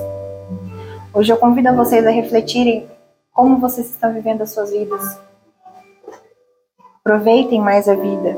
[1.13, 2.96] Hoje eu convido vocês a refletirem
[3.37, 5.19] como vocês estão vivendo as suas vidas
[6.99, 8.35] Aproveitem mais a vida.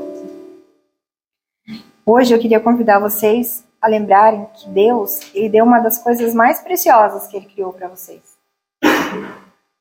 [2.06, 6.60] Hoje eu queria convidar vocês a lembrarem que Deus, ele deu uma das coisas mais
[6.60, 8.20] preciosas que ele criou para vocês.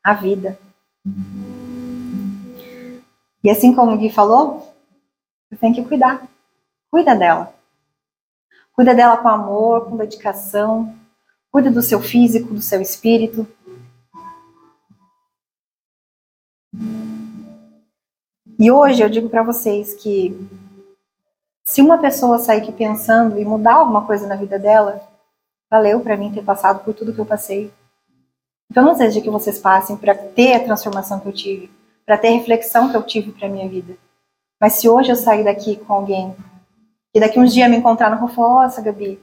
[0.03, 0.57] A vida.
[3.43, 4.73] E assim como o Gui falou,
[5.49, 6.27] você tem que cuidar.
[6.89, 7.53] Cuida dela.
[8.71, 10.95] Cuida dela com amor, com dedicação.
[11.51, 13.45] Cuida do seu físico, do seu espírito.
[18.59, 20.37] E hoje eu digo para vocês que
[21.63, 25.01] se uma pessoa sair aqui pensando e mudar alguma coisa na vida dela,
[25.71, 27.71] valeu para mim ter passado por tudo que eu passei.
[28.69, 31.71] Então não seja que vocês passem para ter a transformação que eu tive,
[32.05, 33.95] para ter a reflexão que eu tive para minha vida.
[34.59, 36.35] Mas se hoje eu sair daqui com alguém
[37.13, 39.21] e daqui uns dias me encontrar na rua, nossa, Gabi,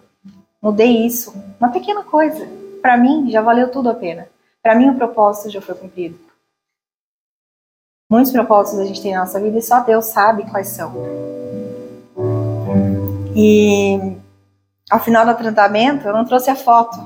[0.62, 2.48] mudei isso, uma pequena coisa.
[2.80, 4.28] Para mim já valeu tudo a pena.
[4.62, 6.25] Para mim o propósito já foi cumprido.
[8.08, 10.94] Muitos propósitos a gente tem na nossa vida e só Deus sabe quais são.
[13.34, 14.16] E
[14.88, 16.96] ao final do tratamento, eu não trouxe a foto,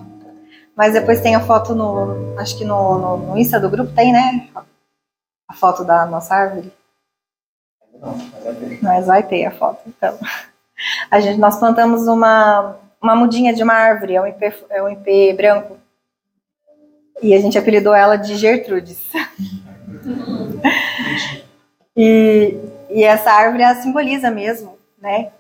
[0.77, 4.13] mas depois tem a foto no, acho que no, no, no Insta do grupo tem,
[4.13, 4.49] né?
[5.49, 6.71] A foto da nossa árvore.
[8.83, 10.19] Mas vai ter a foto, então.
[11.11, 14.89] A gente, nós plantamos uma, uma mudinha de uma árvore, é um IP, é um
[14.91, 15.79] IP branco.
[17.23, 19.01] E a gente apelidou ela de Gertrudes.
[21.97, 22.57] e,
[22.91, 25.33] e essa árvore ela simboliza mesmo, né?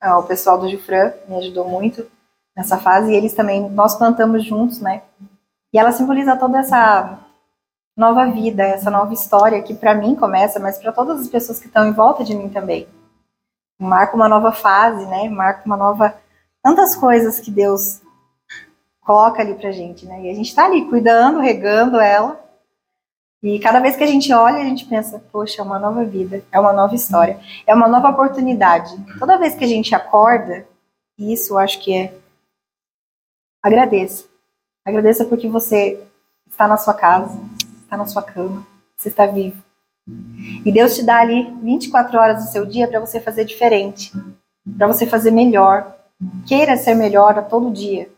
[0.00, 2.06] Ah, o pessoal do Gifran me ajudou muito
[2.56, 5.02] nessa fase e eles também, nós plantamos juntos, né?
[5.72, 7.18] E ela simboliza toda essa
[7.96, 11.66] nova vida, essa nova história que para mim começa, mas para todas as pessoas que
[11.66, 12.86] estão em volta de mim também.
[13.78, 15.28] Marca uma nova fase, né?
[15.28, 16.14] Marca uma nova
[16.62, 18.00] tantas coisas que Deus
[19.00, 20.22] coloca ali pra gente, né?
[20.22, 22.44] E a gente tá ali cuidando, regando ela.
[23.46, 26.42] E cada vez que a gente olha, a gente pensa, poxa, é uma nova vida,
[26.50, 28.92] é uma nova história, é uma nova oportunidade.
[29.20, 30.66] Toda vez que a gente acorda,
[31.16, 32.12] e isso eu acho que é
[33.62, 34.24] agradeça.
[34.84, 36.04] Agradeça porque você
[36.48, 37.38] está na sua casa,
[37.84, 38.66] está na sua cama,
[38.96, 39.62] você está vivo.
[40.64, 44.10] E Deus te dá ali 24 horas do seu dia para você fazer diferente,
[44.76, 45.94] para você fazer melhor.
[46.48, 48.10] Queira ser melhor a todo dia.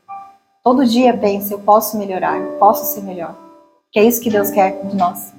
[0.65, 3.48] Todo dia pense, eu posso melhorar, eu posso ser melhor.
[3.91, 5.33] Que é isso que Deus quer de nós.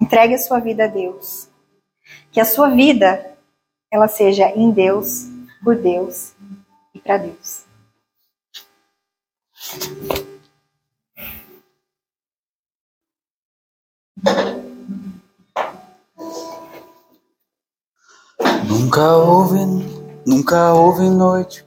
[0.00, 1.48] Entregue a sua vida a Deus.
[2.30, 3.36] Que a sua vida
[3.90, 5.24] ela seja em Deus,
[5.64, 6.34] por Deus
[6.94, 7.64] e para Deus.
[18.68, 19.58] Nunca houve,
[20.24, 21.66] nunca houve noite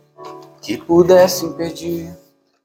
[0.62, 2.19] que pudesse impedir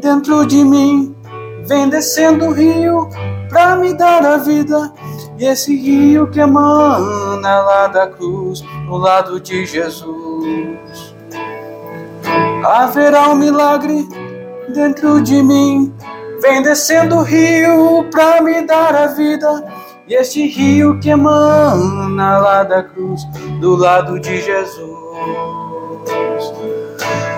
[0.00, 1.14] dentro de mim,
[1.66, 3.08] vem descendo o rio
[3.48, 4.92] para me dar a vida.
[5.38, 11.14] E esse rio que emana lá da cruz, no lado de Jesus.
[12.64, 14.08] Haverá um milagre
[14.74, 15.94] dentro de mim,
[16.42, 19.64] vem descendo o rio para me dar a vida.
[20.08, 23.22] E este rio que emana lá da cruz,
[23.60, 24.88] do lado de Jesus.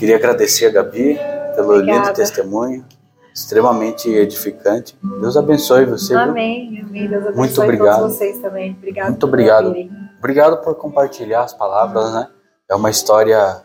[0.00, 1.18] Queria agradecer a Gabi
[1.54, 2.06] pelo Obrigada.
[2.06, 2.86] lindo testemunho,
[3.34, 4.98] extremamente edificante.
[5.20, 6.14] Deus abençoe você.
[6.14, 6.80] Amém.
[6.80, 7.06] Amém.
[7.06, 8.00] Deus abençoe Muito obrigado.
[8.00, 8.72] todos vocês também.
[8.72, 9.74] Obrigado Muito obrigado.
[10.18, 12.28] Obrigado por compartilhar as palavras, né?
[12.66, 13.60] É uma história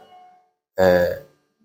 [0.77, 1.21] é,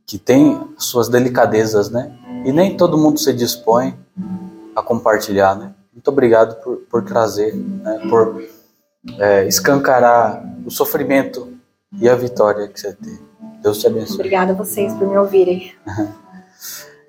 [0.06, 2.16] que tem suas delicadezas, né?
[2.44, 3.98] E nem todo mundo se dispõe
[4.76, 5.74] a compartilhar, né?
[5.92, 8.06] Muito obrigado por, por trazer, né?
[8.08, 8.40] por
[9.18, 11.52] é, escancarar o sofrimento
[12.00, 13.29] e a vitória que você teve.
[13.62, 14.16] Deus te abençoe.
[14.16, 15.72] Obrigada a vocês por me ouvirem.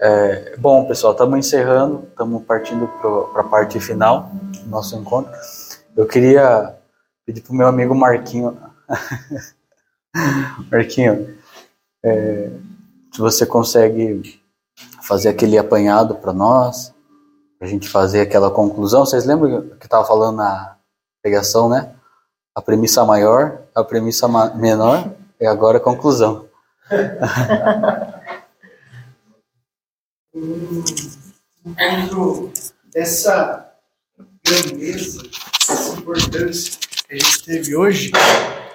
[0.03, 2.87] É, bom, pessoal, estamos encerrando, estamos partindo
[3.31, 5.31] para a parte final do nosso encontro.
[5.95, 6.75] Eu queria
[7.23, 8.57] pedir para o meu amigo Marquinho.
[10.71, 11.37] Marquinho,
[12.03, 12.49] é,
[13.13, 14.41] se você consegue
[15.03, 16.91] fazer aquele apanhado para nós,
[17.59, 19.05] para a gente fazer aquela conclusão.
[19.05, 20.77] Vocês lembram que estava falando na
[21.21, 21.93] pregação, né?
[22.55, 25.11] A premissa maior, a premissa menor
[25.41, 26.47] e agora a conclusão.
[31.65, 32.53] Dentro
[32.93, 33.73] dessa
[34.45, 38.19] grandeza, dessa importância que a gente teve hoje, tá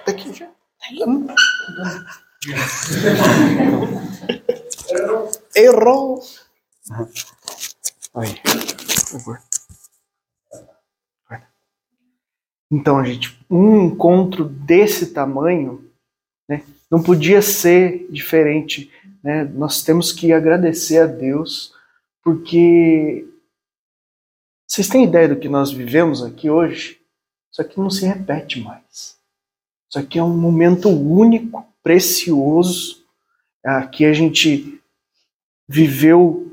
[0.08, 0.48] aqui já.
[5.54, 6.20] Errou!
[8.14, 9.40] Aí, por favor.
[12.70, 15.85] Então, gente, um encontro desse tamanho
[16.90, 18.90] não podia ser diferente.
[19.22, 19.44] Né?
[19.44, 21.72] Nós temos que agradecer a Deus,
[22.22, 23.26] porque
[24.66, 27.00] vocês têm ideia do que nós vivemos aqui hoje?
[27.52, 29.16] Isso aqui não se repete mais.
[29.88, 33.04] Isso aqui é um momento único, precioso.
[33.64, 34.80] Aqui a gente
[35.68, 36.52] viveu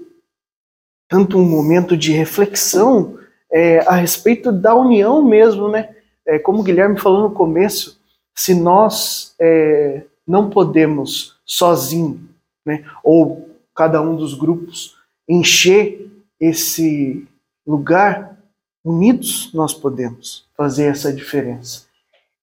[1.08, 3.20] tanto um momento de reflexão
[3.52, 5.96] é, a respeito da união mesmo, né?
[6.26, 8.00] É, como o Guilherme falou no começo,
[8.34, 12.30] se nós é, não podemos sozinho,
[12.66, 14.95] né, ou cada um dos grupos,
[15.28, 17.28] encher esse
[17.66, 18.38] lugar,
[18.84, 21.86] unidos nós podemos fazer essa diferença.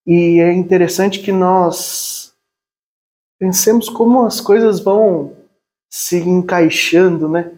[0.07, 2.32] E é interessante que nós
[3.39, 5.36] pensemos como as coisas vão
[5.89, 7.52] se encaixando, né?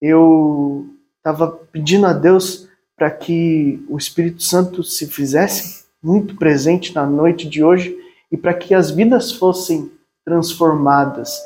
[0.00, 7.06] Eu estava pedindo a Deus para que o Espírito Santo se fizesse muito presente na
[7.06, 7.96] noite de hoje
[8.30, 9.90] e para que as vidas fossem
[10.24, 11.38] transformadas.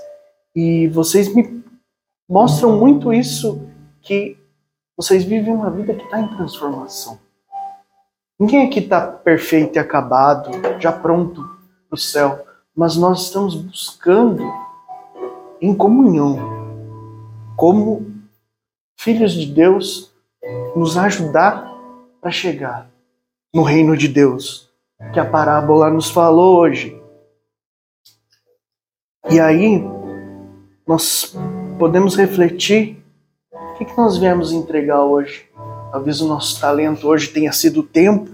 [0.54, 1.62] E vocês me
[2.28, 3.66] mostram muito isso
[4.02, 4.36] que
[4.96, 7.18] vocês vivem uma vida que está em transformação.
[8.38, 10.50] Ninguém aqui está perfeito e acabado,
[10.80, 11.42] já pronto
[11.88, 12.44] para o céu,
[12.74, 14.42] mas nós estamos buscando
[15.60, 16.38] em comunhão,
[17.56, 18.12] como
[18.98, 20.12] filhos de Deus,
[20.74, 21.72] nos ajudar
[22.20, 22.90] para chegar
[23.54, 24.63] no reino de Deus,
[25.12, 27.00] que a parábola nos falou hoje.
[29.30, 29.82] E aí,
[30.86, 31.36] nós
[31.78, 33.02] podemos refletir
[33.52, 35.48] o que, que nós viemos entregar hoje.
[35.90, 38.30] Talvez o nosso talento hoje tenha sido o tempo,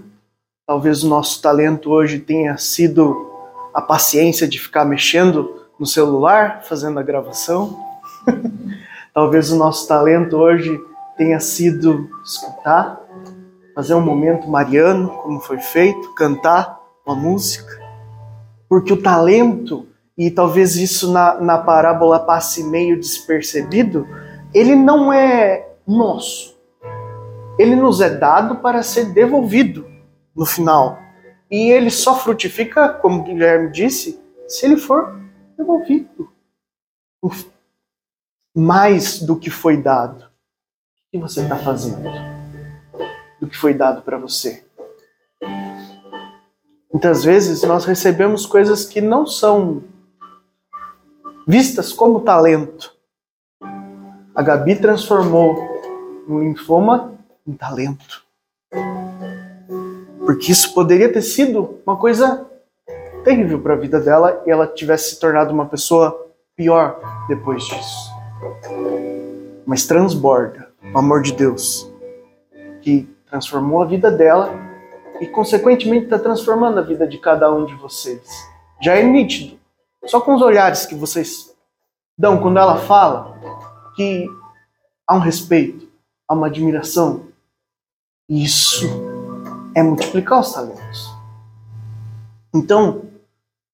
[0.65, 3.29] talvez o nosso talento hoje tenha sido
[3.73, 7.77] a paciência de ficar mexendo no celular, fazendo a gravação.
[9.13, 10.79] talvez o nosso talento hoje
[11.17, 13.01] tenha sido escutar,
[13.73, 17.79] fazer um momento mariano, como foi feito, cantar uma música.
[18.69, 19.87] Porque o talento,
[20.17, 24.07] e talvez isso na, na parábola passe meio despercebido,
[24.53, 26.51] ele não é nosso
[27.61, 29.89] ele nos é dado para ser devolvido
[30.35, 30.97] no final.
[31.49, 35.19] E ele só frutifica, como Guilherme disse, se ele for
[35.57, 36.31] devolvido.
[38.55, 40.23] Mais do que foi dado.
[40.23, 42.09] O que você está fazendo?
[43.41, 44.63] Do que foi dado para você?
[46.93, 49.83] Muitas vezes nós recebemos coisas que não são
[51.47, 52.95] vistas como talento.
[54.35, 55.55] A Gabi transformou
[56.29, 57.11] um linfoma
[57.45, 58.23] um talento.
[60.25, 62.47] Porque isso poderia ter sido uma coisa
[63.23, 68.11] terrível para a vida dela e ela tivesse se tornado uma pessoa pior depois disso.
[69.65, 71.91] Mas transborda o amor de Deus
[72.81, 74.53] que transformou a vida dela
[75.21, 78.21] e, consequentemente, está transformando a vida de cada um de vocês.
[78.81, 79.57] Já é nítido,
[80.05, 81.55] só com os olhares que vocês
[82.17, 83.39] dão quando ela fala,
[83.95, 84.27] que
[85.07, 85.87] há um respeito,
[86.27, 87.27] há uma admiração,
[88.27, 88.85] isso
[89.73, 91.09] é multiplicar os talentos.
[92.53, 93.03] Então,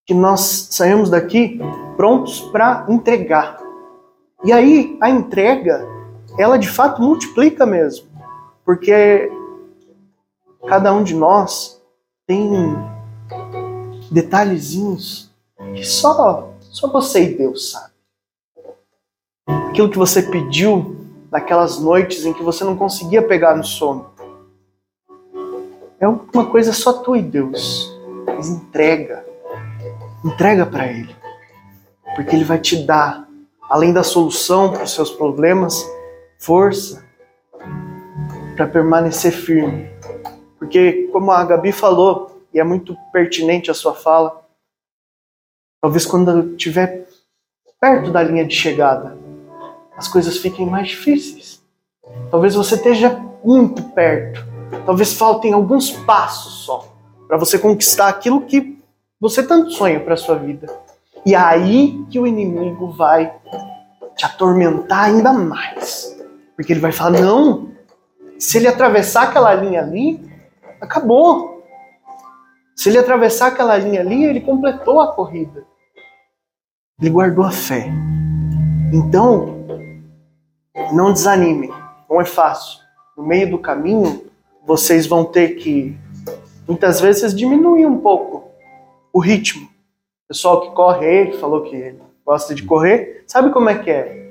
[0.05, 1.59] que nós saímos daqui
[1.95, 3.57] prontos para entregar.
[4.43, 5.83] E aí, a entrega,
[6.37, 8.07] ela de fato multiplica mesmo.
[8.63, 9.31] Porque
[10.67, 11.81] cada um de nós
[12.25, 12.51] tem
[14.11, 15.31] detalhezinhos
[15.75, 17.93] que só, só você e Deus sabe.
[19.69, 20.95] Aquilo que você pediu
[21.31, 24.17] naquelas noites em que você não conseguia pegar no sono
[25.99, 27.91] é uma coisa só tu e Deus.
[28.25, 29.25] Mas entrega.
[30.23, 31.15] Entrega para Ele.
[32.15, 33.27] Porque Ele vai te dar,
[33.69, 35.83] além da solução para os seus problemas,
[36.37, 37.03] força
[38.55, 39.96] para permanecer firme.
[40.59, 44.43] Porque, como a Gabi falou, e é muito pertinente a sua fala,
[45.81, 47.07] talvez quando estiver
[47.79, 49.17] perto da linha de chegada,
[49.95, 51.61] as coisas fiquem mais difíceis.
[52.31, 53.09] Talvez você esteja
[53.43, 54.47] muito perto
[54.85, 56.93] Talvez faltem alguns passos só
[57.27, 58.81] para você conquistar aquilo que
[59.19, 60.67] você tanto sonha para sua vida.
[61.25, 63.33] E é aí que o inimigo vai
[64.15, 66.15] te atormentar ainda mais.
[66.55, 67.69] Porque ele vai falar: não,
[68.39, 70.19] se ele atravessar aquela linha ali,
[70.81, 71.63] acabou.
[72.75, 75.65] Se ele atravessar aquela linha ali, ele completou a corrida.
[76.99, 77.87] Ele guardou a fé.
[78.93, 79.65] Então,
[80.93, 81.69] não desanime,
[82.09, 82.79] não é fácil.
[83.17, 84.25] No meio do caminho,
[84.65, 85.97] vocês vão ter que,
[86.67, 88.51] muitas vezes, diminuir um pouco
[89.11, 89.65] o ritmo.
[89.65, 91.95] O pessoal que corre, ele falou que
[92.25, 94.27] gosta de correr, sabe como é que é?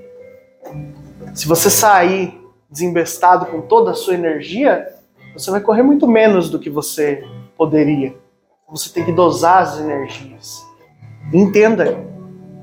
[1.35, 2.39] Se você sair
[2.71, 4.87] desembestado com toda a sua energia,
[5.37, 7.23] você vai correr muito menos do que você
[7.57, 8.17] poderia.
[8.71, 10.65] Você tem que dosar as energias.
[11.33, 12.05] Entenda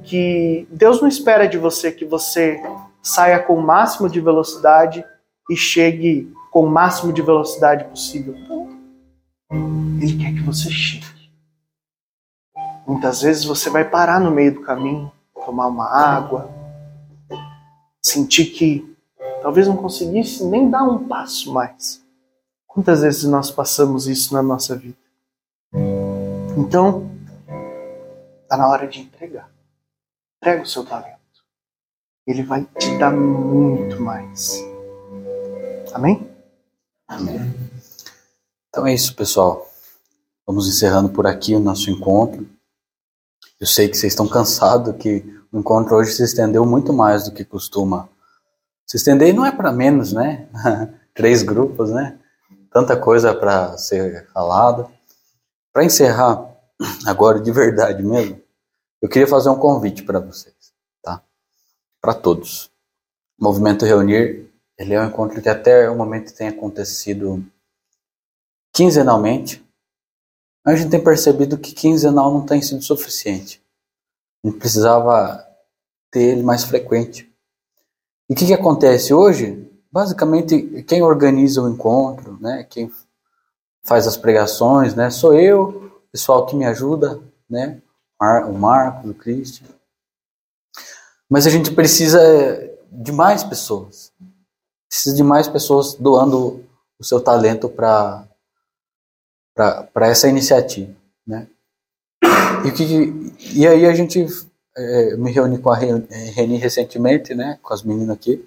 [0.04, 2.62] que Deus não espera de você que você
[3.02, 5.06] saia com o máximo de velocidade
[5.50, 8.36] e chegue com o máximo de velocidade possível.
[10.02, 11.06] Ele quer que você chegue.
[12.88, 15.12] Muitas vezes você vai parar no meio do caminho,
[15.46, 16.50] tomar uma água,
[18.02, 18.96] sentir que
[19.42, 22.03] talvez não conseguisse nem dar um passo mais.
[22.74, 24.98] Quantas vezes nós passamos isso na nossa vida?
[26.58, 27.14] Então,
[28.54, 29.50] Está na hora de entregar.
[30.38, 31.18] Entrega o seu talento.
[32.28, 34.64] Ele vai te dar muito mais.
[35.92, 36.30] Amém?
[37.08, 37.40] Amém.
[38.70, 39.68] Então é isso, pessoal.
[40.46, 42.48] Vamos encerrando por aqui o nosso encontro.
[43.60, 47.32] Eu sei que vocês estão cansados, que o encontro hoje se estendeu muito mais do
[47.32, 48.08] que costuma
[48.86, 49.34] se estender.
[49.34, 50.48] Não é para menos, né?
[51.16, 52.20] Três grupos, né?
[52.74, 54.90] Tanta coisa para ser falada.
[55.72, 56.50] Para encerrar,
[57.06, 58.42] agora de verdade mesmo,
[59.00, 61.22] eu queria fazer um convite para vocês, tá?
[62.02, 62.72] Para todos.
[63.40, 67.46] O Movimento Reunir, ele é um encontro que até o momento tem acontecido
[68.74, 69.64] quinzenalmente.
[70.66, 73.62] A gente tem percebido que quinzenal não tem sido suficiente.
[74.44, 75.46] A gente precisava
[76.10, 77.32] ter ele mais frequente.
[78.30, 79.70] E o que, que acontece hoje?
[79.94, 82.92] Basicamente, quem organiza o encontro, né, quem
[83.84, 87.80] faz as pregações, né, sou eu, o pessoal que me ajuda, né,
[88.50, 89.68] o Marcos, o Christian.
[91.30, 92.20] Mas a gente precisa
[92.92, 94.12] de mais pessoas.
[94.90, 96.66] Precisa de mais pessoas doando
[97.00, 98.28] o seu talento para
[99.56, 100.96] para essa iniciativa,
[101.28, 101.48] né?
[102.66, 104.26] E, que, e aí a gente
[104.76, 108.44] é, me reuni com a Reni recentemente, né, com as meninas aqui,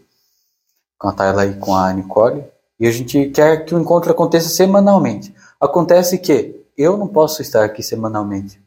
[0.98, 2.44] com a Tayla e com a Nicole,
[2.78, 5.35] e a gente quer que o encontro aconteça semanalmente.
[5.60, 8.60] Acontece que eu não posso estar aqui semanalmente.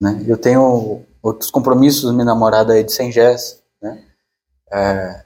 [0.00, 0.24] Né?
[0.26, 3.10] Eu tenho outros compromissos, minha namorada é de sem
[3.82, 4.04] né?
[4.72, 5.24] É,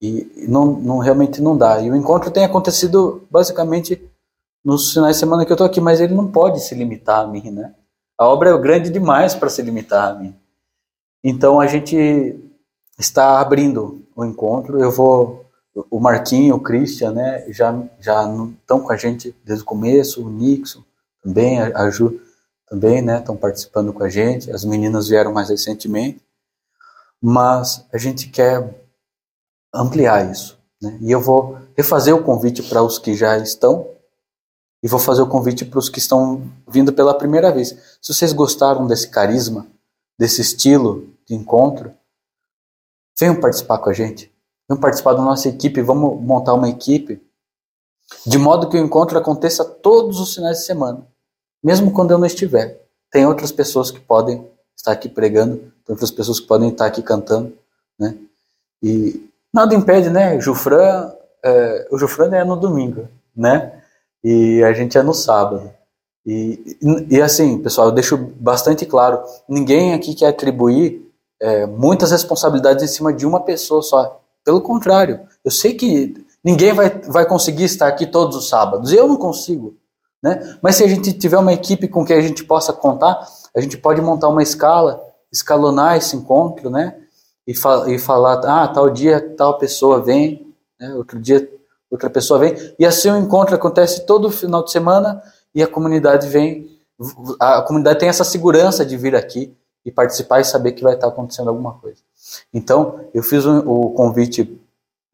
[0.00, 1.80] e não, não, realmente não dá.
[1.80, 4.10] E o encontro tem acontecido basicamente
[4.64, 7.26] nos finais de semana que eu estou aqui, mas ele não pode se limitar a
[7.26, 7.74] mim, né?
[8.18, 10.34] A obra é grande demais para se limitar a mim.
[11.22, 12.38] Então a gente
[12.98, 14.80] está abrindo o encontro.
[14.80, 15.44] Eu vou,
[15.90, 18.24] o Marquinho, o Christian, né, já já
[18.60, 20.26] estão com a gente desde o começo.
[20.26, 20.82] O Nixon
[21.22, 22.20] também, a Ju
[22.66, 24.50] também, né, estão participando com a gente.
[24.50, 26.20] As meninas vieram mais recentemente,
[27.20, 28.74] mas a gente quer
[29.72, 30.58] ampliar isso.
[30.80, 30.96] Né?
[31.00, 33.88] E eu vou refazer o convite para os que já estão
[34.82, 37.76] e vou fazer o convite para os que estão vindo pela primeira vez.
[38.00, 39.66] Se vocês gostaram desse carisma,
[40.18, 41.92] desse estilo de encontro,
[43.18, 44.32] venham participar com a gente.
[44.68, 45.80] Venham participar da nossa equipe.
[45.82, 47.20] Vamos montar uma equipe
[48.26, 51.04] de modo que o encontro aconteça todos os finais de semana,
[51.62, 52.80] mesmo quando eu não estiver.
[53.10, 57.02] Tem outras pessoas que podem estar aqui pregando, tem outras pessoas que podem estar aqui
[57.02, 57.52] cantando,
[57.98, 58.16] né?
[58.80, 60.40] E nada impede, né?
[60.40, 61.12] Jufran,
[61.44, 63.76] é, o Jufran é no domingo, né?
[64.26, 65.70] e a gente é no sábado.
[66.26, 66.76] E,
[67.08, 71.05] e, assim, pessoal, eu deixo bastante claro: ninguém aqui quer atribuir
[71.40, 74.20] é, muitas responsabilidades em cima de uma pessoa só.
[74.44, 78.92] Pelo contrário, eu sei que ninguém vai, vai conseguir estar aqui todos os sábados.
[78.92, 79.76] Eu não consigo.
[80.22, 80.56] Né?
[80.62, 83.76] Mas se a gente tiver uma equipe com que a gente possa contar, a gente
[83.76, 85.02] pode montar uma escala,
[85.32, 86.96] escalonar esse encontro, né?
[87.46, 90.92] E, fa e falar, ah, tal dia tal pessoa vem, né?
[90.94, 91.48] outro dia
[91.88, 95.22] outra pessoa vem, e assim o encontro acontece todo final de semana
[95.54, 96.68] e a comunidade vem,
[97.38, 99.56] a comunidade tem essa segurança de vir aqui
[99.86, 102.02] e participar e saber que vai estar acontecendo alguma coisa.
[102.52, 104.60] Então, eu fiz o, o convite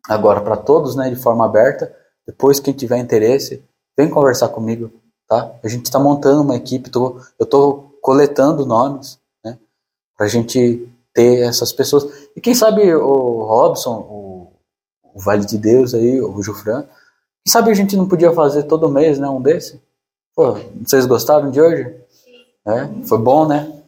[0.09, 1.95] agora para todos, né, de forma aberta.
[2.27, 3.63] Depois, quem tiver interesse,
[3.97, 4.91] vem conversar comigo,
[5.29, 5.55] tá?
[5.63, 9.57] A gente está montando uma equipe, tô, eu estou coletando nomes, né,
[10.17, 12.29] para a gente ter essas pessoas.
[12.35, 14.33] E quem sabe o Robson, o
[15.15, 16.83] o Vale de Deus aí, o Jufran.
[16.83, 19.81] Quem sabe a gente não podia fazer todo mês, né, um desse?
[20.35, 21.95] Pô, vocês gostaram de hoje?
[22.67, 23.82] É, foi bom, né?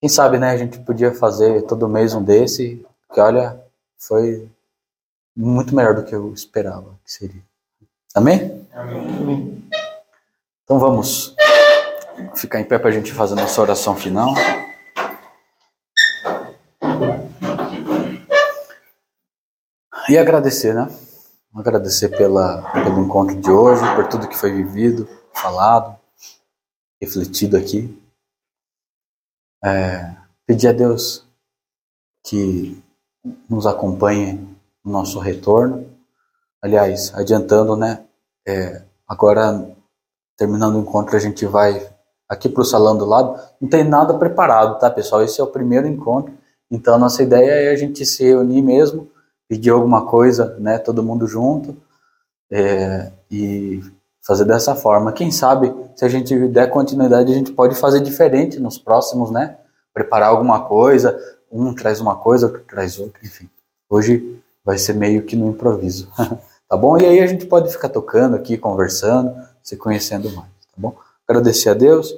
[0.00, 3.60] Quem sabe, né, a gente podia fazer todo mês um desse, que olha,
[3.98, 4.48] foi
[5.36, 7.42] muito melhor do que eu esperava que seria.
[8.14, 8.64] Amém?
[8.72, 9.68] Amém.
[10.62, 11.34] Então vamos
[12.36, 14.34] ficar em pé para a gente fazer a nossa oração final.
[20.08, 20.88] E agradecer, né?
[21.54, 25.98] Agradecer pela, pelo encontro de hoje, por tudo que foi vivido, falado,
[27.00, 27.98] refletido aqui.
[29.64, 30.14] É,
[30.46, 31.26] pedir a Deus
[32.26, 32.82] que
[33.48, 34.34] nos acompanhe
[34.84, 35.86] no nosso retorno.
[36.62, 38.04] Aliás, adiantando, né?
[38.46, 39.68] É, agora,
[40.36, 41.88] terminando o encontro, a gente vai
[42.28, 43.40] aqui para o salão do lado.
[43.60, 45.22] Não tem nada preparado, tá, pessoal?
[45.22, 46.32] Esse é o primeiro encontro.
[46.70, 49.10] Então, a nossa ideia é a gente se reunir mesmo
[49.48, 51.74] pedir alguma coisa, né, todo mundo junto,
[52.52, 53.80] é, e
[54.28, 55.10] fazer dessa forma.
[55.12, 59.56] Quem sabe, se a gente der continuidade, a gente pode fazer diferente nos próximos, né?
[59.92, 61.18] Preparar alguma coisa,
[61.50, 63.48] um traz uma coisa, outro traz outra, enfim.
[63.90, 66.08] Hoje vai ser meio que no improviso,
[66.68, 66.96] tá bom?
[66.98, 70.94] E aí a gente pode ficar tocando aqui, conversando, se conhecendo mais, tá bom?
[71.26, 72.14] Agradecer a Deus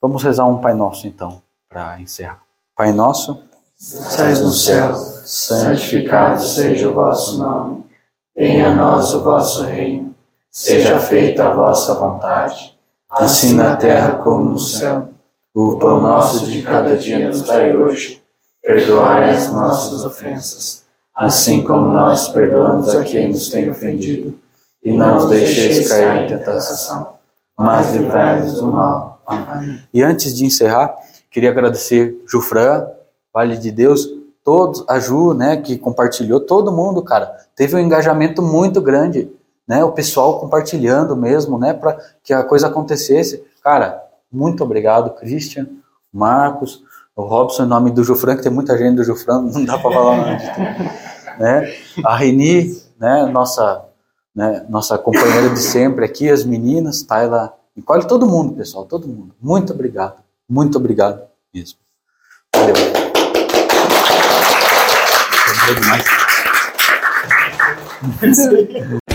[0.00, 2.40] Vamos rezar um Pai Nosso então, para encerrar.
[2.76, 3.42] Pai Nosso,
[3.76, 7.84] Sais no céu, santificado seja o vosso nome.
[8.36, 10.14] Venha a nós o vosso reino.
[10.58, 12.76] Seja feita a vossa vontade,
[13.08, 15.08] assim na terra como no céu.
[15.54, 18.20] O pão nosso de cada dia nos dai hoje.
[18.60, 20.82] Perdoai as nossas ofensas,
[21.14, 24.36] assim como nós perdoamos a quem nos tem ofendido.
[24.82, 27.12] E não nos deixeis cair em tentação,
[27.56, 29.22] mas livrai-nos do mal.
[29.24, 29.80] Amém.
[29.94, 30.92] E antes de encerrar,
[31.30, 32.84] queria agradecer Jufran,
[33.32, 34.08] Vale de Deus,
[34.42, 39.30] todos, a Ju, né, que compartilhou, todo mundo, cara, teve um engajamento muito grande,
[39.68, 43.44] né, o pessoal compartilhando mesmo, né, para que a coisa acontecesse.
[43.62, 45.66] Cara, muito obrigado, Christian,
[46.10, 46.82] Marcos,
[47.14, 49.92] o Robson, em nome do Jufran, que tem muita gente do Jufran, não dá para
[49.92, 50.64] falar o nome de tudo,
[51.38, 51.70] né,
[52.02, 53.84] a Reni, né, nossa,
[54.34, 59.34] né, nossa companheira de sempre aqui, as meninas, Tayla, Nicole, todo mundo, pessoal, todo mundo.
[59.40, 60.16] Muito obrigado,
[60.48, 61.22] muito obrigado
[61.54, 61.78] mesmo.
[62.56, 62.74] Valeu.
[65.54, 66.04] Valeu demais.